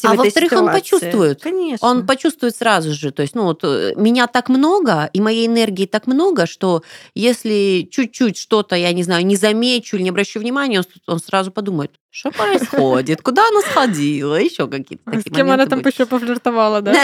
Тревожности 0.00 0.06
А 0.06 0.10
в 0.10 0.12
этой 0.14 0.26
во-вторых, 0.26 0.52
он 0.52 0.72
почувствует. 0.72 1.42
Конечно. 1.42 1.88
Он 1.88 2.06
почувствует 2.06 2.56
сразу 2.56 2.92
же. 2.92 3.10
То 3.10 3.22
есть, 3.22 3.34
ну 3.34 3.44
вот 3.44 3.60
э, 3.64 3.92
меня 3.96 4.26
так 4.26 4.48
много, 4.48 5.08
и 5.12 5.20
моей 5.20 5.46
энергии 5.46 5.86
так 5.86 6.06
много, 6.06 6.46
что 6.46 6.82
если 7.14 7.88
чуть-чуть 7.90 8.36
что-то, 8.36 8.76
я 8.76 8.92
не 8.92 9.02
знаю, 9.02 9.24
не 9.26 9.36
замечу 9.36 9.96
или 9.96 10.02
не 10.04 10.10
обращу 10.10 10.40
внимания, 10.40 10.78
он, 10.78 10.84
с- 10.84 10.88
он 11.06 11.18
сразу 11.20 11.50
подумает, 11.52 11.92
что 12.10 12.30
происходит, 12.30 13.22
куда 13.22 13.46
она 13.48 13.60
сходила, 13.62 14.34
еще 14.36 14.66
какие-то 14.68 15.02
да. 15.06 15.12
А 15.12 15.20
С 15.20 15.24
такие 15.24 15.36
кем 15.36 15.50
она 15.50 15.66
там 15.66 15.80
были. 15.80 15.92
еще 15.92 16.06
пофлиртовала, 16.06 16.80
да? 16.80 16.94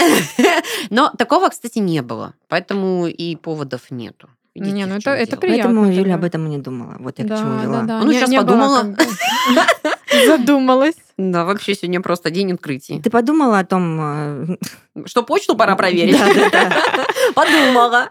Но 0.89 1.11
такого, 1.17 1.49
кстати, 1.49 1.79
не 1.79 2.01
было. 2.01 2.33
Поэтому 2.49 3.07
и 3.07 3.35
поводов 3.35 3.81
нету. 3.89 4.29
Видите, 4.55 4.73
Не, 4.75 4.85
ну 4.87 4.95
это- 4.95 5.11
это 5.11 5.37
приятно 5.37 5.65
Поэтому. 5.81 5.91
Юля 5.91 6.15
об 6.15 6.23
этом 6.23 6.47
и 6.47 6.49
не 6.49 6.57
думала. 6.57 6.95
Вот 6.99 7.19
я 7.19 7.25
к 7.25 7.27
чему 7.27 7.57
Да, 7.57 7.63
вела. 7.63 7.81
да, 7.81 7.87
да. 7.87 8.01
Ну, 8.03 8.11
Не- 8.11 8.19
щас 8.19 8.29
не 8.29 8.41
было 8.41 8.45
подумала. 8.47 8.95
Задумалась. 10.27 10.95
Да, 11.17 11.45
вообще 11.45 11.73
сегодня 11.73 11.99
просто 12.01 12.29
день 12.29 12.53
открытий. 12.53 13.01
Ты 13.01 13.09
подумала 13.09 13.59
о 13.59 13.65
том... 13.65 13.99
э, 13.99 14.57
Что 15.05 15.23
почту 15.23 15.55
пора 15.55 15.75
проверить? 15.75 16.15
Подумала. 17.35 18.07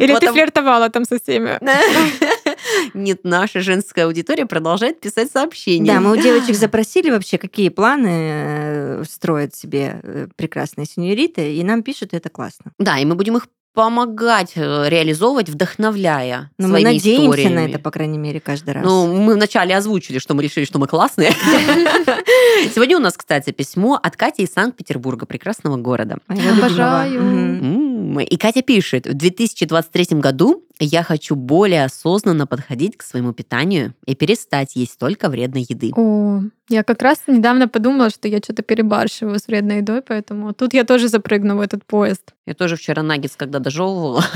Или 0.00 0.18
ты 0.18 0.32
флиртовала 0.32 0.88
там 0.88 1.04
со 1.04 1.18
всеми? 1.18 1.58
Нет, 2.94 3.20
наша 3.24 3.60
женская 3.60 4.06
аудитория 4.06 4.46
продолжает 4.46 5.00
писать 5.00 5.30
сообщения. 5.30 5.92
Да, 5.92 6.00
мы 6.00 6.12
у 6.12 6.16
девочек 6.16 6.56
запросили 6.56 7.10
вообще, 7.10 7.36
какие 7.36 7.68
планы 7.68 8.08
э, 8.10 9.04
строят 9.08 9.54
себе 9.54 10.00
э, 10.02 10.28
прекрасные 10.36 10.86
сеньориты, 10.86 11.54
и 11.54 11.62
нам 11.62 11.82
пишут, 11.82 12.14
и 12.14 12.16
это 12.16 12.30
классно. 12.30 12.72
Да, 12.78 12.98
и 12.98 13.04
мы 13.04 13.16
будем 13.16 13.36
их 13.36 13.48
помогать 13.76 14.52
э, 14.54 14.88
реализовывать, 14.88 15.50
вдохновляя 15.50 16.50
Но 16.56 16.66
Ну, 16.66 16.72
мы 16.72 16.80
своими 16.80 16.94
надеемся 16.96 17.26
историями. 17.26 17.54
на 17.54 17.68
это, 17.68 17.78
по 17.78 17.90
крайней 17.90 18.16
мере, 18.16 18.40
каждый 18.40 18.72
раз. 18.72 18.82
Ну, 18.82 19.06
мы 19.14 19.34
вначале 19.34 19.76
озвучили, 19.76 20.18
что 20.18 20.32
мы 20.32 20.42
решили, 20.42 20.64
что 20.64 20.78
мы 20.78 20.86
классные. 20.86 21.30
Сегодня 22.74 22.96
у 22.96 23.00
нас, 23.00 23.18
кстати, 23.18 23.50
письмо 23.50 24.00
от 24.02 24.16
Кати 24.16 24.44
из 24.44 24.52
Санкт-Петербурга, 24.54 25.26
прекрасного 25.26 25.76
города. 25.76 26.16
Любимого. 26.30 26.56
Обожаю. 26.58 28.20
И 28.20 28.36
Катя 28.38 28.62
пишет, 28.62 29.06
в 29.06 29.12
2023 29.12 30.18
году 30.20 30.64
Я 30.78 31.02
хочу 31.02 31.36
более 31.36 31.84
осознанно 31.84 32.46
подходить 32.46 32.96
к 32.98 33.02
своему 33.02 33.32
питанию 33.32 33.94
и 34.04 34.14
перестать 34.14 34.76
есть 34.76 34.98
только 34.98 35.30
вредной 35.30 35.64
еды. 35.66 35.92
О, 35.96 36.42
я 36.68 36.82
как 36.82 37.00
раз 37.00 37.22
недавно 37.26 37.66
подумала, 37.68 38.10
что 38.10 38.28
я 38.28 38.38
что-то 38.38 38.62
перебарщиваю 38.62 39.38
с 39.38 39.46
вредной 39.46 39.78
едой, 39.78 40.02
поэтому 40.02 40.52
тут 40.52 40.74
я 40.74 40.84
тоже 40.84 41.08
запрыгну 41.08 41.56
в 41.56 41.60
этот 41.60 41.84
поезд. 41.84 42.34
Я 42.44 42.54
тоже 42.54 42.76
вчера 42.76 43.02
наггетс, 43.02 43.36
когда 43.36 43.58
дожевывала, 43.58 44.20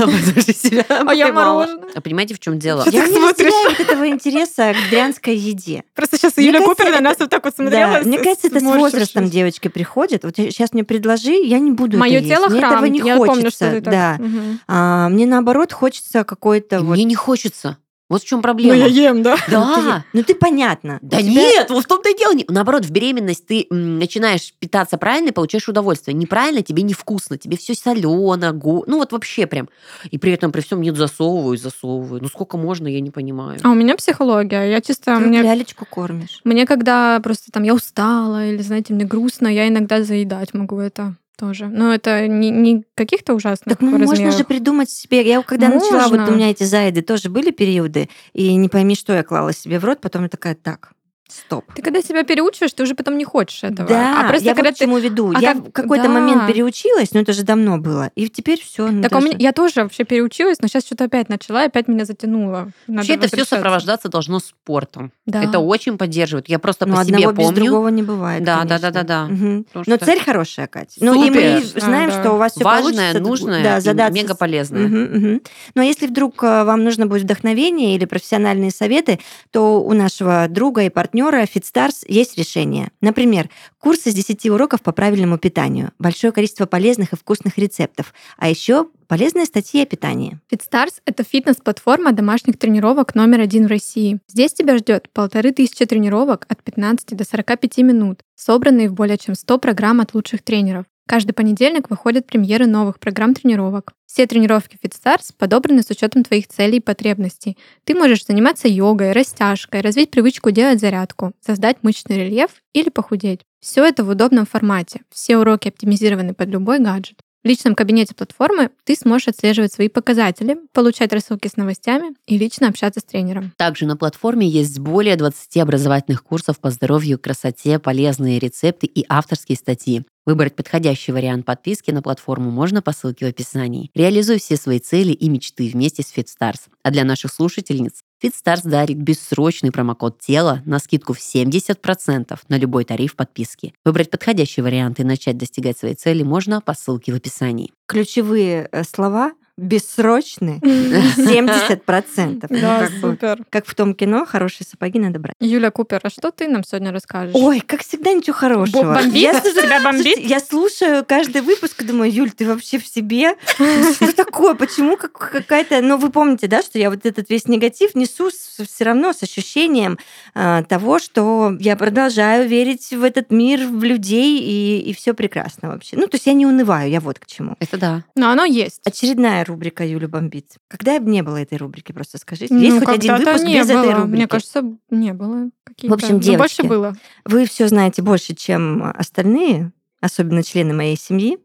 себя 0.54 0.84
А 0.88 1.12
я 1.14 1.32
мороженое. 1.32 1.90
А 1.94 2.00
понимаете, 2.00 2.34
в 2.34 2.40
чем 2.40 2.58
дело? 2.58 2.84
Я 2.90 3.06
не 3.06 3.18
разделяю 3.18 3.76
этого 3.78 4.08
интереса 4.08 4.72
к 4.72 4.90
дрянской 4.90 5.36
еде. 5.36 5.84
Просто 5.94 6.16
сейчас 6.16 6.38
Юля 6.38 6.60
Купер 6.64 6.90
на 6.90 7.00
нас 7.00 7.18
вот 7.18 7.30
так 7.30 7.44
вот 7.44 7.54
смотрела. 7.54 8.00
Мне 8.02 8.18
кажется, 8.18 8.46
это 8.46 8.60
с 8.60 8.62
возрастом 8.62 9.28
девочки 9.28 9.68
приходят. 9.68 10.24
Вот 10.24 10.36
сейчас 10.36 10.72
мне 10.72 10.84
предложи, 10.84 11.32
я 11.32 11.58
не 11.58 11.70
буду 11.72 11.98
Мое 11.98 12.22
тело 12.22 12.48
Мне 12.48 12.60
храм. 12.60 12.72
этого 12.72 12.84
не 12.86 13.00
я 13.00 13.16
хочется. 13.16 13.34
помню, 13.34 13.50
что 13.50 13.70
ты 13.70 13.80
да. 13.80 14.18
А, 14.66 15.08
мне 15.08 15.26
наоборот 15.26 15.72
хочется 15.72 16.24
какой-то 16.30 16.76
И 16.76 16.78
вот. 16.82 16.94
Мне 16.94 17.04
не 17.04 17.14
хочется. 17.16 17.76
Вот 18.08 18.22
в 18.22 18.26
чем 18.26 18.38
Ну, 18.38 18.42
проблема. 18.42 18.74
я 18.74 18.86
ем, 18.86 19.22
да. 19.22 19.36
Ну, 19.46 19.52
Да. 19.52 20.04
Ну 20.12 20.22
ты 20.24 20.34
понятно. 20.34 20.98
Да 21.00 21.18
У 21.18 21.20
тебя- 21.20 21.30
нет, 21.30 21.70
вот 21.70 21.84
в 21.84 21.86
том-то 21.86 22.10
и 22.10 22.18
дело. 22.18 22.32
Наоборот, 22.48 22.84
в 22.84 22.90
беременность 22.90 23.46
ты 23.46 23.66
начинаешь 23.70 24.52
питаться 24.58 24.98
правильно 24.98 25.28
и 25.28 25.32
получаешь 25.32 25.68
удовольствие. 25.68 26.14
Неправильно 26.16 26.62
тебе 26.62 26.82
невкусно, 26.82 27.38
тебе 27.38 27.56
все 27.56 27.74
солено, 27.74 28.50
го... 28.52 28.82
ну 28.88 28.98
вот 28.98 29.12
вообще 29.12 29.46
прям. 29.46 29.68
И 30.10 30.18
при 30.18 30.32
этом 30.32 30.50
при 30.50 30.60
всем 30.60 30.80
нет 30.80 30.96
засовываю, 30.96 31.56
засовываю. 31.56 32.20
Ну 32.20 32.26
сколько 32.28 32.56
можно, 32.56 32.88
я 32.88 33.00
не 33.00 33.10
понимаю. 33.10 33.60
А 33.62 33.70
у 33.70 33.74
меня 33.74 33.94
психология. 33.96 34.64
Я 34.64 34.80
чисто... 34.80 35.16
Ты 35.16 35.26
Мне, 35.26 35.42
лялечку 35.42 35.86
кормишь. 35.88 36.40
мне 36.42 36.66
когда 36.66 37.20
просто 37.22 37.52
там 37.52 37.62
я 37.62 37.74
устала 37.74 38.44
или, 38.44 38.60
знаете, 38.62 38.92
мне 38.92 39.04
грустно, 39.04 39.46
я 39.46 39.68
иногда 39.68 40.02
заедать 40.02 40.52
могу 40.52 40.78
это 40.80 41.14
тоже. 41.40 41.66
Но 41.66 41.94
это 41.94 42.28
не, 42.28 42.50
не 42.50 42.84
каких-то 42.94 43.34
ужасных 43.34 43.78
Так 43.78 43.80
ну, 43.80 43.96
можно 43.98 44.30
же 44.30 44.44
придумать 44.44 44.90
себе. 44.90 45.26
Я 45.26 45.42
когда 45.42 45.68
начала, 45.68 46.08
вот 46.08 46.18
Можно. 46.18 46.32
у 46.32 46.36
меня 46.36 46.50
эти 46.50 46.64
заеды 46.64 47.00
тоже 47.00 47.30
были 47.30 47.50
периоды, 47.50 48.10
и 48.34 48.54
не 48.54 48.68
пойми, 48.68 48.94
что 48.94 49.14
я 49.14 49.22
клала 49.22 49.52
себе 49.54 49.78
в 49.78 49.84
рот, 49.84 50.00
потом 50.00 50.24
я 50.24 50.28
такая, 50.28 50.54
так, 50.54 50.92
стоп. 51.32 51.64
Ты 51.74 51.82
когда 51.82 52.02
себя 52.02 52.24
переучиваешь, 52.24 52.72
ты 52.72 52.82
уже 52.82 52.94
потом 52.94 53.18
не 53.18 53.24
хочешь 53.24 53.62
этого. 53.64 53.88
Да, 53.88 54.20
а 54.20 54.28
просто 54.28 54.44
я 54.44 54.52
вот 54.52 54.56
когда 54.56 54.70
к 54.72 54.74
ты... 54.74 54.84
чему 54.84 54.98
веду. 54.98 55.32
А 55.34 55.40
я 55.40 55.54
как- 55.54 55.68
в 55.68 55.72
какой-то 55.72 56.04
да. 56.04 56.10
момент 56.10 56.46
переучилась, 56.46 57.12
но 57.12 57.20
это 57.20 57.32
же 57.32 57.42
давно 57.42 57.78
было, 57.78 58.10
и 58.14 58.28
теперь 58.28 58.60
все. 58.60 58.88
Так 59.02 59.12
а 59.12 59.18
у 59.18 59.20
меня, 59.20 59.36
я 59.38 59.52
тоже 59.52 59.82
вообще 59.82 60.04
переучилась, 60.04 60.58
но 60.60 60.68
сейчас 60.68 60.84
что-то 60.84 61.04
опять 61.04 61.28
начала, 61.28 61.64
опять 61.64 61.88
меня 61.88 62.04
затянуло. 62.04 62.70
Надо 62.86 62.98
Вообще 62.98 63.14
это 63.14 63.28
все 63.28 63.44
сопровождаться 63.44 64.08
должно 64.08 64.38
спортом. 64.40 65.12
Да. 65.26 65.42
Это 65.42 65.58
очень 65.58 65.98
поддерживает. 65.98 66.48
Я 66.48 66.58
просто 66.58 66.86
Но 66.86 66.96
по 66.96 67.04
себе 67.04 67.16
одного 67.16 67.32
без 67.32 67.44
помню. 67.46 67.60
другого 67.60 67.88
не 67.88 68.02
бывает. 68.02 68.42
Да, 68.42 68.58
конечно. 68.58 68.78
да, 68.78 68.90
да, 68.90 69.02
да, 69.02 69.26
да. 69.26 69.26
Мгм. 69.26 69.64
Потому 69.64 69.84
Но 69.86 69.96
что 69.96 70.04
цель 70.06 70.20
хорошая, 70.20 70.66
Катя. 70.66 70.92
Ну 71.00 71.14
и 71.24 71.30
мы 71.30 71.60
Супер. 71.62 71.80
знаем, 71.82 72.08
А, 72.10 72.12
да. 72.12 72.20
что 72.20 72.32
у 72.32 72.36
вас 72.36 72.52
все 72.52 72.64
Важное, 72.64 73.12
получится. 73.12 73.20
нужное 73.20 73.62
да, 73.62 73.80
задаться 73.80 74.12
мега 74.14 74.34
полезное. 74.34 74.86
Мгм, 74.86 75.02
мгм. 75.02 75.40
Но 75.74 75.82
если 75.82 76.06
вдруг 76.06 76.42
э, 76.42 76.64
вам 76.64 76.82
нужно 76.84 77.06
будет 77.06 77.22
вдохновение 77.22 77.94
или 77.94 78.04
профессиональные 78.06 78.70
советы, 78.70 79.20
то 79.50 79.80
у 79.82 79.92
нашего 79.92 80.46
друга 80.48 80.82
и 80.82 80.88
партнера 80.88 81.19
FitStars 81.28 82.04
есть 82.08 82.38
решение. 82.38 82.90
Например, 83.00 83.50
курс 83.78 84.06
из 84.06 84.14
10 84.14 84.46
уроков 84.46 84.82
по 84.82 84.92
правильному 84.92 85.38
питанию, 85.38 85.92
большое 85.98 86.32
количество 86.32 86.66
полезных 86.66 87.12
и 87.12 87.16
вкусных 87.16 87.58
рецептов, 87.58 88.14
а 88.38 88.48
еще 88.48 88.86
полезные 89.06 89.44
статьи 89.44 89.82
о 89.82 89.86
питании. 89.86 90.38
FitStars— 90.50 90.94
это 91.04 91.24
фитнес-платформа 91.24 92.12
домашних 92.12 92.58
тренировок 92.58 93.14
номер 93.14 93.40
один 93.40 93.66
в 93.66 93.70
России. 93.70 94.20
Здесь 94.28 94.52
тебя 94.52 94.78
ждет 94.78 95.08
полторы 95.12 95.52
тысячи 95.52 95.84
тренировок 95.84 96.46
от 96.48 96.62
15 96.62 97.16
до 97.16 97.24
45 97.24 97.78
минут, 97.78 98.20
собранные 98.34 98.88
в 98.88 98.94
более 98.94 99.18
чем 99.18 99.34
100 99.34 99.58
программ 99.58 100.00
от 100.00 100.14
лучших 100.14 100.42
тренеров. 100.42 100.86
Каждый 101.10 101.32
понедельник 101.32 101.90
выходят 101.90 102.28
премьеры 102.28 102.68
новых 102.68 103.00
программ 103.00 103.34
тренировок. 103.34 103.94
Все 104.06 104.28
тренировки 104.28 104.78
FitStars 104.80 105.34
подобраны 105.36 105.82
с 105.82 105.90
учетом 105.90 106.22
твоих 106.22 106.46
целей 106.46 106.76
и 106.76 106.80
потребностей. 106.80 107.58
Ты 107.82 107.96
можешь 107.96 108.24
заниматься 108.24 108.68
йогой, 108.68 109.10
растяжкой, 109.10 109.80
развить 109.80 110.12
привычку 110.12 110.52
делать 110.52 110.78
зарядку, 110.78 111.32
создать 111.44 111.82
мышечный 111.82 112.18
рельеф 112.18 112.62
или 112.74 112.90
похудеть. 112.90 113.40
Все 113.58 113.84
это 113.84 114.04
в 114.04 114.08
удобном 114.08 114.46
формате. 114.46 115.00
Все 115.10 115.36
уроки 115.36 115.66
оптимизированы 115.66 116.32
под 116.32 116.48
любой 116.50 116.78
гаджет. 116.78 117.18
В 117.42 117.48
личном 117.48 117.74
кабинете 117.74 118.14
платформы 118.14 118.70
ты 118.84 118.94
сможешь 118.94 119.28
отслеживать 119.28 119.72
свои 119.72 119.88
показатели, 119.88 120.58
получать 120.74 121.10
рассылки 121.14 121.48
с 121.48 121.56
новостями 121.56 122.14
и 122.26 122.36
лично 122.36 122.68
общаться 122.68 123.00
с 123.00 123.04
тренером. 123.04 123.54
Также 123.56 123.86
на 123.86 123.96
платформе 123.96 124.46
есть 124.46 124.78
более 124.78 125.16
20 125.16 125.56
образовательных 125.56 126.22
курсов 126.22 126.60
по 126.60 126.70
здоровью, 126.70 127.18
красоте, 127.18 127.78
полезные 127.78 128.38
рецепты 128.38 128.86
и 128.86 129.06
авторские 129.08 129.56
статьи. 129.56 130.04
Выбрать 130.26 130.54
подходящий 130.54 131.12
вариант 131.12 131.46
подписки 131.46 131.90
на 131.90 132.02
платформу 132.02 132.50
можно 132.50 132.82
по 132.82 132.92
ссылке 132.92 133.24
в 133.24 133.28
описании. 133.30 133.90
Реализуй 133.94 134.38
все 134.38 134.56
свои 134.56 134.78
цели 134.78 135.12
и 135.12 135.30
мечты 135.30 135.70
вместе 135.70 136.02
с 136.02 136.14
FitStars. 136.14 136.68
А 136.82 136.90
для 136.90 137.04
наших 137.04 137.32
слушательниц 137.32 138.02
FitStars 138.22 138.60
дарит 138.64 138.98
бессрочный 138.98 139.72
промокод 139.72 140.18
тела 140.18 140.62
на 140.66 140.78
скидку 140.78 141.14
в 141.14 141.18
70% 141.18 142.38
на 142.48 142.58
любой 142.58 142.84
тариф 142.84 143.16
подписки. 143.16 143.72
Выбрать 143.84 144.10
подходящий 144.10 144.62
вариант 144.62 145.00
и 145.00 145.04
начать 145.04 145.38
достигать 145.38 145.78
своей 145.78 145.94
цели 145.94 146.22
можно 146.22 146.60
по 146.60 146.74
ссылке 146.74 147.12
в 147.12 147.16
описании. 147.16 147.72
Ключевые 147.86 148.68
э, 148.70 148.84
слова 148.84 149.32
бессрочны 149.60 150.58
70%. 150.62 152.46
Ну, 152.48 152.60
Да, 152.60 152.88
супер. 153.00 153.44
Как 153.50 153.66
в 153.66 153.74
том 153.74 153.94
кино, 153.94 154.24
хорошие 154.26 154.66
сапоги 154.66 154.98
надо 154.98 155.18
брать. 155.18 155.34
Юля 155.40 155.70
Купер, 155.70 156.00
а 156.02 156.10
что 156.10 156.30
ты 156.30 156.48
нам 156.48 156.64
сегодня 156.64 156.92
расскажешь? 156.92 157.34
Ой, 157.36 157.60
как 157.60 157.82
всегда, 157.82 158.12
ничего 158.12 158.34
хорошего. 158.34 158.82
Бо- 158.82 158.94
бомбит? 158.94 159.14
Я, 159.14 159.32
слушаю- 159.40 159.62
Тебя 159.66 159.80
бомбит? 159.82 160.18
я 160.18 160.40
слушаю 160.40 161.04
каждый 161.06 161.42
выпуск 161.42 161.82
и 161.82 161.84
думаю, 161.84 162.12
Юль, 162.12 162.30
ты 162.30 162.46
вообще 162.46 162.78
в 162.78 162.86
себе? 162.86 163.34
Что 163.94 164.12
такое? 164.14 164.54
Почему 164.54 164.96
как- 164.96 165.12
какая-то... 165.12 165.80
Ну, 165.80 165.96
вы 165.98 166.10
помните, 166.10 166.46
да, 166.46 166.62
что 166.62 166.78
я 166.78 166.90
вот 166.90 167.04
этот 167.06 167.30
весь 167.30 167.46
негатив 167.46 167.94
несу 167.94 168.30
все 168.30 168.84
равно 168.84 169.12
с 169.12 169.22
ощущением 169.22 169.98
а, 170.34 170.62
того, 170.64 170.98
что 170.98 171.56
я 171.60 171.76
продолжаю 171.76 172.48
верить 172.48 172.90
в 172.90 173.02
этот 173.02 173.30
мир, 173.30 173.60
в 173.66 173.82
людей, 173.84 174.38
и, 174.40 174.92
все 174.94 175.14
прекрасно 175.14 175.68
вообще. 175.70 175.96
Ну, 175.96 176.06
то 176.06 176.16
есть 176.16 176.26
я 176.26 176.32
не 176.32 176.46
унываю, 176.46 176.90
я 176.90 177.00
вот 177.00 177.18
к 177.18 177.26
чему. 177.26 177.56
Это 177.60 177.78
да. 177.78 178.04
Но 178.14 178.30
оно 178.30 178.44
есть. 178.44 178.80
Очередная 178.84 179.44
рубрика 179.50 179.84
Юля 179.84 180.08
бомбит. 180.08 180.54
Когда 180.68 180.98
бы 180.98 181.10
не 181.10 181.22
было 181.22 181.36
этой 181.36 181.58
рубрики, 181.58 181.92
просто 181.92 182.18
скажите. 182.18 182.54
Ну, 182.54 182.60
Есть 182.60 182.78
хоть 182.84 182.96
один 182.96 183.16
выпуск 183.16 183.44
без 183.44 183.68
было. 183.68 183.80
этой 183.82 183.94
рубрики? 183.94 184.16
Мне 184.16 184.26
кажется, 184.28 184.62
не 184.90 185.12
было. 185.12 185.50
В 185.82 185.92
общем, 185.92 186.14
Ну, 186.14 186.18
больше 186.18 186.18
девочки, 186.18 186.62
было. 186.62 186.96
Вы 187.24 187.44
все 187.46 187.68
знаете 187.68 188.02
больше, 188.02 188.34
чем 188.34 188.82
остальные, 188.96 189.72
особенно 190.00 190.42
члены 190.42 190.72
моей 190.74 190.96
семьи, 190.96 191.38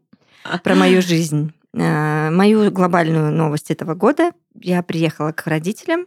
про 0.64 0.74
мою 0.74 1.02
жизнь. 1.02 1.52
Э, 1.74 2.30
Мою 2.30 2.70
глобальную 2.70 3.30
новость 3.32 3.70
этого 3.70 3.94
года. 3.94 4.30
Я 4.58 4.82
приехала 4.82 5.32
к 5.32 5.46
родителям. 5.46 6.06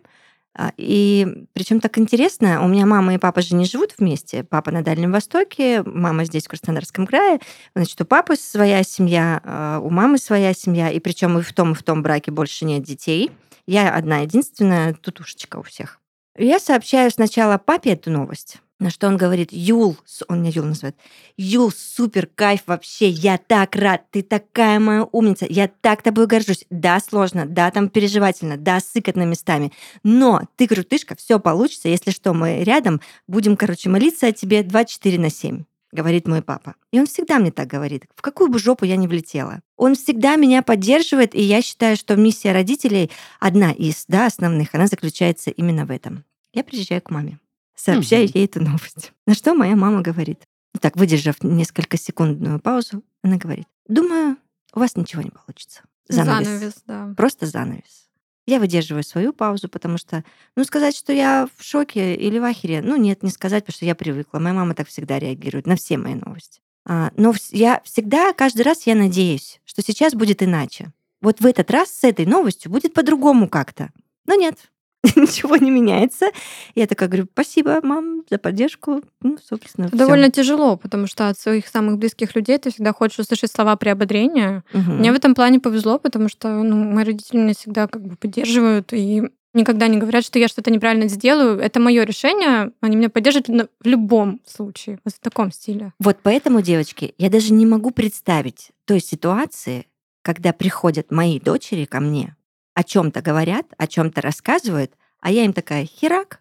А, 0.55 0.71
И 0.77 1.45
причем 1.53 1.79
так 1.79 1.97
интересно, 1.97 2.63
у 2.63 2.67
меня 2.67 2.85
мама 2.85 3.15
и 3.15 3.17
папа 3.17 3.41
же 3.41 3.55
не 3.55 3.65
живут 3.65 3.95
вместе. 3.97 4.43
Папа 4.43 4.71
на 4.71 4.81
Дальнем 4.83 5.11
Востоке, 5.11 5.83
мама 5.83 6.25
здесь, 6.25 6.45
в 6.45 6.49
Краснодарском 6.49 7.05
крае. 7.07 7.39
Значит, 7.75 8.01
у 8.01 8.05
папы 8.05 8.35
своя 8.35 8.83
семья, 8.83 9.41
а, 9.43 9.79
у 9.79 9.89
мамы 9.89 10.17
своя 10.17 10.53
семья. 10.53 10.89
И 10.89 10.99
причем 10.99 11.37
и 11.37 11.41
в 11.41 11.53
том, 11.53 11.71
и 11.71 11.75
в 11.75 11.83
том 11.83 12.01
браке 12.01 12.31
больше 12.31 12.65
нет 12.65 12.83
детей. 12.83 13.31
Я 13.67 13.93
одна 13.93 14.19
единственная 14.19 14.93
тутушечка 14.93 15.57
у 15.57 15.63
всех. 15.63 15.99
Я 16.37 16.59
сообщаю 16.59 17.11
сначала 17.11 17.57
папе 17.57 17.91
эту 17.91 18.11
новость, 18.11 18.59
на 18.79 18.89
что 18.89 19.07
он 19.07 19.17
говорит, 19.17 19.49
Юл, 19.51 19.97
он 20.27 20.41
меня 20.41 20.51
Юл 20.53 20.65
называет, 20.65 20.95
Юл, 21.37 21.71
супер, 21.71 22.27
кайф 22.27 22.61
вообще, 22.65 23.09
я 23.09 23.37
так 23.37 23.75
рад, 23.75 24.09
ты 24.11 24.21
такая 24.21 24.79
моя 24.79 25.03
умница, 25.11 25.45
я 25.49 25.67
так 25.67 26.01
тобой 26.01 26.27
горжусь. 26.27 26.65
Да, 26.69 26.99
сложно, 26.99 27.45
да, 27.45 27.69
там 27.71 27.89
переживательно, 27.89 28.57
да, 28.57 28.79
сыкотно 28.79 29.23
местами, 29.23 29.71
но 30.03 30.41
ты 30.55 30.67
крутышка, 30.67 31.15
все 31.15 31.39
получится, 31.39 31.89
если 31.89 32.11
что, 32.11 32.33
мы 32.33 32.63
рядом 32.63 33.01
будем, 33.27 33.57
короче, 33.57 33.89
молиться 33.89 34.27
о 34.27 34.31
тебе 34.31 34.63
24 34.63 35.19
на 35.19 35.29
7 35.29 35.63
говорит 35.91 36.27
мой 36.27 36.41
папа. 36.41 36.75
И 36.91 36.99
он 36.99 37.07
всегда 37.07 37.39
мне 37.39 37.51
так 37.51 37.67
говорит, 37.67 38.05
в 38.15 38.21
какую 38.21 38.49
бы 38.49 38.59
жопу 38.59 38.85
я 38.85 38.95
не 38.95 39.07
влетела. 39.07 39.61
Он 39.75 39.95
всегда 39.95 40.35
меня 40.35 40.61
поддерживает, 40.61 41.33
и 41.33 41.41
я 41.41 41.61
считаю, 41.61 41.97
что 41.97 42.15
миссия 42.15 42.51
родителей, 42.51 43.09
одна 43.39 43.71
из 43.71 44.05
да, 44.07 44.27
основных, 44.27 44.75
она 44.75 44.87
заключается 44.87 45.49
именно 45.49 45.85
в 45.85 45.91
этом. 45.91 46.25
Я 46.53 46.63
приезжаю 46.63 47.01
к 47.01 47.09
маме, 47.09 47.39
сообщаю 47.79 48.25
Мгм. 48.25 48.31
ей 48.35 48.45
эту 48.45 48.61
новость. 48.61 49.13
На 49.25 49.33
что 49.33 49.53
моя 49.53 49.75
мама 49.75 50.01
говорит. 50.01 50.43
Так, 50.79 50.95
выдержав 50.95 51.41
несколько 51.43 51.97
секундную 51.97 52.59
паузу, 52.59 53.03
она 53.23 53.37
говорит, 53.37 53.67
думаю, 53.87 54.37
у 54.73 54.79
вас 54.79 54.95
ничего 54.95 55.21
не 55.21 55.31
получится. 55.31 55.81
Занавес. 56.07 56.47
Занавес, 56.47 56.73
да. 56.85 57.13
Просто 57.17 57.45
занавес. 57.45 58.09
Я 58.45 58.59
выдерживаю 58.59 59.03
свою 59.03 59.33
паузу, 59.33 59.69
потому 59.69 59.97
что, 59.97 60.23
ну, 60.55 60.63
сказать, 60.63 60.95
что 60.95 61.13
я 61.13 61.47
в 61.57 61.63
шоке 61.63 62.15
или 62.15 62.39
в 62.39 62.43
ахере, 62.43 62.81
ну, 62.81 62.95
нет, 62.95 63.23
не 63.23 63.29
сказать, 63.29 63.63
потому 63.63 63.75
что 63.75 63.85
я 63.85 63.93
привыкла. 63.95 64.39
Моя 64.39 64.55
мама 64.55 64.73
так 64.73 64.87
всегда 64.87 65.19
реагирует 65.19 65.67
на 65.67 65.75
все 65.75 65.97
мои 65.97 66.15
новости. 66.15 66.61
А, 66.85 67.11
но 67.15 67.33
я 67.51 67.81
всегда, 67.83 68.33
каждый 68.33 68.61
раз 68.63 68.87
я 68.87 68.95
надеюсь, 68.95 69.59
что 69.65 69.83
сейчас 69.83 70.13
будет 70.13 70.41
иначе. 70.41 70.91
Вот 71.21 71.41
в 71.41 71.45
этот 71.45 71.69
раз 71.69 71.89
с 71.89 72.03
этой 72.03 72.25
новостью 72.25 72.71
будет 72.71 72.93
по-другому 72.93 73.47
как-то. 73.49 73.91
Но 74.25 74.33
нет, 74.35 74.57
ничего 75.15 75.55
не 75.55 75.71
меняется. 75.71 76.27
Я 76.75 76.87
такая 76.87 77.07
говорю, 77.09 77.27
спасибо, 77.31 77.79
мам, 77.83 78.23
за 78.29 78.37
поддержку. 78.37 79.01
Ну, 79.21 79.37
собственно, 79.43 79.85
Это 79.85 79.95
всё. 79.95 80.05
довольно 80.05 80.29
тяжело, 80.31 80.75
потому 80.77 81.07
что 81.07 81.29
от 81.29 81.39
своих 81.39 81.67
самых 81.67 81.97
близких 81.97 82.35
людей 82.35 82.57
ты 82.57 82.71
всегда 82.71 82.93
хочешь 82.93 83.19
услышать 83.19 83.51
слова 83.51 83.75
приободрения. 83.75 84.63
Мгм. 84.73 84.97
Мне 84.97 85.11
в 85.11 85.15
этом 85.15 85.35
плане 85.35 85.59
повезло, 85.59 85.99
потому 85.99 86.27
что 86.29 86.49
ну, 86.63 86.75
мои 86.83 87.05
родители 87.05 87.37
меня 87.37 87.53
всегда 87.53 87.87
как 87.87 88.01
бы 88.05 88.15
поддерживают 88.17 88.91
и 88.93 89.23
никогда 89.53 89.87
не 89.87 89.97
говорят, 89.97 90.23
что 90.25 90.37
я 90.37 90.47
что-то 90.47 90.69
неправильно 90.69 91.07
сделаю. 91.07 91.59
Это 91.59 91.79
мое 91.79 92.03
решение. 92.03 92.71
Они 92.81 92.95
меня 92.97 93.09
поддерживают 93.09 93.47
на- 93.47 93.67
в 93.81 93.87
любом 93.87 94.41
случае. 94.45 94.99
Вот 95.05 95.13
в 95.15 95.19
таком 95.19 95.51
стиле. 95.51 95.93
Вот 95.99 96.17
поэтому, 96.21 96.61
девочки, 96.61 97.15
я 97.17 97.29
даже 97.29 97.53
не 97.53 97.65
могу 97.65 97.91
представить 97.91 98.69
той 98.85 98.99
ситуации, 98.99 99.87
когда 100.21 100.53
приходят 100.53 101.09
мои 101.11 101.39
дочери 101.39 101.85
ко 101.85 101.99
мне, 101.99 102.35
о 102.79 102.83
чем-то 102.85 103.21
говорят, 103.21 103.65
о 103.77 103.87
чем-то 103.87 104.21
рассказывают, 104.21 104.93
а 105.19 105.31
я 105.31 105.43
им 105.43 105.51
такая, 105.51 105.85
херак, 105.85 106.39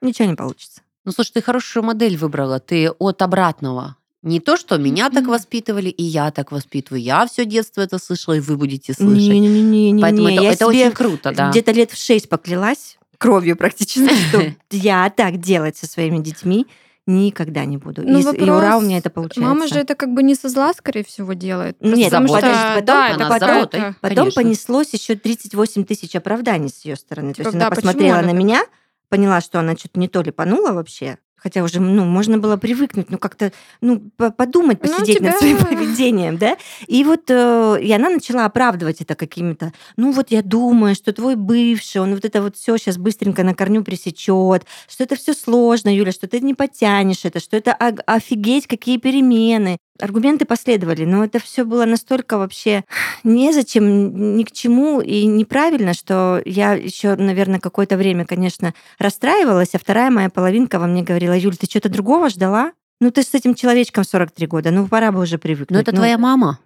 ничего 0.00 0.26
не 0.26 0.34
получится. 0.34 0.80
Ну, 1.04 1.12
слушай, 1.12 1.32
ты 1.34 1.42
хорошую 1.42 1.82
модель 1.82 2.16
выбрала. 2.16 2.58
Ты 2.58 2.88
от 2.88 3.20
обратного. 3.20 3.98
Не 4.22 4.40
то, 4.40 4.56
что 4.56 4.78
меня 4.78 5.10
так 5.10 5.26
воспитывали, 5.26 5.90
и 5.90 6.02
я 6.02 6.30
так 6.30 6.52
воспитываю. 6.52 7.02
Я 7.02 7.26
все 7.26 7.44
детство 7.44 7.82
это 7.82 7.98
слышала, 7.98 8.32
и 8.32 8.40
вы 8.40 8.56
будете 8.56 8.94
слышать. 8.94 9.28
Не-не-не, 9.28 10.00
Поэтому 10.00 10.28
это, 10.28 10.42
я 10.42 10.52
это 10.52 10.64
себе 10.70 10.86
очень 10.86 10.92
круто, 10.92 11.32
да. 11.32 11.50
где-то 11.50 11.72
лет 11.72 11.90
в 11.90 12.02
шесть 12.02 12.30
поклялась, 12.30 12.96
кровью 13.18 13.54
практически, 13.54 14.14
что 14.30 14.54
я 14.70 15.10
так 15.10 15.38
делать 15.38 15.76
со 15.76 15.86
своими 15.86 16.18
детьми 16.18 16.66
никогда 17.06 17.64
не 17.64 17.76
буду. 17.76 18.02
Ну, 18.02 18.18
и, 18.18 18.22
с- 18.22 18.32
и 18.32 18.42
ура, 18.42 18.52
у 18.52 18.60
вопрос, 18.60 18.82
меня 18.84 18.98
это 18.98 19.10
получается. 19.10 19.40
Мама 19.42 19.66
же 19.68 19.78
это 19.78 19.94
как 19.94 20.12
бы 20.14 20.22
не 20.22 20.34
со 20.34 20.48
зла, 20.48 20.72
скорее 20.72 21.04
всего, 21.04 21.32
делает. 21.34 21.76
Нет, 21.80 22.10
Просто 22.10 22.10
потому 22.10 22.28
забота. 22.28 22.46
что, 22.54 22.68
потом- 22.74 22.84
да, 22.86 23.08
это 23.10 23.18
какая-то- 23.18 23.46
заботой. 23.46 23.94
Потом 24.00 24.32
понеслось 24.32 24.92
еще 24.94 25.14
38 25.16 25.84
тысяч 25.84 26.16
оправданий 26.16 26.68
с 26.68 26.84
ее 26.84 26.96
стороны. 26.96 27.34
Типа, 27.34 27.44
То 27.44 27.48
есть 27.50 27.58
да, 27.58 27.66
она 27.66 27.74
посмотрела 27.74 28.18
она 28.18 28.28
на 28.28 28.32
меня, 28.36 28.64
поняла, 29.10 29.40
что 29.40 29.60
она 29.60 29.76
что-то 29.76 30.00
не 30.00 30.08
то 30.08 30.22
липанула 30.22 30.72
вообще. 30.72 31.18
Хотя 31.44 31.62
уже, 31.62 31.78
ну, 31.78 32.04
можно 32.06 32.38
было 32.38 32.56
привыкнуть, 32.56 33.10
ну, 33.10 33.18
как-то, 33.18 33.52
ну, 33.82 34.00
по- 34.16 34.30
подумать, 34.30 34.78
Ну, 34.82 34.88
посидеть 34.88 35.20
над 35.20 35.38
тебя- 35.38 35.38
своим 35.38 35.58
поведением, 35.78 36.38
да? 36.38 36.56
И 36.86 37.04
вот, 37.04 37.24
э, 37.28 37.78
и 37.82 37.92
она 37.92 38.08
начала 38.08 38.46
оправдывать 38.46 39.02
это 39.02 39.14
какими-то, 39.14 39.72
ну, 39.98 40.10
вот 40.12 40.30
я 40.30 40.42
думаю, 40.42 40.94
что 40.94 41.12
твой 41.12 41.36
бывший, 41.36 42.00
он 42.00 42.14
вот 42.14 42.24
это 42.24 42.40
вот 42.42 42.56
все 42.56 42.78
сейчас 42.78 42.96
быстренько 42.96 43.44
на 43.44 43.54
корню 43.54 43.84
пресечет, 43.84 44.64
что 44.88 45.04
это 45.04 45.16
все 45.16 45.34
сложно, 45.34 45.94
Юля, 45.94 46.12
что 46.12 46.26
ты 46.26 46.40
не 46.40 46.54
потянешь 46.54 47.24
это, 47.26 47.40
что 47.40 47.56
это 47.58 47.74
офигеть, 47.74 48.66
какие 48.66 48.96
перемены. 48.96 49.76
Аргументы 50.00 50.44
последовали, 50.44 51.04
но 51.04 51.24
это 51.24 51.38
все 51.38 51.64
было 51.64 51.84
настолько 51.84 52.36
вообще 52.36 52.82
незачем, 53.22 54.36
ни 54.36 54.42
к 54.42 54.50
чему 54.50 55.00
и 55.00 55.24
неправильно, 55.24 55.94
что 55.94 56.42
я 56.44 56.72
еще, 56.72 57.14
наверное, 57.14 57.60
какое-то 57.60 57.96
время, 57.96 58.26
конечно, 58.26 58.74
расстраивалась, 58.98 59.74
а 59.74 59.78
вторая 59.78 60.10
моя 60.10 60.30
половинка 60.30 60.80
во 60.80 60.88
мне 60.88 61.02
говорила, 61.02 61.32
Юль, 61.32 61.56
ты 61.56 61.66
что-то 61.66 61.88
другого 61.88 62.28
ждала? 62.28 62.72
Ну, 63.00 63.12
ты 63.12 63.22
с 63.22 63.34
этим 63.34 63.54
человечком 63.54 64.02
43 64.02 64.46
года, 64.48 64.70
ну, 64.72 64.88
пора 64.88 65.12
бы 65.12 65.20
уже 65.20 65.38
привыкнуть. 65.38 65.76
Но 65.76 65.80
это 65.80 65.92
Ну, 65.92 65.98
твоя 65.98 66.18
мама. 66.18 66.58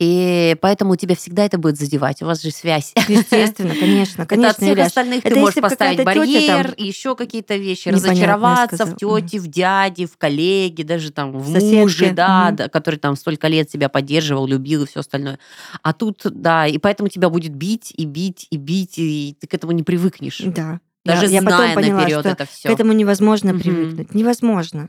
И 0.00 0.56
поэтому 0.62 0.96
тебя 0.96 1.14
всегда 1.14 1.44
это 1.44 1.58
будет 1.58 1.78
задевать. 1.78 2.22
У 2.22 2.24
вас 2.26 2.42
же 2.42 2.50
связь. 2.50 2.94
Естественно, 3.06 3.76
конечно, 3.76 4.22
Это 4.28 4.32
от 4.34 4.38
конечно, 4.40 4.52
всех 4.54 4.68
Юляш. 4.70 4.86
остальных 4.86 5.18
Это 5.26 5.34
ты 5.34 5.40
можешь 5.40 5.54
поставить 5.60 6.02
барьер, 6.04 6.68
там 6.68 6.74
еще 6.78 7.14
какие-то 7.14 7.56
вещи, 7.56 7.88
непонятное 7.88 8.10
разочароваться 8.12 8.86
в 8.86 8.96
тете, 8.96 9.38
в 9.38 9.46
дяде, 9.48 10.06
в 10.06 10.16
коллеге, 10.16 10.84
даже 10.84 11.12
там 11.12 11.32
в 11.38 11.46
Соседке. 11.46 11.76
муже, 11.80 12.12
да, 12.12 12.46
Мгм. 12.48 12.56
да, 12.56 12.68
который 12.70 12.96
там 12.96 13.14
столько 13.14 13.48
лет 13.48 13.68
тебя 13.68 13.90
поддерживал, 13.90 14.46
любил 14.46 14.84
и 14.84 14.86
все 14.86 15.00
остальное. 15.00 15.38
А 15.82 15.92
тут, 15.92 16.22
да, 16.24 16.66
и 16.66 16.78
поэтому 16.78 17.10
тебя 17.10 17.28
будет 17.28 17.54
бить 17.54 17.92
и 17.94 18.06
бить 18.06 18.46
и 18.50 18.56
бить, 18.56 18.94
и 18.96 19.36
ты 19.38 19.46
к 19.46 19.52
этому 19.52 19.72
не 19.72 19.82
привыкнешь. 19.82 20.40
Да. 20.46 20.80
Даже 21.04 21.26
я, 21.26 21.32
я 21.32 21.42
потом 21.42 21.58
зная 21.58 21.74
поняла, 21.74 22.00
наперед 22.00 22.20
что 22.20 22.28
это 22.30 22.46
к 22.46 22.50
все. 22.50 22.68
этому 22.72 22.92
невозможно 22.94 23.52
Мгм. 23.52 23.60
привыкнуть. 23.60 24.14
Невозможно. 24.14 24.88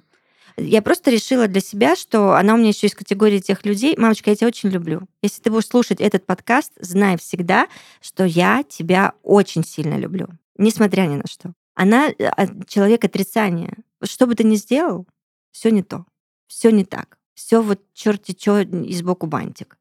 Я 0.58 0.82
просто 0.82 1.12
решила 1.12 1.48
для 1.48 1.62
себя, 1.62 1.96
что 1.96 2.36
она 2.36 2.54
у 2.54 2.58
меня 2.58 2.70
еще 2.70 2.88
из 2.88 2.96
категории 2.96 3.40
тех 3.40 3.66
людей. 3.66 3.96
Мамочка, 3.98 4.30
я 4.30 4.36
тебя 4.36 4.48
очень 4.48 4.70
люблю. 4.70 5.02
Если 5.22 5.42
ты 5.42 5.52
будешь 5.52 5.68
слушать 5.68 6.02
этот 6.02 6.26
подкаст, 6.26 6.74
знай 6.80 7.18
всегда, 7.18 7.68
что 8.02 8.26
я 8.26 8.64
тебя 8.64 9.14
очень 9.24 9.64
сильно 9.64 9.98
люблю. 9.98 10.28
Несмотря 10.58 11.04
ни 11.04 11.16
на 11.16 11.28
что. 11.28 11.54
Она 11.76 12.10
э, 12.10 12.48
человек 12.68 13.04
отрицания. 13.06 13.78
Что 14.04 14.28
бы 14.28 14.36
ты 14.36 14.44
ни 14.44 14.56
сделал, 14.56 15.08
все 15.52 15.72
не 15.72 15.84
то. 15.84 16.06
Все 16.48 16.72
не 16.72 16.86
так. 16.86 17.18
Все 17.34 17.62
вот 17.62 17.82
черти 17.94 18.34
чё 18.34 18.60
и 18.60 18.94
сбоку 18.94 19.26
бантик. 19.26 19.78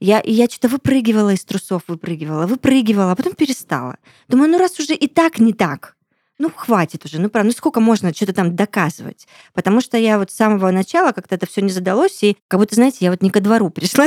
Я, 0.00 0.22
я 0.24 0.46
что-то 0.46 0.68
выпрыгивала 0.68 1.30
из 1.30 1.44
трусов, 1.44 1.82
выпрыгивала, 1.88 2.46
выпрыгивала, 2.46 3.12
а 3.12 3.16
потом 3.16 3.34
перестала. 3.34 3.96
Думаю, 4.28 4.50
ну 4.50 4.58
раз 4.58 4.78
уже 4.78 4.94
и 4.94 5.08
так 5.08 5.38
не 5.38 5.52
так, 5.52 5.96
ну 6.38 6.50
хватит 6.54 7.04
уже, 7.04 7.20
ну 7.20 7.28
правда, 7.30 7.48
ну 7.48 7.52
сколько 7.52 7.80
можно 7.80 8.14
что-то 8.14 8.32
там 8.32 8.54
доказывать? 8.54 9.26
Потому 9.54 9.80
что 9.80 9.98
я 9.98 10.18
вот 10.18 10.30
с 10.30 10.36
самого 10.36 10.70
начала 10.70 11.12
как-то 11.12 11.34
это 11.34 11.46
все 11.46 11.60
не 11.62 11.70
задалось, 11.70 12.22
и 12.22 12.36
как 12.48 12.60
будто, 12.60 12.74
знаете, 12.76 12.98
я 13.00 13.10
вот 13.10 13.22
не 13.22 13.30
ко 13.30 13.40
двору 13.40 13.70
пришла 13.70 14.06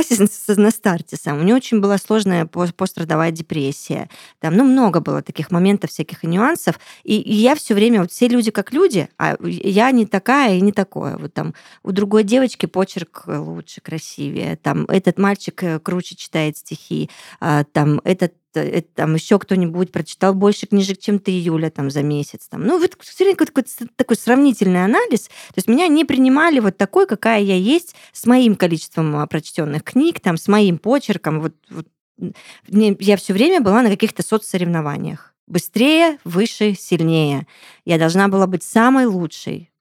на 0.56 0.70
старте 0.70 1.16
сам. 1.16 1.38
У 1.38 1.42
меня 1.42 1.54
очень 1.56 1.80
была 1.80 1.98
сложная 1.98 2.44
пос- 2.46 2.72
пострадовая 2.72 3.30
депрессия. 3.30 4.08
Там, 4.40 4.56
ну, 4.56 4.64
много 4.64 5.00
было 5.00 5.22
таких 5.22 5.50
моментов 5.50 5.90
всяких 5.90 6.22
нюансов. 6.22 6.78
И, 7.04 7.20
и 7.20 7.34
я 7.34 7.54
все 7.54 7.74
время, 7.74 8.00
вот 8.00 8.12
все 8.12 8.28
люди 8.28 8.50
как 8.50 8.72
люди, 8.72 9.08
а 9.18 9.36
я 9.44 9.90
не 9.90 10.06
такая 10.06 10.56
и 10.56 10.60
не 10.60 10.72
такое. 10.72 11.16
Вот 11.18 11.34
там 11.34 11.54
у 11.82 11.92
другой 11.92 12.24
девочки 12.24 12.66
почерк 12.66 13.24
лучше, 13.26 13.80
красивее. 13.80 14.56
Там 14.56 14.84
этот 14.86 15.18
мальчик 15.18 15.62
э, 15.62 15.78
круче 15.80 16.16
читает 16.16 16.56
стихи. 16.56 17.10
а, 17.40 17.64
Там 17.64 18.00
этот 18.04 18.32
э, 18.54 18.82
там 18.94 19.14
еще 19.14 19.38
кто-нибудь 19.38 19.92
прочитал 19.92 20.34
больше 20.34 20.66
книжек, 20.66 20.98
чем 20.98 21.18
ты, 21.18 21.30
Юля, 21.30 21.70
там 21.70 21.90
за 21.90 22.02
месяц. 22.02 22.48
Там. 22.48 22.64
Ну, 22.64 22.78
вот 22.78 22.96
все 23.00 23.24
время 23.24 23.36
какой-то 23.36 23.70
такой 23.96 24.16
сравнительный 24.16 24.84
анализ. 24.84 25.28
То 25.28 25.56
есть 25.56 25.68
меня 25.68 25.88
не 25.88 26.04
принимали 26.04 26.60
вот 26.60 26.76
такой, 26.76 27.06
какая 27.06 27.40
я 27.40 27.56
есть, 27.56 27.94
с 28.12 28.26
моим 28.26 28.56
количеством 28.56 29.16
а, 29.16 29.26
прочтенных 29.26 29.84
книг, 29.84 30.20
там, 30.20 30.36
с 30.36 30.48
моим 30.48 30.78
почерком. 30.78 31.40
Вот, 31.40 31.54
вот. 31.70 31.86
Я 32.68 33.16
все 33.16 33.32
время 33.32 33.60
была 33.60 33.82
на 33.82 33.88
каких-то 33.88 34.22
соцсоревнованиях. 34.22 35.34
Быстрее, 35.46 36.18
выше, 36.24 36.74
сильнее. 36.74 37.46
Я 37.84 37.98
должна 37.98 38.28
была 38.28 38.46
быть 38.46 38.62
самой 38.62 39.06
лучшей. 39.06 39.72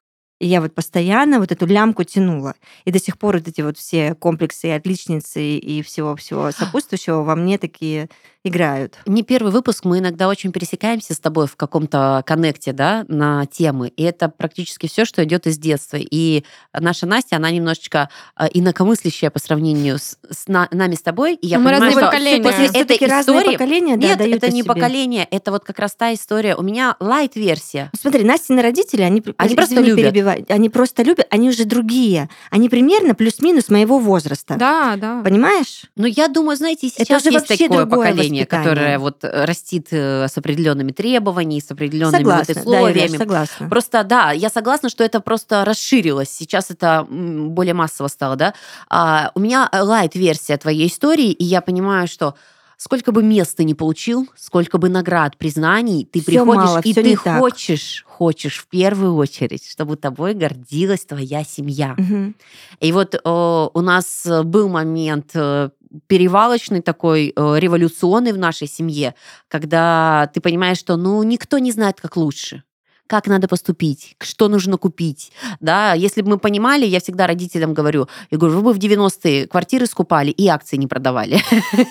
И 0.42 0.48
я 0.48 0.60
вот 0.60 0.74
постоянно 0.74 1.40
вот 1.40 1.52
эту 1.52 1.68
лямку 1.68 2.04
тянула. 2.04 2.56
И 2.84 2.92
до 2.92 2.98
сих 2.98 3.20
пор 3.20 3.38
вот 3.38 3.48
эти 3.48 3.62
вот 3.62 3.78
все 3.78 4.16
комплексы 4.16 4.70
и 4.70 4.72
отличницы 4.72 5.40
и 5.40 5.84
всего-всего 5.84 6.50
сопутствующего 6.50 7.22
во 7.22 7.36
мне 7.36 7.60
такие 7.60 8.10
играют. 8.44 8.98
Не 9.06 9.24
первый 9.24 9.52
выпуск, 9.52 9.86
мы 9.86 10.00
иногда 10.00 10.28
очень 10.28 10.52
пересекаемся 10.52 11.14
с 11.14 11.20
тобой 11.20 11.48
в 11.48 11.56
каком-то 11.56 12.24
коннекте, 12.26 12.74
да, 12.74 13.06
на 13.08 13.46
темы. 13.46 13.90
И 13.90 14.04
это 14.04 14.30
практически 14.30 14.88
все, 14.88 15.06
что 15.06 15.24
идет 15.24 15.46
из 15.48 15.58
детства. 15.58 15.98
И 16.00 16.44
наша 16.74 17.06
Настя, 17.06 17.36
она 17.36 17.52
немножечко 17.52 18.10
э, 18.40 18.48
инакомыслящая 18.54 19.30
по 19.30 19.40
сравнению 19.40 20.00
с, 20.00 20.18
с 20.30 20.48
на- 20.48 20.68
нами 20.72 20.96
с 20.96 21.02
тобой. 21.02 21.36
И 21.36 21.48
я 21.48 21.60
Ну, 21.60 21.66
мы 21.66 21.70
понимаю, 21.72 21.92
разные 21.94 22.06
поколения. 22.08 22.44
после 22.44 22.66
этой 22.82 22.98
истории... 22.98 23.52
поколения, 23.54 23.98
да, 23.98 24.08
Нет, 24.08 24.18
дают 24.18 24.38
это 24.38 24.52
не 24.52 24.62
себе. 24.62 24.68
поколение, 24.74 25.28
это 25.30 25.52
вот 25.52 25.64
как 25.64 25.78
раз 25.80 25.94
та 25.96 26.14
история. 26.14 26.56
У 26.56 26.64
меня 26.64 26.96
лайт-версия. 27.00 27.90
Ну, 27.94 28.00
Смотри, 28.02 28.24
Настины 28.24 28.62
родители, 28.62 29.02
они, 29.04 29.22
Они 29.38 29.56
просто 29.56 29.80
любят. 29.82 29.98
перебиваю, 29.98 30.46
они 30.50 30.70
просто 30.70 31.04
любят, 31.04 31.28
они 31.30 31.50
уже 31.50 31.66
другие. 31.66 32.30
Они 32.50 32.70
примерно 32.70 33.14
плюс-минус 33.14 33.70
моего 33.70 34.00
возраста. 34.00 34.56
Да, 34.58 34.96
да. 34.98 35.22
Понимаешь? 35.24 35.84
Но 35.96 36.08
я 36.08 36.28
думаю, 36.28 36.58
знаете, 36.58 36.88
и 36.88 36.90
Это 36.90 37.06
сейчас 37.06 37.22
уже 37.22 37.32
есть 37.34 37.50
вообще 37.50 37.66
такое 37.68 37.86
другое 37.86 38.08
поколение, 38.10 38.31
воспитание. 38.40 38.70
которое 38.70 39.00
вот 39.00 39.24
э, 39.24 39.46
растит 39.46 39.88
э, 39.92 40.28
с 40.28 40.38
определенными 40.38 40.92
требованиями, 40.92 41.62
с 41.62 41.70
определенными 41.72 42.18
Согласна, 42.24 42.54
вот 42.56 42.64
да, 42.64 42.72
условиями. 42.72 43.18
согласна. 43.18 43.70
Просто, 43.70 44.04
да, 44.04 44.32
я 44.32 44.50
согласна, 44.50 44.90
что 44.90 45.04
это 45.04 45.20
просто 45.20 45.66
расширилось. 45.66 46.30
Сейчас 46.30 46.72
это 46.72 47.06
более 47.10 47.74
массово 47.74 48.08
стало, 48.08 48.36
да. 48.36 48.54
А, 48.90 49.32
у 49.36 49.40
меня 49.40 49.70
лайт-версия 49.72 50.58
твоей 50.58 50.88
истории, 50.88 51.32
и 51.32 51.44
я 51.44 51.62
понимаю, 51.62 52.08
что 52.08 52.36
сколько 52.78 53.12
бы 53.12 53.22
мест 53.22 53.58
ты 53.58 53.64
не 53.64 53.76
получил, 53.76 54.28
сколько 54.36 54.80
бы 54.80 54.90
наград, 54.90 55.38
признаний, 55.38 56.08
ты 56.12 56.20
Всё 56.20 56.32
приходишь, 56.32 56.64
мало, 56.64 56.82
и 56.84 56.94
ты 56.94 57.04
не 57.04 57.16
так. 57.16 57.40
хочешь, 57.40 58.04
хочешь 58.08 58.58
в 58.58 58.68
первую 58.68 59.16
очередь, 59.16 59.70
чтобы 59.70 59.98
тобой 59.98 60.34
гордилась 60.34 61.06
твоя 61.06 61.44
семья. 61.44 61.94
Мгм. 61.98 62.36
И 62.80 62.92
вот 62.92 63.14
э, 63.14 63.20
у 63.24 63.82
нас 63.82 64.28
был 64.44 64.68
момент 64.68 65.30
э, 65.36 65.70
перевалочный 66.08 66.82
такой, 66.82 67.34
э, 67.36 67.56
революционный 67.60 68.32
в 68.32 68.38
нашей 68.38 68.68
семье, 68.68 69.16
когда 69.48 70.30
ты 70.34 70.42
понимаешь, 70.42 70.78
что 70.78 70.98
ну 70.98 71.22
никто 71.24 71.60
не 71.60 71.72
знает, 71.72 72.00
как 72.02 72.18
лучше 72.18 72.64
как 73.12 73.28
надо 73.28 73.50
поступить, 73.50 74.16
что 74.22 74.48
нужно 74.48 74.78
купить. 74.78 75.34
Да, 75.60 75.92
если 75.92 76.22
бы 76.22 76.30
мы 76.30 76.38
понимали, 76.38 76.86
я 76.86 77.02
всегда 77.02 77.28
родителям 77.28 77.74
говорю, 77.74 78.08
я 78.30 78.38
говорю, 78.38 78.56
вы 78.56 78.62
бы 78.62 78.74
в 78.74 78.78
90-е 78.78 79.48
квартиры 79.48 79.86
скупали 79.86 80.32
и 80.32 80.48
акции 80.48 80.78
не 80.78 80.88
продавали. 80.88 81.42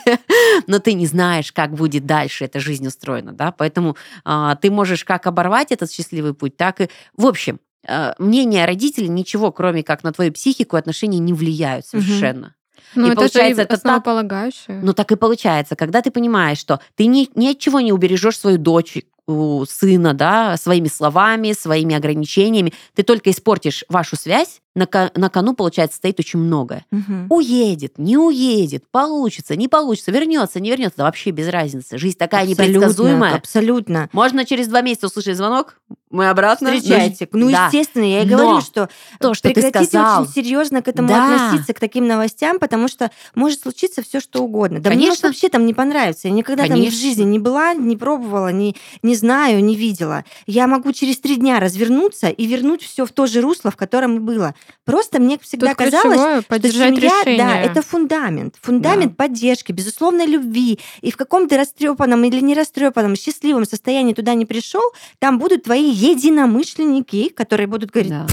Но 0.67 0.79
ты 0.79 0.95
не 0.95 1.05
знаешь, 1.05 1.53
как 1.53 1.75
будет 1.75 2.07
дальше 2.07 2.47
эта 2.47 2.59
жизнь 2.59 2.87
устроена, 2.87 3.35
да, 3.35 3.53
поэтому 3.53 3.99
а, 4.25 4.57
ты 4.57 4.71
можешь 4.71 5.05
как 5.05 5.27
оборвать 5.27 5.73
этот 5.73 5.93
счастливый 5.93 6.33
путь, 6.33 6.57
так 6.57 6.81
и... 6.81 6.89
В 7.15 7.27
общем, 7.27 7.61
э, 7.87 8.15
мнение 8.19 8.65
родителей 8.65 9.09
ничего, 9.09 9.53
кроме 9.53 9.83
как 9.83 10.03
на 10.03 10.15
твою 10.15 10.33
психику 10.33 10.77
отношения 10.77 11.19
не 11.19 11.35
влияют 11.35 11.85
совершенно. 11.85 12.55
Ну, 12.95 13.07
И 13.07 13.11
это 13.11 13.17
получается, 13.17 13.57
же 13.57 13.63
это 13.63 13.69
так- 13.69 13.79
основополагающее. 13.79 14.81
Ну 14.83 14.93
так 14.93 15.13
и 15.13 15.17
получается, 15.17 15.77
когда 15.77 16.03
ты 16.03 16.11
понимаешь, 16.11 16.59
что 16.59 16.81
ты 16.97 17.07
ни, 17.07 17.29
ни 17.35 17.49
от 17.49 17.59
чего 17.59 17.81
не 17.81 17.93
убережешь 17.93 18.39
свою 18.39 18.59
дочь, 18.59 18.99
у 19.31 19.65
сына, 19.65 20.13
да, 20.13 20.57
своими 20.57 20.89
словами, 20.89 21.53
своими 21.53 21.95
ограничениями, 21.95 22.73
ты 22.95 23.03
только 23.03 23.31
испортишь 23.31 23.85
вашу 23.89 24.17
связь, 24.17 24.61
на, 24.75 24.89
на 25.15 25.31
кону, 25.31 25.55
получается, 25.55 25.97
стоит 25.97 26.19
очень 26.21 26.39
многое. 26.39 26.85
Мгм. 26.91 27.27
Уедет, 27.31 27.99
не 27.99 28.17
уедет, 28.17 28.85
получится, 28.91 29.57
не 29.57 29.69
получится, 29.69 30.11
вернется, 30.11 30.61
не 30.61 30.71
вернется, 30.71 30.99
да 30.99 31.05
вообще 31.05 31.31
без 31.31 31.49
разницы. 31.49 31.99
Жизнь 31.99 32.17
такая 32.19 32.43
Абсолютно, 32.43 32.63
непредсказуемая. 32.75 33.35
Абсолютно. 33.37 34.09
Можно 34.13 34.45
через 34.45 34.69
два 34.69 34.81
месяца 34.81 35.07
услышать 35.07 35.37
звонок, 35.37 35.81
мы 36.11 36.29
обратно. 36.29 36.73
Встречайте. 36.73 37.29
Ну, 37.33 37.51
Да. 37.51 37.67
естественно, 37.67 38.05
я 38.05 38.23
и 38.23 38.27
Но 38.27 38.37
говорю, 38.37 38.61
что 38.61 38.89
То, 39.21 39.33
что 39.35 39.49
ты 39.49 39.55
прекратите 39.55 39.87
сказал. 39.99 40.23
очень 40.23 40.33
серьезно 40.33 40.83
к 40.83 40.89
этому 40.89 41.09
Да. 41.09 41.37
относиться, 41.47 41.73
к 41.73 41.79
таким 41.81 42.07
новостям, 42.09 42.59
потому 42.59 42.89
что 42.89 43.11
может 43.35 43.63
случиться 43.63 44.03
все, 44.03 44.21
что 44.21 44.43
угодно. 44.43 44.81
Да 44.81 44.91
мне 44.91 45.07
Конечно. 45.07 45.29
вообще 45.29 45.49
там 45.49 45.67
не 45.67 45.75
понравится. 45.75 46.29
Я 46.29 46.35
никогда 46.35 46.65
там 46.65 46.73
Конечно. 46.73 46.97
в 46.97 47.01
жизни 47.01 47.23
не 47.23 47.39
была, 47.39 47.75
не 47.75 47.97
пробовала, 47.97 48.49
не, 48.53 48.77
не 49.03 49.15
знаю, 49.15 49.63
не 49.63 49.77
видела. 49.77 50.25
Я 50.47 50.67
могу 50.67 50.93
через 50.93 51.19
три 51.19 51.37
дня 51.37 51.61
развернуться 51.61 52.29
и 52.29 52.47
вернуть 52.47 52.83
все 52.83 53.07
в 53.07 53.13
то 53.13 53.27
же 53.27 53.41
русло, 53.41 53.71
в 53.71 53.77
котором 53.77 54.17
и 54.17 54.19
было. 54.19 54.55
Просто 54.85 55.21
мне 55.21 55.39
всегда 55.39 55.69
Тут 55.69 55.77
казалось, 55.79 56.45
что 56.45 56.61
семья, 56.69 56.91
решение. 56.91 57.39
да, 57.39 57.57
это 57.61 57.83
фундамент, 57.83 58.57
фундамент 58.61 59.17
поддержки, 59.17 59.71
безусловной 59.71 60.27
любви. 60.27 60.81
И 61.03 61.13
в 61.13 61.17
каком-то 61.17 61.57
растрепанном 61.57 62.25
или 62.25 62.41
не 62.41 62.55
растрепанном, 62.55 63.15
счастливом 63.15 63.65
состоянии 63.65 64.13
туда 64.13 64.35
не 64.35 64.45
пришел, 64.47 64.83
там 65.21 65.39
будут 65.39 65.63
твои 65.65 66.00
единомышленники, 66.01 67.29
которые 67.29 67.67
будут 67.67 67.91
говорить, 67.91 68.11
Да. 68.11 68.27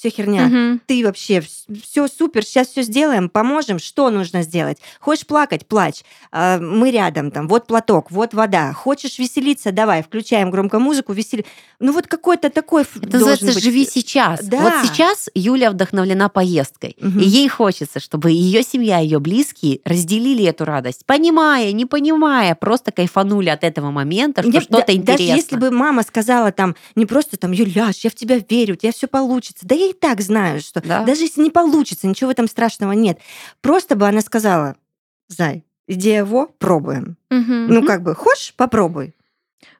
Все 0.00 0.08
херня, 0.08 0.46
Мгм. 0.46 0.80
ты 0.86 1.04
вообще 1.04 1.42
все 1.82 2.08
супер, 2.08 2.42
сейчас 2.42 2.68
все 2.68 2.82
сделаем, 2.82 3.28
поможем, 3.28 3.78
что 3.78 4.08
нужно 4.08 4.40
сделать? 4.42 4.78
Хочешь 4.98 5.26
плакать, 5.26 5.66
плачь, 5.66 6.02
А, 6.32 6.58
мы 6.58 6.90
рядом, 6.90 7.30
там, 7.30 7.48
вот 7.48 7.66
платок, 7.66 8.10
вот 8.10 8.32
вода. 8.34 8.72
Хочешь 8.72 9.18
веселиться, 9.18 9.72
давай, 9.72 10.02
включаем 10.02 10.50
громко 10.50 10.78
музыку, 10.78 11.12
весели. 11.12 11.44
Ну 11.80 11.92
вот 11.92 12.06
какой-то 12.06 12.48
такой 12.50 12.82
Это 12.82 13.12
называется 13.12 13.46
быть. 13.46 13.62
«Живи 13.62 13.84
сейчас». 13.84 14.42
Да. 14.44 14.58
Вот 14.60 14.72
сейчас 14.86 15.28
Юля 15.34 15.70
вдохновлена 15.70 16.28
поездкой. 16.28 16.96
Мгм. 17.00 17.18
И 17.20 17.24
ей 17.24 17.48
хочется, 17.48 18.00
чтобы 18.00 18.30
ее 18.30 18.62
семья, 18.62 18.98
ее 19.00 19.18
близкие 19.18 19.80
разделили 19.84 20.44
эту 20.44 20.64
радость, 20.64 21.04
понимая, 21.04 21.72
не 21.72 21.84
понимая, 21.84 22.54
просто 22.54 22.90
кайфанули 22.92 23.48
от 23.50 23.64
этого 23.64 23.90
момента, 23.90 24.42
что 24.42 24.60
что-то 24.60 24.86
да- 24.86 24.92
интересно. 24.94 25.26
Даже 25.26 25.36
если 25.40 25.56
бы 25.56 25.70
мама 25.70 26.02
сказала 26.04 26.52
там 26.52 26.74
не 26.94 27.04
просто 27.06 27.36
там, 27.36 27.52
Юляш, 27.52 27.96
я 28.04 28.10
в 28.10 28.14
тебя 28.14 28.38
верю, 28.48 28.74
у 28.74 28.76
тебя 28.76 28.92
все 28.92 29.06
получится. 29.08 29.66
Да 29.66 29.74
я 29.74 29.89
и 29.90 29.92
так 29.92 30.20
знаю, 30.20 30.60
что 30.60 30.80
Да. 30.80 31.04
даже 31.04 31.22
если 31.22 31.42
не 31.42 31.50
получится, 31.50 32.06
ничего 32.06 32.28
в 32.28 32.32
этом 32.32 32.48
страшного 32.48 32.92
нет. 32.92 33.18
Просто 33.60 33.96
бы 33.96 34.06
она 34.08 34.20
сказала, 34.20 34.76
Зай, 35.28 35.64
идея 35.86 36.24
во, 36.24 36.46
пробуем. 36.46 37.16
Мгм. 37.30 37.66
Ну 37.68 37.84
как 37.86 38.02
бы, 38.02 38.14
хочешь, 38.14 38.54
попробуй. 38.56 39.14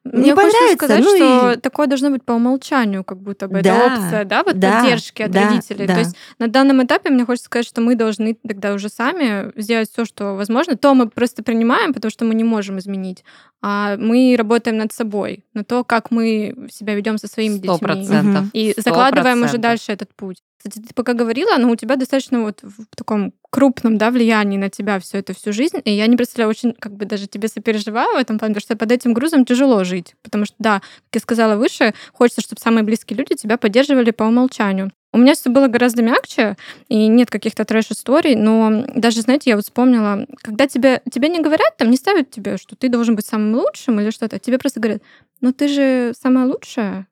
Мне 0.05 0.25
Не 0.25 0.35
хочется 0.35 0.53
понравится, 0.59 0.77
сказать, 0.77 1.05
ну 1.05 1.17
что 1.17 1.53
и- 1.53 1.57
такое 1.61 1.87
должно 1.87 2.11
быть 2.11 2.23
по 2.25 2.33
умолчанию, 2.33 3.05
как 3.05 3.19
будто 3.19 3.49
бы 3.49 3.61
Да, 3.63 3.77
это 3.87 3.95
опция, 3.95 4.25
да, 4.25 4.43
вот 4.45 4.59
да, 4.59 4.81
поддержки 4.83 5.23
от 5.23 5.31
да, 5.31 5.49
родителей. 5.51 5.87
да. 5.87 5.95
То 5.95 6.01
есть 6.01 6.17
на 6.39 6.49
данном 6.49 6.83
этапе 6.85 7.11
мне 7.11 7.25
хочется 7.25 7.47
сказать, 7.47 7.67
что 7.67 7.81
мы 7.81 7.95
должны 7.97 8.37
тогда 8.47 8.73
уже 8.73 8.89
сами 8.89 9.53
сделать 9.61 9.91
все, 9.93 10.05
что 10.05 10.35
возможно. 10.37 10.77
То 10.77 10.95
мы 10.95 11.09
просто 11.09 11.43
принимаем, 11.43 11.93
потому 11.93 12.11
что 12.11 12.25
мы 12.25 12.35
не 12.35 12.45
можем 12.45 12.79
изменить, 12.79 13.25
а 13.63 13.97
мы 13.99 14.35
работаем 14.39 14.79
над 14.79 14.93
собой, 14.93 15.45
на 15.55 15.65
то, 15.65 15.85
как 15.85 16.11
мы 16.11 16.69
себя 16.73 16.95
ведем 16.95 17.19
со 17.19 17.27
своими 17.29 17.59
Сто 17.59 17.75
детьми. 17.75 17.79
процентов. 17.79 18.45
И 18.55 18.75
закладываем 18.77 19.39
уже 19.39 19.49
процентов. 19.49 19.61
дальше 19.63 19.93
этот 19.93 20.15
путь. 20.15 20.39
Кстати, 20.59 20.79
ты 20.87 20.95
пока 20.95 21.15
говорила, 21.15 21.57
но 21.59 21.71
у 21.71 21.77
тебя 21.77 21.97
достаточно 21.97 22.43
вот 22.43 22.61
в 22.63 22.85
таком 22.97 23.33
крупном 23.51 23.99
да, 23.99 24.11
влиянии 24.11 24.57
на 24.57 24.71
тебя 24.71 24.99
все 25.01 25.19
это 25.19 25.35
всю 25.35 25.53
жизнь. 25.53 25.81
И 25.85 25.91
я 25.91 26.07
не 26.07 26.17
представляю, 26.17 26.51
очень 26.51 26.73
как 26.73 26.95
бы 26.95 27.05
даже 27.05 27.27
тебе 27.27 27.49
сопереживаю 27.49 28.15
в 28.15 28.21
этом 28.21 28.39
плане, 28.39 28.55
потому 28.55 28.63
что 28.63 28.77
под 28.77 28.93
этим 28.93 29.13
грузом 29.13 29.45
тяжело 29.45 29.85
жить. 29.85 30.15
Потому 30.23 30.45
что, 30.45 30.55
да, 30.59 30.81
как 30.81 31.15
я 31.15 31.21
сказала 31.21 31.57
выше, 31.57 31.95
хочется, 32.13 32.41
чтобы 32.41 32.61
самые 32.61 32.85
близкие 32.85 33.19
люди 33.19 33.35
тебя 33.35 33.59
поддерживали 33.59 34.13
по 34.13 34.25
умолчанию. 34.25 34.93
У 35.13 35.19
меня 35.19 35.35
все 35.35 35.51
было 35.51 35.67
гораздо 35.67 36.03
мягче, 36.03 36.57
и 36.89 37.09
нет 37.09 37.31
каких-то 37.31 37.65
трэш-историй, 37.65 38.37
но 38.37 38.85
даже, 38.95 39.23
знаете, 39.23 39.51
я 39.51 39.57
вот 39.57 39.65
вспомнила, 39.65 40.25
когда 40.41 40.69
тебе, 40.69 41.03
тебе 41.11 41.29
не 41.29 41.41
говорят, 41.41 41.77
там 41.77 41.91
не 41.91 41.97
ставят 41.97 42.31
тебе, 42.31 42.57
что 42.59 42.77
ты 42.77 42.89
должен 42.89 43.17
быть 43.17 43.27
самым 43.27 43.57
лучшим 43.57 43.99
или 43.99 44.11
что-то, 44.11 44.39
тебе 44.39 44.59
просто 44.59 44.79
говорят, 44.79 45.03
ну 45.41 45.53
ты 45.53 45.67
же 45.67 46.13
самая 46.21 46.47
лучшая, 46.47 47.09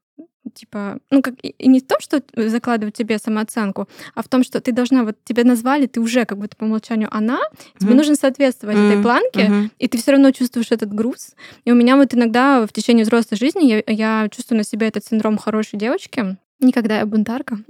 типа, 0.59 0.99
ну, 1.11 1.23
как 1.23 1.35
и 1.43 1.69
не 1.69 1.81
в 1.81 1.87
том, 1.87 1.99
что 2.01 2.23
закладывают 2.35 2.95
тебе 2.97 3.19
самооценку, 3.19 3.89
а 4.15 4.23
в 4.23 4.29
том, 4.29 4.43
что 4.43 4.61
ты 4.61 4.73
должна, 4.73 5.05
вот 5.05 5.17
тебя 5.25 5.45
назвали, 5.45 5.87
ты 5.87 6.01
уже 6.01 6.25
как 6.25 6.39
будто 6.39 6.57
по 6.57 6.65
умолчанию 6.65 7.09
она, 7.11 7.39
тебе 7.79 7.91
Мгм. 7.91 7.97
нужно 7.99 8.15
соответствовать 8.17 8.77
этой 8.77 8.97
Мгм, 8.97 9.03
планке, 9.03 9.45
мгм. 9.49 9.71
и 9.79 9.89
ты 9.89 9.99
все 9.99 10.13
равно 10.13 10.31
чувствуешь 10.33 10.71
этот 10.71 10.93
груз. 10.93 11.35
И 11.65 11.73
у 11.73 11.75
меня 11.75 11.97
вот 11.97 12.15
иногда 12.15 12.67
в 12.67 12.73
течение 12.73 13.05
взрослой 13.05 13.37
жизни 13.39 13.65
я, 13.65 13.83
я 13.87 14.29
чувствую 14.31 14.59
на 14.59 14.65
себе 14.65 14.89
этот 14.89 15.05
синдром 15.05 15.39
хорошей 15.39 15.79
девочки. 15.79 16.37
Никогда 16.61 16.99
я 16.99 17.07
бунтарка. 17.07 17.59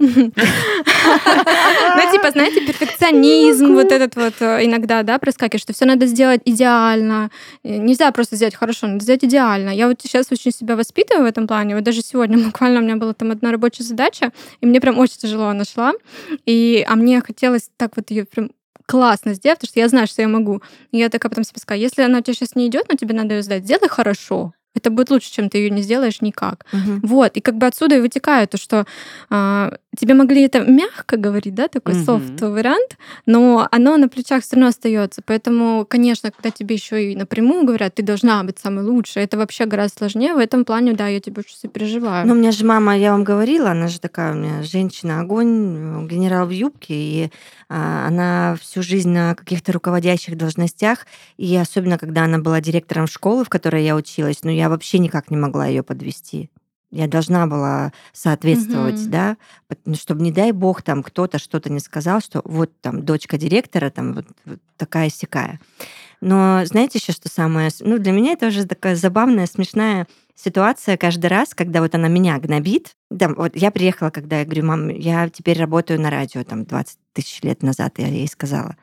Ну, 1.95 2.11
типа, 2.11 2.31
знаете, 2.31 2.65
перфекционизм 2.65 3.73
вот 3.73 3.91
этот 3.91 4.15
вот 4.15 4.33
э, 4.41 4.65
иногда, 4.65 5.03
да, 5.03 5.17
проскакивает, 5.19 5.61
что 5.61 5.73
все 5.73 5.85
надо 5.85 6.05
сделать 6.07 6.41
идеально. 6.45 7.29
Э, 7.63 7.77
Нельзя 7.77 8.11
просто 8.11 8.35
сделать 8.35 8.55
хорошо, 8.55 8.87
надо 8.87 9.03
сделать 9.03 9.23
идеально. 9.23 9.69
Я 9.69 9.87
вот 9.87 10.01
сейчас 10.01 10.27
очень 10.31 10.51
себя 10.51 10.75
воспитываю 10.75 11.23
в 11.23 11.27
этом 11.27 11.47
плане. 11.47 11.75
Вот 11.75 11.83
даже 11.83 12.01
сегодня 12.01 12.37
буквально 12.45 12.79
у 12.79 12.83
меня 12.83 12.95
была 12.95 13.13
там 13.13 13.31
одна 13.31 13.51
рабочая 13.51 13.83
задача, 13.83 14.31
и 14.61 14.65
мне 14.65 14.81
прям 14.81 14.97
очень 14.97 15.17
тяжело 15.17 15.47
она 15.47 15.65
шла. 15.65 15.93
И, 16.45 16.85
а 16.87 16.95
мне 16.95 17.21
хотелось 17.21 17.69
так 17.77 17.95
вот 17.95 18.11
ее 18.11 18.25
прям 18.25 18.51
классно 18.85 19.33
сделать, 19.35 19.59
потому 19.59 19.69
что 19.69 19.79
я 19.79 19.87
знаю, 19.87 20.07
что 20.07 20.21
я 20.21 20.27
могу. 20.27 20.61
И 20.91 20.97
я 20.97 21.09
такая 21.09 21.29
потом 21.29 21.43
себе 21.43 21.59
сказала, 21.59 21.81
если 21.81 22.01
она 22.01 22.19
у 22.19 22.21
тебя 22.21 22.33
сейчас 22.33 22.55
не 22.55 22.67
идет, 22.67 22.87
но 22.89 22.95
тебе 22.95 23.13
надо 23.13 23.35
ее 23.35 23.43
сдать, 23.43 23.63
сделай 23.63 23.87
хорошо. 23.87 24.53
Это 24.75 24.91
будет 24.91 25.09
лучше, 25.09 25.31
чем 25.31 25.49
ты 25.49 25.57
ее 25.57 25.69
не 25.71 25.81
сделаешь 25.81 26.21
никак. 26.21 26.65
Мгм. 26.71 27.01
Вот, 27.03 27.35
и 27.35 27.41
как 27.41 27.57
бы 27.57 27.65
отсюда 27.65 27.95
и 27.95 28.01
вытекает 28.01 28.51
то, 28.51 28.57
что 28.57 28.85
а, 29.29 29.73
тебе 29.97 30.13
могли 30.13 30.43
это 30.43 30.59
мягко 30.59 31.17
говорить, 31.17 31.55
да, 31.55 31.67
такой 31.67 31.95
Мгм. 31.95 32.05
софт 32.05 32.41
вариант, 32.41 32.97
но 33.25 33.67
оно 33.71 33.97
на 33.97 34.07
плечах 34.07 34.43
все 34.43 34.55
равно 34.55 34.67
остается. 34.67 35.21
Поэтому, 35.25 35.85
конечно, 35.89 36.31
когда 36.31 36.51
тебе 36.51 36.75
еще 36.75 37.11
и 37.11 37.15
напрямую 37.15 37.65
говорят, 37.65 37.95
ты 37.95 38.03
должна 38.03 38.43
быть 38.43 38.59
самой 38.59 38.83
лучшей, 38.85 39.23
это 39.23 39.37
вообще 39.37 39.65
гораздо 39.65 39.97
сложнее. 39.97 40.33
В 40.35 40.37
этом 40.37 40.63
плане, 40.65 40.93
да, 40.93 41.07
я 41.07 41.19
тебе 41.19 41.39
очень 41.39 41.57
сопереживаю. 41.57 42.27
Ну, 42.27 42.33
у 42.33 42.37
меня 42.37 42.51
же 42.51 42.63
мама, 42.65 42.95
я 42.95 43.11
вам 43.11 43.23
говорила, 43.23 43.71
она 43.71 43.87
же 43.87 43.99
такая 43.99 44.33
у 44.33 44.35
меня 44.35 44.61
женщина-огонь, 44.63 46.07
генерал 46.07 46.45
в 46.45 46.51
юбке, 46.51 46.93
и 46.93 47.31
а, 47.69 48.07
она 48.07 48.55
всю 48.61 48.81
жизнь 48.83 49.09
на 49.09 49.35
каких-то 49.35 49.71
руководящих 49.71 50.37
должностях, 50.37 51.05
и 51.37 51.55
особенно, 51.55 51.97
когда 51.97 52.23
она 52.23 52.37
была 52.37 52.61
директором 52.61 53.07
школы, 53.07 53.43
в 53.43 53.49
которой 53.49 53.83
я 53.83 53.95
училась, 53.95 54.43
ну, 54.43 54.49
я 54.59 54.69
вообще 54.69 54.99
никак 54.99 55.31
не 55.31 55.37
могла 55.37 55.67
ее 55.67 55.83
подвести. 55.83 56.49
Я 56.91 57.07
должна 57.07 57.45
была 57.45 57.93
соответствовать, 58.13 59.01
Мгм. 59.01 59.11
да, 59.11 59.37
чтобы, 59.93 60.21
не 60.23 60.31
дай 60.31 60.51
бог, 60.51 60.81
там 60.81 61.03
кто-то 61.03 61.37
что-то 61.37 61.71
не 61.71 61.79
сказал, 61.79 62.19
что 62.19 62.41
вот 62.45 62.71
там 62.81 63.03
дочка 63.03 63.37
директора, 63.37 63.89
там 63.91 64.13
вот, 64.13 64.25
вот 64.45 64.59
такая 64.75 65.09
сякая. 65.09 65.59
Но 66.19 66.61
знаете 66.65 66.97
еще, 66.99 67.13
что 67.13 67.29
самое... 67.29 67.69
Ну, 67.79 67.99
для 67.99 68.11
меня 68.11 68.33
это 68.33 68.47
уже 68.47 68.65
такая 68.65 68.95
забавная, 68.95 69.45
смешная 69.45 70.07
ситуация 70.35 70.97
каждый 70.97 71.27
раз, 71.27 71.53
когда 71.53 71.81
вот 71.81 71.93
она 71.95 72.07
меня 72.07 72.37
гнобит. 72.39 72.91
Да, 73.11 73.29
вот 73.29 73.55
я 73.55 73.71
приехала, 73.71 74.09
когда 74.09 74.39
я 74.39 74.45
говорю, 74.45 74.65
мам, 74.65 74.89
я 74.89 75.29
теперь 75.29 75.59
работаю 75.59 76.01
на 76.01 76.09
радио, 76.09 76.43
там, 76.43 76.65
20 76.65 76.97
тысяч 77.13 77.41
лет 77.43 77.61
назад, 77.61 77.99
я 77.99 78.07
ей 78.07 78.27
сказала. 78.27 78.75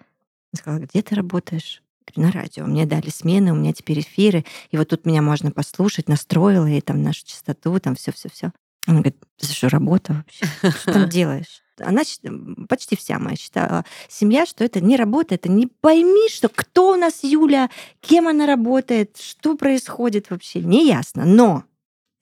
Она 0.53 0.59
сказала, 0.59 0.81
где 0.81 1.03
ты 1.03 1.15
работаешь? 1.15 1.83
На 2.15 2.31
радио. 2.31 2.65
Мне 2.67 2.87
дали 2.87 3.11
смены, 3.11 3.53
у 3.53 3.57
меня 3.57 3.73
теперь 3.73 4.01
эфиры, 4.01 4.45
и 4.71 4.77
вот 4.77 4.89
тут 4.89 5.05
меня 5.07 5.23
можно 5.23 5.51
послушать, 5.51 6.09
настроила 6.09 6.67
ей 6.67 6.81
там 6.81 7.03
нашу 7.03 7.27
частоту, 7.27 7.79
там 7.81 7.97
все, 7.97 8.13
все, 8.13 8.29
все. 8.31 8.53
Она 8.87 9.01
говорит, 9.01 9.17
это 9.39 9.53
что, 9.53 9.69
работа 9.69 10.13
вообще? 10.15 10.47
Что 10.71 10.93
там 10.93 11.09
делаешь? 11.09 11.63
Она 11.79 12.03
почти 12.69 12.97
вся 12.97 13.19
моя 13.19 13.37
считала 13.37 13.85
семья, 14.09 14.47
что 14.47 14.65
это 14.65 14.81
не 14.81 14.97
работа, 14.97 15.35
это 15.35 15.51
не 15.51 15.67
пойми, 15.67 16.29
что 16.31 16.49
кто 16.49 16.93
у 16.93 16.97
нас 16.97 17.23
Юля, 17.23 17.69
кем 18.01 18.29
она 18.29 18.47
работает, 18.47 19.19
что 19.19 19.57
происходит 19.57 20.31
вообще, 20.31 20.61
не 20.61 20.87
ясно. 20.87 21.25
Но 21.27 21.65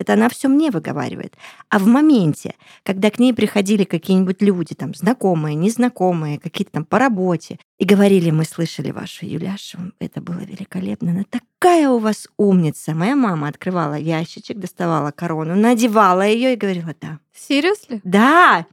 это 0.05 0.13
она 0.13 0.29
все 0.29 0.49
мне 0.49 0.71
выговаривает. 0.71 1.35
А 1.71 1.79
в 1.79 1.87
моменте, 1.87 2.55
когда 2.83 3.11
к 3.11 3.19
ней 3.19 3.33
приходили 3.33 3.85
какие-нибудь 3.85 4.43
люди, 4.43 4.75
там, 4.75 4.95
знакомые, 4.95 5.55
незнакомые, 5.55 6.39
какие-то 6.39 6.73
там 6.73 6.85
по 6.85 6.99
работе, 6.99 7.59
и 7.79 7.85
говорили, 7.85 8.31
мы 8.31 8.45
слышали 8.45 8.91
вашу 8.91 9.27
Юляшу, 9.27 9.79
это 9.99 10.21
было 10.21 10.41
великолепно, 10.41 11.11
она 11.11 11.25
такая 11.29 11.89
у 11.89 11.99
вас 11.99 12.29
умница. 12.37 12.95
Моя 12.95 13.17
мама 13.17 13.49
открывала 13.49 13.95
ящичек, 13.95 14.59
доставала 14.59 15.11
корону, 15.11 15.57
надевала 15.57 16.23
ее 16.23 16.53
и 16.53 16.57
говорила, 16.57 16.95
да. 17.01 17.19
Seriously? 17.35 18.01
Да, 18.05 18.67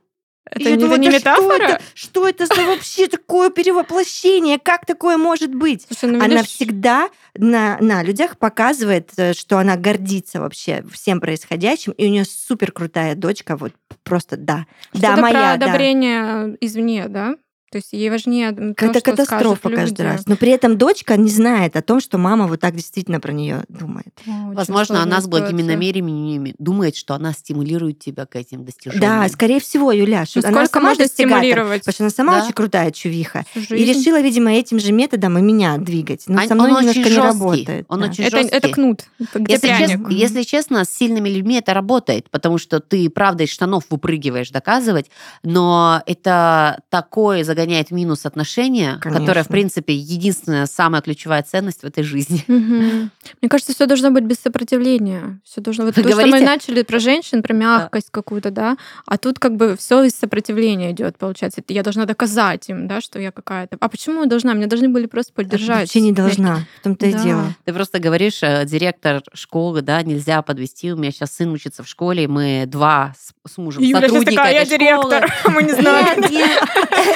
Это, 0.49 0.69
я 0.69 0.75
не, 0.75 0.81
думаю, 0.81 1.01
это 1.01 1.01
не 1.01 1.09
«Да 1.11 1.19
что 1.19 1.41
метафора? 1.41 1.63
это? 1.63 1.81
Что 1.93 2.27
это 2.27 2.45
за 2.47 2.65
вообще 2.65 3.07
такое 3.07 3.49
перевоплощение? 3.51 4.59
Как 4.59 4.85
такое 4.85 5.17
может 5.17 5.53
быть? 5.53 5.85
Слушай, 5.87 6.11
ну, 6.11 6.17
Она 6.17 6.27
видишь, 6.27 6.47
всегда 6.47 7.09
на, 7.35 7.77
на 7.79 8.03
людях 8.03 8.37
показывает, 8.37 9.11
э, 9.17 9.33
что 9.33 9.59
она 9.59 9.77
гордится 9.77 10.41
вообще 10.41 10.83
всем 10.91 11.21
происходящим, 11.21 11.93
и 11.93 12.05
у 12.07 12.09
нее 12.09 12.25
супер 12.25 12.71
крутая 12.71 13.15
дочка, 13.15 13.55
вот 13.55 13.73
просто 14.03 14.35
да. 14.35 14.65
Да, 14.93 15.13
что-то 15.13 15.21
моя, 15.21 15.33
про 15.33 15.41
да. 15.41 15.53
одобрение 15.53 16.57
извне, 16.59 17.07
да? 17.07 17.35
То 17.72 17.78
есть 17.78 17.93
ей 17.93 18.09
важнее 18.09 18.51
то, 18.51 18.86
Это 18.86 18.99
что 18.99 19.11
катастрофа 19.11 19.55
скажут 19.59 19.76
каждый 19.78 19.89
люди. 19.89 20.01
раз. 20.01 20.28
Но 20.28 20.36
при 20.36 20.51
этом 20.51 20.78
дочка 20.78 21.15
не 21.15 21.30
знает 21.32 21.78
о 21.78 21.82
том, 21.82 22.01
что 22.01 22.17
мама 22.17 22.47
вот 22.47 22.59
так 22.59 22.76
действительно 22.76 23.22
про 23.22 23.32
нее 23.32 23.63
думает. 23.69 24.07
О, 24.28 24.30
очень 24.47 24.53
Возможно, 24.55 25.01
она 25.01 25.22
с 25.22 25.28
благими 25.28 25.61
намерениями 25.61 26.53
думает, 26.59 26.97
что 26.97 27.13
она 27.13 27.32
стимулирует 27.32 27.99
тебя 27.99 28.26
к 28.26 28.36
этим 28.36 28.65
достижениям. 28.65 29.22
Да, 29.24 29.30
скорее 29.30 29.61
всего, 29.61 29.91
Юля. 29.93 30.26
что 30.26 30.41
Ну, 30.41 30.47
она 30.49 30.65
сколько 30.65 30.80
сама 30.80 30.89
можно 30.89 31.05
стимулировать? 31.07 31.80
Потому 31.86 31.93
что 31.93 32.03
она 32.03 32.09
сама 32.11 32.34
Да. 32.39 32.43
очень 32.43 32.53
крутая 32.53 32.91
чувиха. 32.91 33.45
И 33.55 33.86
решила, 33.86 34.19
видимо, 34.22 34.51
этим 34.51 34.78
же 34.80 34.91
методом 34.91 35.38
и 35.38 35.41
меня 35.41 35.78
двигать. 35.78 36.24
Но 36.28 36.41
А- 36.41 36.47
со 36.47 36.55
мной 36.55 36.72
он 36.74 36.80
немножко 36.80 36.99
очень 36.99 37.09
не 37.09 37.15
жесткий. 37.15 37.39
работает. 37.39 37.86
Он 37.88 37.99
да. 38.01 38.05
очень 38.07 38.24
это, 38.26 38.38
это 38.38 38.51
жесткий. 38.51 38.74
кнут, 38.74 39.05
где 39.34 39.53
Если 39.53 39.67
честно, 39.69 40.09
если 40.09 40.43
честно, 40.43 40.84
с 40.84 40.89
сильными 40.89 41.30
людьми 41.30 41.55
это 41.55 41.74
работает, 41.74 42.30
потому 42.30 42.57
что 42.57 42.82
ты, 42.82 43.09
правда, 43.09 43.43
из 43.45 43.49
штанов 43.49 43.86
выпрыгиваешь 43.89 44.49
доказывать, 44.51 45.09
но 45.43 46.01
это 46.05 46.82
такое 46.89 47.43
загоняет 47.62 47.91
минус 47.91 48.26
отношения, 48.26 48.97
Конечно. 49.01 49.20
которое, 49.20 49.43
в 49.43 49.47
принципе, 49.47 49.93
единственная 49.93 50.66
самая 50.66 51.01
ключевая 51.01 51.43
ценность 51.43 51.82
в 51.82 51.86
этой 51.86 52.03
жизни. 52.03 52.43
Мгм. 52.51 53.12
Мне 53.41 53.49
кажется, 53.49 53.74
все 53.74 53.86
должно 53.86 54.12
быть 54.12 54.24
без 54.24 54.38
сопротивления. 54.38 55.39
Все 55.45 55.62
должно 55.62 55.86
вот 55.86 55.95
Вы 55.95 56.03
то, 56.03 56.09
что 56.12 56.26
мы 56.28 56.41
начали 56.41 56.82
про 56.84 56.99
женщин, 56.99 57.41
про 57.43 57.53
мягкость 57.53 58.07
какую-то, 58.12 58.51
да, 58.51 58.78
а 59.05 59.18
тут 59.18 59.39
как 59.39 59.55
бы 59.55 59.76
все 59.78 60.03
из 60.03 60.14
сопротивления 60.14 60.91
идет, 60.91 61.18
получается. 61.18 61.62
Я 61.68 61.84
должна 61.84 62.05
доказать 62.05 62.68
им, 62.70 62.88
да, 62.88 62.99
что 63.01 63.20
я 63.20 63.32
какая-то. 63.32 63.78
А 63.80 63.89
почему 63.89 64.22
я 64.24 64.26
должна? 64.28 64.53
Меня 64.53 64.68
должны 64.68 64.89
были 64.89 65.05
просто 65.05 65.34
поддержать. 65.34 65.82
Вообще 65.82 66.01
не 66.01 66.12
должна. 66.12 66.66
В 66.80 66.84
том-то 66.84 67.05
и 67.05 67.14
Да. 67.14 67.24
дело. 67.24 67.43
Ты 67.66 67.74
просто 67.74 67.99
говоришь, 67.99 68.39
э, 68.43 68.66
директор 68.66 69.22
школы, 69.34 69.82
да, 69.82 70.01
нельзя 70.01 70.41
подвести. 70.41 70.91
У 70.91 70.97
меня 70.97 71.12
сейчас 71.12 71.36
сын 71.36 71.51
учится 71.51 71.84
в 71.84 71.88
школе, 71.88 72.24
и 72.24 72.28
мы 72.28 72.66
два 72.68 73.14
с, 73.47 73.57
мужем 73.57 73.84
Юля 73.84 74.01
сотрудника 74.01 74.32
такая, 74.32 74.53
я 74.53 74.62
этой 74.64 74.78
директор. 74.78 75.28
школы. 75.39 75.55
Мы 75.55 75.64
не 75.64 75.74
знаем. 75.82 76.22
Нет, 76.22 76.32
нет. 76.32 76.64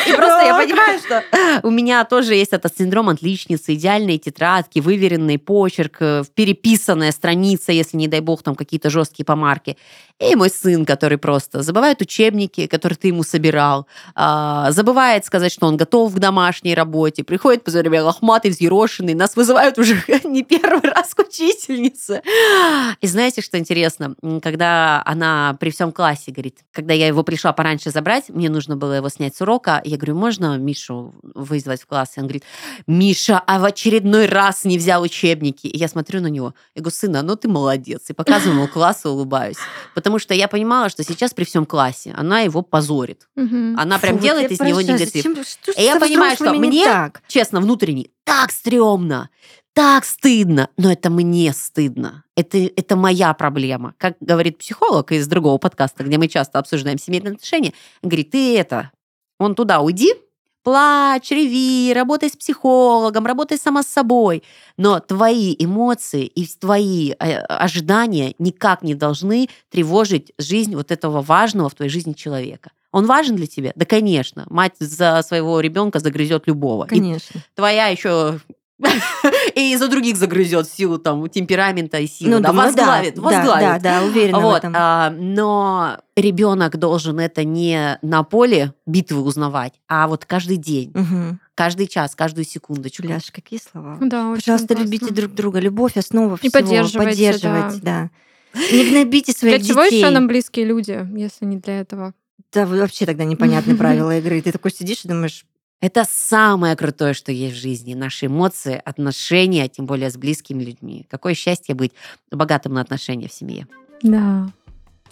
И 0.08 0.14
просто 0.14 0.35
я 0.42 0.56
понимаю, 0.56 1.00
что 1.00 1.24
у 1.64 1.70
меня 1.70 2.04
тоже 2.06 2.36
есть 2.36 2.54
этот 2.54 2.78
синдром 2.78 3.10
отличницы, 3.10 3.74
идеальные 3.74 4.18
тетрадки, 4.18 4.80
выверенный 4.80 5.38
почерк, 5.38 5.98
э, 6.00 6.24
переписанная 6.34 7.12
страница, 7.12 7.72
если, 7.72 7.98
не 7.98 8.08
дай 8.08 8.20
бог, 8.20 8.44
там 8.44 8.56
какие-то 8.56 8.90
жесткие 8.90 9.26
помарки. 9.26 9.78
И 10.20 10.36
мой 10.36 10.50
сын, 10.50 10.86
который 10.86 11.18
просто 11.18 11.62
забывает 11.62 12.02
учебники, 12.02 12.68
которые 12.68 12.96
ты 12.96 13.10
ему 13.10 13.24
собирал, 13.24 13.86
а, 14.16 14.72
забывает 14.72 15.26
сказать, 15.26 15.52
что 15.52 15.68
он 15.68 15.76
готов 15.76 16.16
к 16.16 16.20
домашней 16.20 16.74
работе, 16.74 17.26
приходит 17.26 17.66
по 17.66 17.72
время 17.72 18.02
лохматый, 18.04 18.52
взъерошенный, 18.52 19.14
нас 19.14 19.36
вызывают 19.36 19.78
уже 19.78 20.02
не 20.24 20.44
первый 20.44 20.90
раз 20.90 21.14
к 21.14 21.20
учительнице. 21.20 22.22
И 23.02 23.08
знаете, 23.08 23.42
что 23.42 23.58
интересно? 23.58 24.16
Когда 24.42 25.02
она 25.06 25.58
при 25.60 25.70
всем 25.70 25.92
классе 25.92 26.32
говорит, 26.32 26.60
когда 26.72 26.94
я 26.94 27.08
его 27.08 27.24
пришла 27.24 27.52
пораньше 27.52 27.92
забрать, 27.92 28.30
мне 28.30 28.50
нужно 28.50 28.78
было 28.78 28.94
его 28.94 29.10
снять 29.10 29.36
с 29.36 29.42
урока, 29.42 29.82
я 29.84 29.98
говорю, 29.98 30.16
можно 30.26 30.58
Мишу 30.58 31.14
вызвать 31.36 31.82
в 31.82 31.86
класс? 31.86 32.14
И 32.18 32.20
он 32.20 32.26
говорит, 32.28 32.44
Миша, 32.88 33.40
а 33.46 33.60
в 33.60 33.64
очередной 33.66 34.26
раз 34.26 34.66
не 34.66 34.78
взял 34.78 35.02
учебники. 35.04 35.68
И 35.68 35.78
я 35.78 35.88
смотрю 35.88 36.22
на 36.22 36.28
него, 36.28 36.54
я 36.76 36.82
говорю, 36.82 36.96
сына, 36.96 37.22
ну 37.22 37.36
ты 37.36 37.48
молодец. 37.48 38.10
И 38.10 38.14
показываю 38.14 38.58
ему 38.58 38.68
класс 38.68 39.06
и 39.06 39.08
улыбаюсь. 39.08 39.58
Потому 39.94 40.20
что 40.20 40.34
я 40.34 40.48
понимала, 40.48 40.90
что 40.90 41.04
сейчас 41.04 41.34
при 41.34 41.44
всем 41.44 41.66
классе 41.66 42.14
она 42.18 42.40
его 42.42 42.62
позорит. 42.62 43.28
Она 43.78 44.00
прям 44.00 44.18
Фу, 44.18 44.24
делает 44.24 44.52
из 44.52 44.60
него 44.60 44.82
негатив. 44.82 45.24
зачем- 45.24 45.44
что 45.44 45.72
ж 45.72 45.76
И 45.78 45.84
я 45.84 46.00
понимаю, 46.00 46.36
что 46.36 46.54
мне 46.54 46.86
так? 46.86 47.22
честно, 47.28 47.60
внутренне, 47.62 48.08
так 48.24 48.52
стрёмно, 48.52 49.30
так 49.74 50.06
стыдно, 50.06 50.70
но 50.78 50.92
это 50.92 51.10
мне 51.10 51.52
стыдно. 51.54 52.24
Это, 52.38 52.58
это 52.58 52.96
моя 52.96 53.34
проблема. 53.34 53.94
Как 53.98 54.16
говорит 54.22 54.58
психолог 54.58 55.12
из 55.12 55.28
другого 55.28 55.58
подкаста, 55.58 56.04
где 56.04 56.18
мы 56.18 56.28
часто 56.28 56.60
обсуждаем 56.60 56.98
семейные 56.98 57.34
отношения, 57.34 57.74
говорит, 58.02 58.32
ты 58.32 58.58
это, 58.58 58.92
он 59.40 59.56
туда 59.56 59.82
уйди, 59.82 60.14
плачь, 60.64 61.32
реви, 61.32 61.94
работай 61.94 62.30
с 62.30 62.36
психологом, 62.36 63.26
работай 63.26 63.58
сама 63.58 63.84
с 63.84 63.88
собой. 63.88 64.44
Но 64.78 65.00
твои 65.00 65.56
эмоции 65.58 66.26
и 66.26 66.46
твои 66.48 67.12
э, 67.12 67.38
ожидания 67.38 68.34
никак 68.40 68.82
не 68.82 68.96
должны 68.96 69.48
тревожить 69.70 70.34
жизнь 70.40 70.76
вот 70.76 70.92
этого 70.92 71.22
важного 71.22 71.70
в 71.70 71.76
твоей 71.76 71.92
жизни 71.92 72.14
человека. 72.14 72.72
Он 72.92 73.06
важен 73.06 73.36
для 73.36 73.46
тебя? 73.46 73.74
Да, 73.76 73.86
конечно. 73.86 74.46
Мать 74.50 74.76
за 74.80 75.22
своего 75.22 75.60
ребенка 75.60 76.00
загрызет 76.00 76.48
любого. 76.48 76.86
И 76.86 76.88
Конечно. 76.88 77.42
твоя 77.54 77.88
еще 77.88 78.40
и 79.56 79.76
за 79.78 79.88
других 79.88 80.18
загрызет 80.18 80.68
в 80.68 80.76
силу 80.76 80.98
там 80.98 81.28
темперамента 81.30 81.98
и 82.00 82.08
силы. 82.08 82.32
Ну, 82.32 82.40
да, 82.42 82.50
думаю, 82.50 82.68
возглавит, 82.68 83.16
да, 83.16 83.22
возглавит. 83.22 83.62
Да, 83.62 83.80
да, 83.80 84.00
да, 84.02 84.06
уверена 84.06 84.40
в 84.40 84.42
Вот, 84.42 84.58
этом. 84.58 84.74
а, 84.76 85.10
но 85.12 85.98
ребенок 86.18 86.78
должен 86.78 87.20
это 87.20 87.44
не 87.44 87.98
на 88.02 88.24
поле 88.24 88.74
битвы 88.86 89.22
узнавать, 89.22 89.74
а 89.88 90.08
вот 90.08 90.26
каждый 90.26 90.58
день, 90.58 90.92
Мгм. 90.94 91.40
каждый 91.56 91.88
час, 91.88 92.16
каждую 92.16 92.44
секундочку. 92.46 93.04
Юляш, 93.04 93.32
какие 93.32 93.60
слова. 93.60 93.98
Да, 94.02 94.30
очень 94.30 94.42
Пожалуйста, 94.42 94.68
классно. 94.76 94.84
любите 94.84 95.14
друг 95.14 95.34
друга. 95.34 95.60
Любовь 95.60 95.96
основа 95.98 96.36
И 96.36 96.38
всего. 96.40 96.52
поддерживайте, 96.52 97.10
Поддерживать, 97.12 97.82
да. 97.82 98.10
Не 98.72 98.90
гнобите 98.90 99.32
своих 99.34 99.60
Для 99.60 99.68
чего 99.68 99.84
детей. 99.84 100.00
еще 100.00 100.10
нам 100.12 100.28
близкие 100.28 100.66
люди, 100.66 101.08
если 101.16 101.46
не 101.46 101.58
для 101.58 101.80
этого? 101.82 102.14
Да, 102.54 102.66
вообще 102.66 103.06
тогда 103.06 103.24
непонятны 103.26 103.76
правила 103.78 104.18
игры. 104.18 104.42
Ты 104.42 104.52
такой 104.54 104.72
сидишь 104.72 105.04
и 105.04 105.08
думаешь, 105.10 105.46
Это 105.86 106.04
самое 106.10 106.76
крутое, 106.76 107.14
что 107.14 107.32
есть 107.32 107.56
в 107.56 107.60
жизни. 107.60 107.94
Наши 107.94 108.26
эмоции, 108.26 108.82
отношения, 108.84 109.68
тем 109.70 109.86
более 109.86 110.10
с 110.10 110.18
близкими 110.18 110.64
людьми. 110.64 111.06
Какое 111.12 111.36
счастье 111.36 111.76
быть 111.76 111.92
богатым 112.32 112.74
на 112.74 112.82
отношения 112.82 113.28
в 113.28 113.32
семье. 113.34 113.68
Да. 114.02 114.50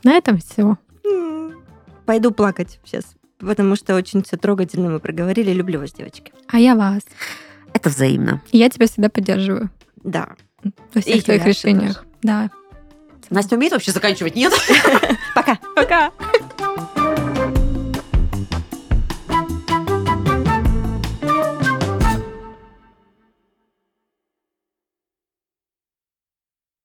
На 0.03 0.13
этом 0.13 0.39
все. 0.39 0.75
«М, 1.05 1.61
пойду 2.07 2.31
плакать 2.31 2.79
сейчас. 2.83 3.05
Потому 3.37 3.75
что 3.75 3.93
очень 3.93 4.23
все 4.23 4.35
трогательно 4.35 4.89
мы 4.89 4.99
проговорили. 4.99 5.51
Люблю 5.53 5.79
вас, 5.79 5.93
девочки. 5.93 6.33
А 6.47 6.57
я 6.59 6.73
вас. 6.73 7.03
Это 7.71 7.89
взаимно. 7.89 8.41
И 8.51 8.57
я 8.57 8.67
тебя 8.71 8.87
всегда 8.87 9.09
поддерживаю 9.09 9.69
Да. 10.03 10.29
во 10.95 11.01
всех 11.01 11.17
И 11.17 11.21
твоих 11.21 11.45
решениях. 11.45 12.03
Да. 12.23 12.49
Настя 13.29 13.57
умеет 13.57 13.73
вообще 13.73 13.91
заканчивать? 13.91 14.35
Нет? 14.35 14.51
Пока. 15.35 15.59
Пока. 15.75 16.11